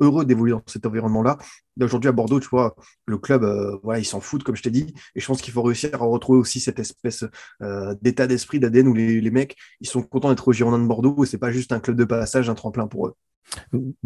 [0.00, 1.36] heureux d'évoluer dans cet environnement-là.
[1.80, 2.74] Aujourd'hui, à Bordeaux, tu vois,
[3.06, 4.94] le club, euh, ils s'en foutent, comme je t'ai dit.
[5.14, 7.24] Et je pense qu'il faut réussir à retrouver aussi cette espèce
[7.62, 11.22] euh, d'état d'esprit d'ADN où les, mecs, ils sont contents d'être au Girondins de Bordeaux
[11.22, 13.14] et c'est pas juste un club de passage, un tremplin pour eux.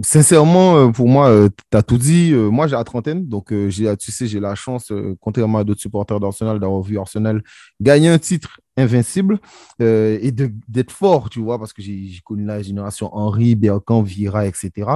[0.02, 2.32] Sincèrement, euh, pour moi, tu as tout dit.
[2.32, 6.58] Moi, j'ai la trentaine, donc tu sais, j'ai la chance, contrairement à d'autres supporters d'Arsenal,
[6.58, 7.42] d'avoir vu Arsenal
[7.80, 9.38] gagner un titre invincible
[9.80, 14.46] euh, et d'être fort, tu vois, parce que j'ai connu la génération Henri, Berkan, Vira,
[14.46, 14.90] etc.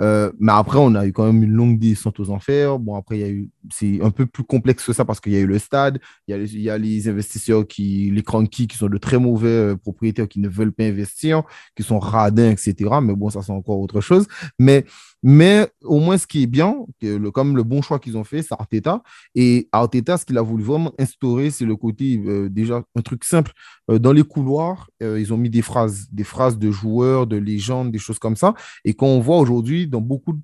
[0.00, 2.78] Euh, mais après, on a eu quand même une longue descente aux enfers.
[2.78, 5.32] Bon, après, il y a eu, c'est un peu plus complexe que ça parce qu'il
[5.32, 8.88] y a eu le stade, il y a les, investisseurs qui, les cranky, qui sont
[8.88, 11.42] de très mauvais euh, propriétaires qui ne veulent pas investir,
[11.76, 12.74] qui sont radins, etc.
[13.02, 14.26] Mais bon, ça, c'est encore autre chose.
[14.58, 14.86] Mais
[15.22, 18.42] mais au moins, ce qui est bien, le, comme le bon choix qu'ils ont fait,
[18.42, 19.02] c'est Arteta.
[19.34, 23.24] Et Arteta, ce qu'il a voulu vraiment instaurer, c'est le côté, euh, déjà, un truc
[23.24, 23.52] simple.
[23.90, 27.36] Euh, dans les couloirs, euh, ils ont mis des phrases, des phrases de joueurs, de
[27.36, 28.54] légendes, des choses comme ça.
[28.84, 30.40] Et quand on voit aujourd'hui dans beaucoup de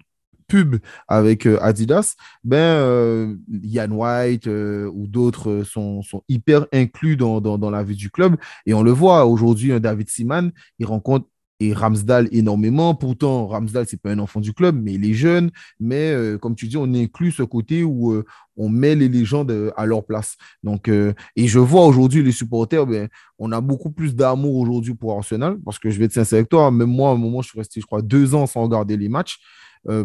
[0.49, 0.77] pubs
[1.09, 2.14] avec Adidas,
[2.45, 8.11] ben, Yann White ou d'autres sont, sont, hyper inclus dans, dans, dans, la vie du
[8.11, 8.37] club.
[8.64, 11.27] Et on le voit aujourd'hui, David Siman, il rencontre
[11.61, 12.95] et Ramsdale énormément.
[12.95, 15.51] Pourtant, Ramsdale, c'est pas un enfant du club, mais il est jeune.
[15.81, 18.25] Mais euh, comme tu dis, on inclut ce côté où euh,
[18.57, 20.37] on met les légendes euh, à leur place.
[20.63, 25.17] Donc, et je vois aujourd'hui les supporters, ben, on a beaucoup plus d'amour aujourd'hui pour
[25.17, 27.49] Arsenal, parce que je vais être sincère avec toi, même moi, à un moment, je
[27.49, 29.39] suis resté, je crois, deux ans sans regarder les matchs,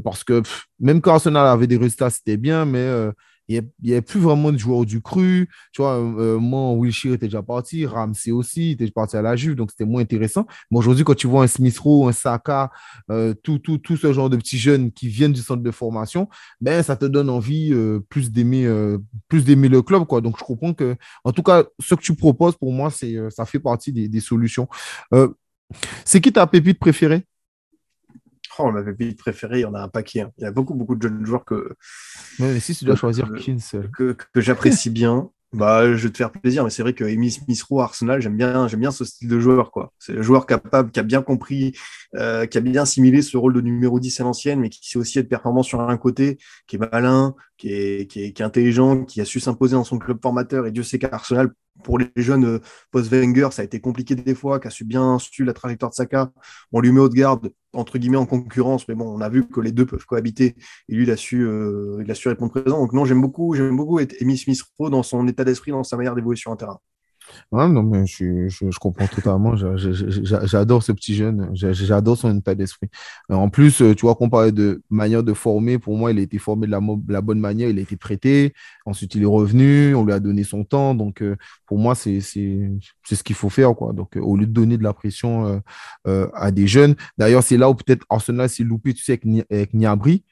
[0.03, 0.43] parce que
[0.79, 2.87] même quand Arsenal avait des résultats, c'était bien, mais
[3.57, 5.49] il n'y avait plus vraiment de joueurs du cru.
[5.71, 9.55] Tu vois, euh, moi, Wilshire était déjà parti, Ramsey aussi, était parti à la Juve,
[9.55, 10.45] donc c'était moins intéressant.
[10.69, 12.71] Mais aujourd'hui, quand tu vois un Smith Rowe, un Saka,
[13.09, 16.29] euh, tout, tout, tout, ce genre de petits jeunes qui viennent du centre de formation,
[16.59, 18.67] ben, ça te donne envie euh, plus d'aimer
[19.27, 20.05] plus le club.
[20.05, 20.21] Quoi.
[20.21, 23.45] Donc, je comprends que, en tout cas, ce que tu proposes, pour moi, c'est ça
[23.45, 24.67] fait partie des solutions.
[26.05, 27.25] c'est qui ta pépite préférée?
[28.59, 30.21] Oh, ma pépite préférée, il y en a un paquet.
[30.21, 30.31] Hein.
[30.37, 31.75] Il y a beaucoup, beaucoup de jeunes joueurs que.
[32.39, 33.59] Mais si tu dois choisir qu'une
[33.97, 35.29] Que, que j'apprécie bien.
[35.53, 38.37] Bah, je vais te faire plaisir, mais c'est vrai que Amy Smith Rowe Arsenal, j'aime
[38.37, 39.91] bien, j'aime bien ce style de joueur, quoi.
[39.99, 41.73] C'est le joueur capable, qui a bien compris,
[42.15, 44.97] euh, qui a bien assimilé ce rôle de numéro 10 à l'ancienne, mais qui sait
[44.97, 46.37] aussi être performant sur un côté,
[46.67, 49.83] qui est malin, qui est, qui est, qui est intelligent, qui a su s'imposer dans
[49.83, 50.67] son club formateur.
[50.67, 51.51] Et Dieu sait qu'Arsenal
[51.83, 52.59] pour les jeunes euh,
[52.91, 55.95] post-Wenger, ça a été compliqué des fois, qui a su bien suivre la trajectoire de
[55.95, 56.31] Saka.
[56.71, 59.47] On lui met haut de garde, entre guillemets, en concurrence, mais bon, on a vu
[59.47, 60.55] que les deux peuvent cohabiter
[60.89, 62.79] et lui, il a su, euh, il a su répondre présent.
[62.79, 66.15] Donc, non, j'aime beaucoup, j'aime beaucoup Amy Smith-Rowe dans son état d'esprit, dans sa manière
[66.15, 66.79] d'évoluer sur un terrain.
[67.51, 69.55] Non, mais je, je, comprends totalement.
[69.55, 71.49] J'adore ce petit jeune.
[71.53, 72.89] J'adore son état d'esprit.
[73.29, 76.37] En plus, euh, tu vois, parlait de manière de former, pour moi, il a été
[76.37, 77.69] formé de la, bonne manière.
[77.69, 78.53] Il a été prêté.
[78.85, 79.95] Ensuite, il est revenu.
[79.95, 80.95] On lui a donné son temps.
[80.95, 83.75] Donc, euh, pour moi, c'est ce qu'il faut faire.
[83.75, 83.93] Quoi.
[83.93, 85.61] Donc, euh, au lieu de donner de la pression
[86.05, 86.95] à des jeunes.
[87.17, 89.19] D'ailleurs, c'est là où peut-être Arsenal s'est loupé, tu sais,
[89.49, 90.23] avec Niabri.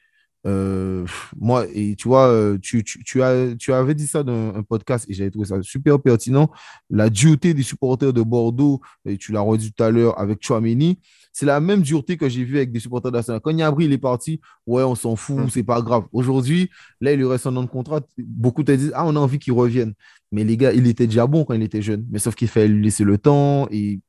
[0.46, 1.04] Euh,
[1.38, 4.62] moi, et tu vois, euh, tu, tu, tu, as, tu avais dit ça dans un
[4.62, 6.50] podcast et j'avais trouvé ça super pertinent.
[6.88, 10.98] La dureté des supporters de Bordeaux, et tu l'as redit tout à l'heure avec Chouameni,
[11.32, 13.40] c'est la même dureté que j'ai vue avec des supporters d'Arsenal.
[13.40, 15.50] Quand Niabri il est parti, ouais, on s'en fout, mm.
[15.50, 16.04] c'est pas grave.
[16.12, 16.70] Aujourd'hui,
[17.00, 18.00] là, il lui reste un an de contrat.
[18.18, 19.94] Beaucoup te disent, ah, on a envie qu'il revienne.
[20.32, 22.06] Mais les gars, il était déjà bon quand il était jeune.
[22.10, 24.00] Mais sauf qu'il fallait lui laisser le temps et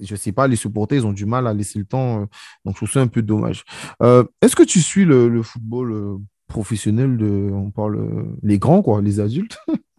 [0.00, 2.22] je sais pas, les supporters, ils ont du mal à laisser le temps.
[2.22, 2.26] Euh,
[2.64, 3.64] donc, je trouve ça un peu dommage.
[4.02, 6.16] Euh, est-ce que tu suis le, football euh,
[6.48, 9.58] professionnel de, on parle, les grands, quoi, les adultes?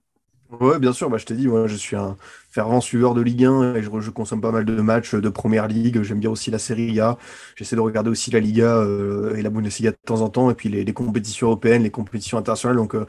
[0.59, 2.15] Ouais, bien sûr, bah, je t'ai dit, je suis un
[2.51, 6.03] fervent suiveur de Ligue 1 et je, consomme pas mal de matchs de Première Ligue.
[6.03, 7.17] J'aime bien aussi la Serie A.
[7.55, 10.53] J'essaie de regarder aussi la Liga euh, et la Bundesliga de temps en temps, et
[10.53, 12.77] puis les, compétitions européennes, les compétitions internationales.
[12.77, 13.05] Donc euh,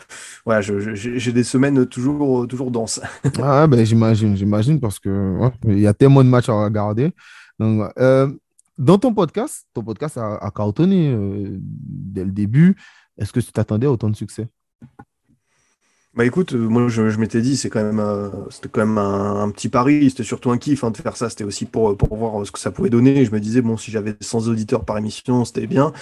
[0.47, 3.01] voilà, j'ai des semaines toujours, toujours denses.
[3.43, 7.13] ah, ben, j'imagine, j'imagine, parce que il y a tellement de matchs à regarder.
[7.61, 8.33] Euh,
[8.79, 12.77] dans ton podcast, ton podcast a, a dès le début.
[13.19, 14.49] Est-ce que tu t'attendais à autant de succès?
[16.17, 19.51] Bah écoute, euh, moi je, m'étais dit, c'est quand même, euh, c'était quand même un,
[19.51, 22.47] petit pari, c'était surtout un kiff hein, de faire ça, c'était aussi pour, pour voir
[22.47, 23.25] ce que ça pouvait donner.
[23.25, 25.93] Je me disais, bon, si j'avais 100 auditeurs par émission, c'était bien.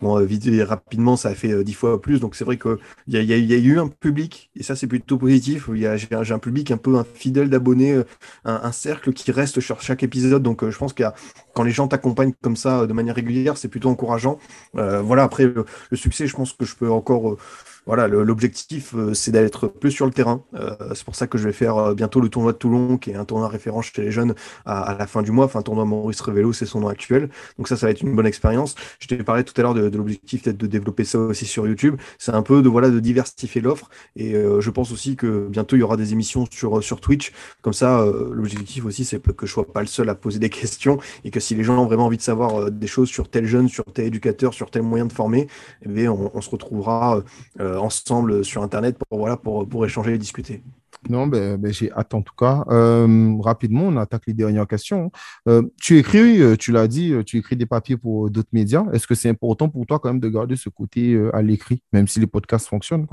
[0.00, 2.76] Bon, euh, vite et rapidement, ça a fait 10 fois plus, donc c'est vrai qu'il
[3.08, 5.68] y a, y, a, y a eu un public, et ça c'est plutôt positif.
[5.74, 8.02] J'ai un, un, public un peu un fidèle d'abonnés,
[8.44, 11.02] un, cercle qui reste sur chaque épisode, donc je pense que
[11.54, 14.38] quand les gens t'accompagnent comme ça de manière régulière, c'est plutôt encourageant.
[14.74, 17.36] voilà, après le, le, succès, je pense que je peux encore
[17.86, 20.42] voilà, l'objectif, euh, c'est d'être plus sur le terrain.
[20.54, 23.12] Euh, c'est pour ça que je vais faire euh, bientôt le tournoi de Toulon, qui
[23.12, 24.34] est un tournoi référent chez les jeunes
[24.64, 25.44] à, la fin du mois.
[25.44, 27.28] Enfin, tournoi Maurice Revello, c'est son nom actuel.
[27.58, 28.74] Donc ça, ça va être une bonne expérience.
[28.98, 31.96] Je t'ai parlé tout à l'heure de, l'objectif peut-être de développer ça aussi sur YouTube.
[32.18, 33.88] C'est un peu de voilà de diversifier l'offre.
[34.16, 37.32] Et je pense aussi que bientôt il y aura des émissions sur sur Twitch.
[37.62, 40.98] Comme ça, l'objectif aussi, c'est que je sois pas le seul à poser des questions
[41.24, 43.68] et que si les gens ont vraiment envie de savoir des choses sur tel jeune,
[43.68, 45.46] sur tel éducateur, sur tel moyen de former,
[45.84, 47.22] eh on, se retrouvera
[47.76, 50.62] ensemble sur Internet pour, échanger et discuter.
[51.08, 52.64] Non, ben, ben j'ai hâte en tout cas.
[52.68, 55.12] Euh, rapidement, on attaque les dernières questions.
[55.48, 58.84] Euh, tu écris, euh, tu l'as dit, tu écris des papiers pour d'autres médias.
[58.92, 62.08] Est-ce que c'est important pour toi quand même de garder ce côté à l'écrit, même
[62.08, 63.06] si les podcasts fonctionnent?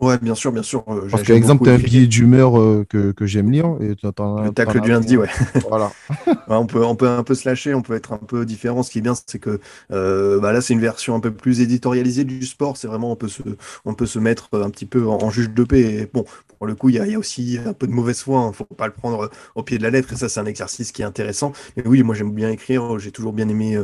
[0.00, 0.82] Ouais, bien sûr, bien sûr.
[0.88, 3.76] Euh, Parce qu'exemple, tu as un billet d'humeur euh, que, que j'aime lire.
[3.80, 5.28] Et le tacle du lundi, ouais.
[5.68, 5.92] Voilà.
[6.48, 8.82] on, peut, on peut un peu se lâcher, on peut être un peu différent.
[8.82, 9.60] Ce qui est bien, c'est que
[9.92, 12.78] euh, bah là, c'est une version un peu plus éditorialisée du sport.
[12.78, 13.42] C'est vraiment, on peut, se,
[13.84, 15.80] on peut se mettre un petit peu en, juge de paix.
[15.80, 16.24] Et bon,
[16.60, 18.38] pour le coup, il y a, aussi un peu de mauvaise foi.
[18.38, 18.48] Il hein.
[18.48, 20.12] ne faut pas le prendre au pied de la lettre.
[20.12, 21.52] Et ça, c'est un exercice qui est intéressant.
[21.74, 22.98] Mais oui, moi, j'aime bien écrire.
[22.98, 23.82] J'ai toujours bien aimé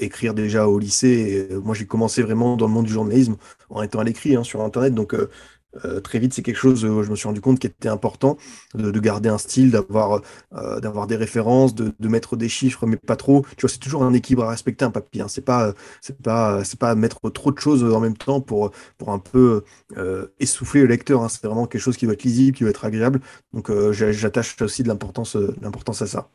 [0.00, 1.48] écrire déjà au lycée.
[1.50, 3.34] Et, moi, j'ai commencé vraiment dans le monde du journalisme
[3.70, 4.94] en étant à l'écrit hein, sur Internet.
[4.94, 5.16] Donc,
[5.84, 8.36] euh, très vite, c'est quelque chose où je me suis rendu compte qui était important
[8.74, 10.22] de, garder un style, d'avoir
[10.54, 13.44] euh, des références, de, mettre des chiffres, mais pas trop.
[13.58, 15.22] C'est toujours un équilibre à respecter un papier.
[15.22, 15.28] Hein.
[15.28, 18.72] C'est pas mettre trop de choses en même temps pour
[19.06, 19.64] un peu
[19.96, 21.22] euh, essouffler le lecteur.
[21.22, 21.28] Hein.
[21.28, 23.20] C'est vraiment quelque chose qui doit être lisible, qui doit être agréable.
[23.52, 26.30] Donc j'attache aussi de l'importance à ça.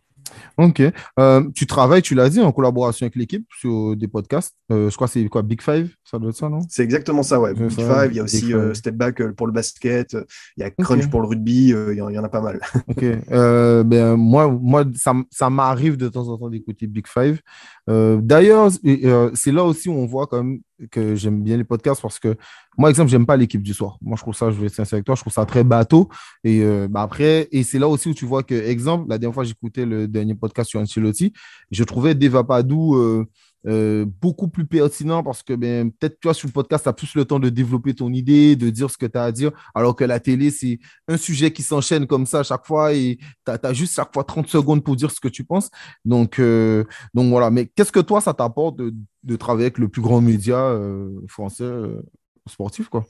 [0.58, 0.82] Ok.
[1.20, 4.56] Euh, tu travailles, tu l'as dit, en collaboration avec l'équipe sur des podcasts.
[4.72, 5.90] Euh, je crois que c'est quoi, Big Five?
[6.04, 6.60] Ça doit être ça, non?
[6.70, 7.54] C'est exactement ça, ouais.
[7.54, 10.16] Big Five, il y a aussi euh, Step Back pour le basket,
[10.58, 12.60] il y a Crunch pour le rugby, il y, en a pas mal.
[12.88, 13.06] ok.
[13.30, 17.40] ben, moi, moi, ça, ça m'arrive de temps en temps d'écouter Big Five.
[18.22, 18.72] D'ailleurs,
[19.34, 22.36] c'est là aussi où on voit quand même que j'aime bien les podcasts parce que
[22.78, 23.98] moi, exemple, j'aime pas l'équipe du soir.
[24.02, 26.10] Moi, je trouve ça, je vais être sincère avec toi, je trouve ça très bateau.
[26.44, 29.34] Et euh, bah, après, et c'est là aussi où tu vois que, exemple, la dernière
[29.34, 31.34] fois, j'écoutais le dernier podcast sur Ancelotti,
[31.70, 33.26] je trouvais Deva Padou
[33.68, 37.16] euh, beaucoup plus pertinent parce que ben, peut-être toi sur le podcast, tu as plus
[37.16, 39.96] le temps de développer ton idée, de dire ce que tu as à dire, alors
[39.96, 43.52] que la télé, c'est un sujet qui s'enchaîne comme ça à chaque fois et tu
[43.52, 45.70] as, juste chaque fois 30 secondes pour dire ce que tu penses.
[46.06, 46.84] Donc, euh,
[47.14, 48.94] donc voilà, mais qu'est-ce que toi, ça t'apporte de,
[49.24, 51.70] de, travailler avec le plus grand média euh, français
[52.48, 53.06] sportif, quoi?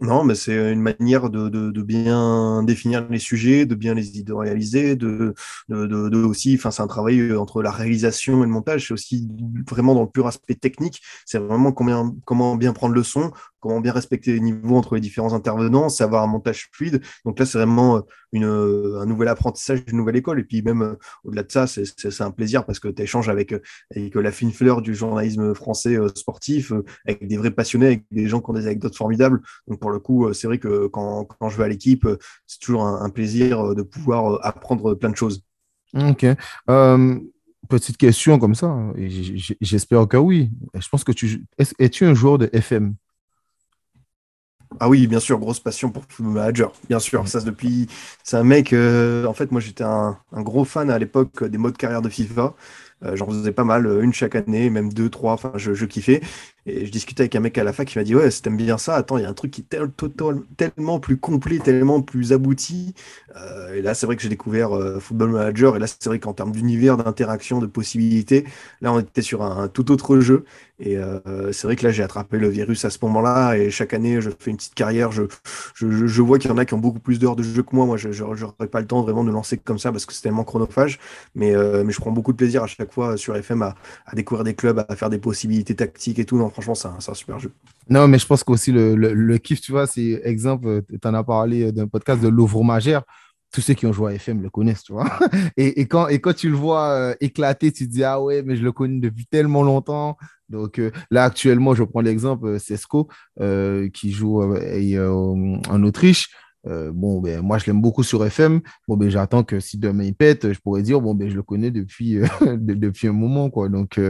[0.00, 4.94] Non, mais c'est une manière de, de, bien définir les sujets, de bien les idéaliser,
[4.94, 5.32] de,
[5.70, 9.26] de, de aussi, enfin, c'est un travail entre la réalisation et le montage, c'est aussi
[9.70, 13.32] vraiment dans le pur aspect technique, c'est vraiment combien, comment bien prendre le son,
[13.66, 17.02] comment bien respecter les niveaux entre les différents intervenants, savoir un montage fluide.
[17.24, 18.00] Donc là, c'est vraiment euh,
[18.32, 20.40] une, euh, un nouvel apprentissage, une nouvelle école.
[20.40, 20.94] Et puis même euh,
[21.24, 23.54] au-delà de ça, c'est un plaisir parce que tu échanges avec,
[23.94, 26.72] avec la fine fleur du journalisme français sportif,
[27.06, 29.40] avec des vrais passionnés, avec des gens qui ont des anecdotes formidables.
[29.66, 32.06] Donc pour le coup, c'est vrai que quand, quand, je vais à l'équipe,
[32.46, 35.42] c'est toujours un, plaisir de pouvoir apprendre plein de choses.
[35.94, 36.26] Ok.
[37.68, 38.76] petite question comme ça,
[39.60, 40.50] j'espère que oui.
[40.74, 41.44] Je pense que tu
[41.78, 42.94] es-tu un joueur de FM
[44.80, 46.72] ah oui, bien sûr, grosse passion pour Football Manager.
[46.88, 47.88] Bien sûr, ça depuis.
[48.22, 48.72] C'est un mec.
[48.72, 52.08] Euh, en fait, moi, j'étais un, un, gros fan à l'époque des modes carrière de
[52.08, 52.54] FIFA.
[53.04, 55.32] Euh, j'en faisais pas mal, une chaque année, même deux, trois.
[55.32, 56.20] Enfin, je, je kiffais.
[56.66, 58.56] Et je discutais avec un mec à la fac qui m'a dit Ouais, si t'aimes
[58.56, 59.78] bien ça, attends, il y a un truc qui est
[60.56, 62.94] tellement plus complet, tellement plus abouti.
[63.36, 65.76] Euh, et là, c'est vrai que j'ai découvert euh, Football Manager.
[65.76, 68.44] Et là, c'est vrai qu'en termes d'univers, d'interaction, de possibilités,
[68.80, 70.44] là, on était sur un, tout autre jeu.
[70.78, 73.54] Et euh, c'est vrai que là, j'ai attrapé le virus à ce moment-là.
[73.54, 75.12] Et chaque année, je fais une petite carrière.
[75.12, 75.22] Je,
[75.74, 77.86] je, vois qu'il y en a qui ont beaucoup plus d'heures de jeu que moi.
[77.86, 80.44] Moi, je n'aurais pas le temps vraiment de lancer comme ça parce que c'est tellement
[80.44, 80.98] chronophage.
[81.34, 83.74] Mais, mais je prends beaucoup de plaisir à chaque fois sur FM à,
[84.14, 86.36] découvrir des clubs, à faire des possibilités tactiques et tout.
[86.62, 87.52] Franchement, c'est un, super jeu.
[87.88, 91.24] Non, mais je pense qu'aussi le, le, kiff, tu vois, c'est exemple, tu en as
[91.24, 93.02] parlé d'un podcast de Louvre Magère
[93.52, 95.06] tous ceux qui ont joué à FM le connaissent, tu vois.
[95.56, 98.56] Et, quand, et quand tu le vois euh, éclater, tu te dis, ah ouais, mais
[98.56, 100.18] je le connais depuis tellement longtemps.
[100.48, 103.08] Donc euh, là, actuellement, je prends l'exemple euh, Cesco,
[103.92, 106.28] qui joue en Autriche.
[106.64, 108.60] bon, ben, moi, je l'aime beaucoup sur FM.
[108.88, 111.42] Bon, ben, j'attends que si demain il pète, je pourrais dire, bon, ben, je le
[111.42, 112.18] connais depuis,
[112.58, 113.68] depuis un moment, quoi.
[113.68, 114.00] Donc,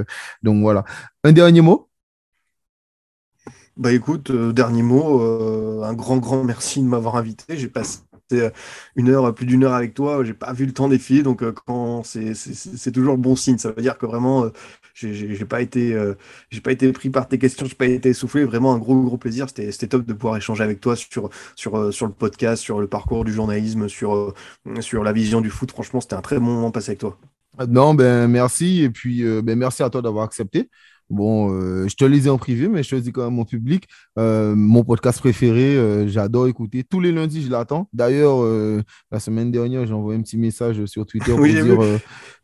[0.43, 0.85] donc voilà.
[1.23, 1.86] Un dernier mot
[3.77, 5.21] bah écoute, dernier mot,
[5.83, 7.57] un grand, grand merci de m'avoir invité.
[7.57, 8.01] J'ai passé
[8.33, 8.51] euh,
[8.97, 11.53] une heure, plus d'une heure avec toi, j'ai pas vu le temps défiler, donc euh,
[12.05, 13.59] c'est toujours bon signe.
[13.59, 14.51] Ça veut dire que vraiment, euh,
[14.95, 15.97] j'ai pas été,
[16.51, 18.45] j'ai pas été pris par tes questions, j'ai pas été essoufflé.
[18.45, 19.47] Vraiment un gros gros plaisir.
[19.49, 23.25] C'était top de pouvoir échanger avec toi sur sur sur le podcast, sur le parcours
[23.25, 24.35] du journalisme, sur
[24.81, 25.71] sur la vision du foot.
[25.71, 27.19] Franchement, c'était un très bon moment passé avec toi.
[27.69, 30.69] Non, ben merci et puis ben merci à toi d'avoir accepté.
[31.09, 33.35] Bon, euh, je te le dis en privé, mais je te le dis quand même
[33.35, 33.85] mon public.
[34.19, 36.83] Euh, mon podcast préféré, euh, j'adore écouter.
[36.83, 37.89] Tous les lundis, je l'attends.
[37.93, 38.45] D'ailleurs,
[39.13, 41.65] la semaine dernière, j'ai envoyé un petit message sur Twitter pour dire.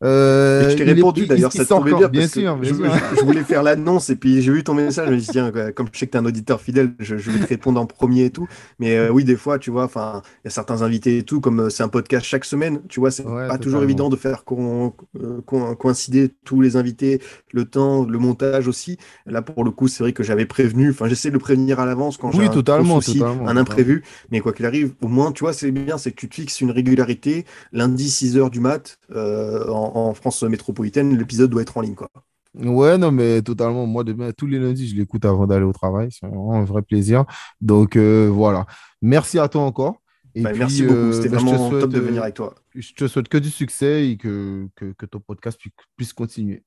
[0.01, 2.09] je t'ai répondu d'ailleurs, ça tombait bien.
[2.09, 5.09] Bien sûr, je, voulais faire l'annonce et puis j'ai vu ton message.
[5.09, 7.14] Je me suis dit, tiens, comme je sais que tu es un auditeur fidèle, je,
[7.16, 8.47] vais te répondre en premier et tout.
[8.78, 11.82] Mais oui, des fois, tu vois, il y a certains invités et tout, comme c'est
[11.82, 16.76] un podcast chaque semaine, tu vois, c'est pas toujours évident de faire coïncider tous les
[16.76, 17.20] invités,
[17.52, 18.98] le temps, le montage aussi.
[19.26, 20.90] Là, pour le coup, c'est vrai que j'avais prévenu.
[20.90, 24.02] Enfin, j'essaie de prévenir à l'avance quand j'ai totalement, un, un imprévu.
[24.30, 26.60] Mais quoi qu'il arrive, au moins, tu vois, c'est bien, c'est que tu te fixes
[26.60, 27.44] une régularité.
[27.72, 32.08] Lundi, 6 h du mat, euh, en, France métropolitaine, l'épisode doit être en ligne, quoi.
[32.54, 33.86] Ouais, non, mais totalement.
[33.86, 36.08] Moi, demain, tous les lundis, je l'écoute avant d'aller au travail.
[36.10, 37.24] C'est vraiment un vrai plaisir.
[37.62, 38.66] Donc, euh, voilà.
[39.00, 40.02] Merci à toi encore.
[40.34, 40.94] Et bah, merci beaucoup.
[40.94, 42.54] Euh, C'était bah, vraiment top de venir avec toi.
[42.74, 45.58] Je te souhaite que du succès et que, que, que ton podcast
[45.96, 46.62] puisse continuer.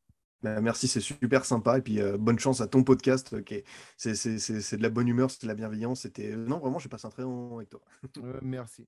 [0.46, 1.80] Bah, merci, c'est super sympa.
[1.80, 3.34] Et puis, euh, bonne chance à ton podcast.
[3.34, 3.64] Euh,
[3.98, 6.02] c'est de la bonne humeur, c'est de la bienveillance.
[6.02, 6.36] C'était...
[6.36, 7.82] Non, vraiment, j'ai passé un très bon moment avec toi.
[8.44, 8.86] merci.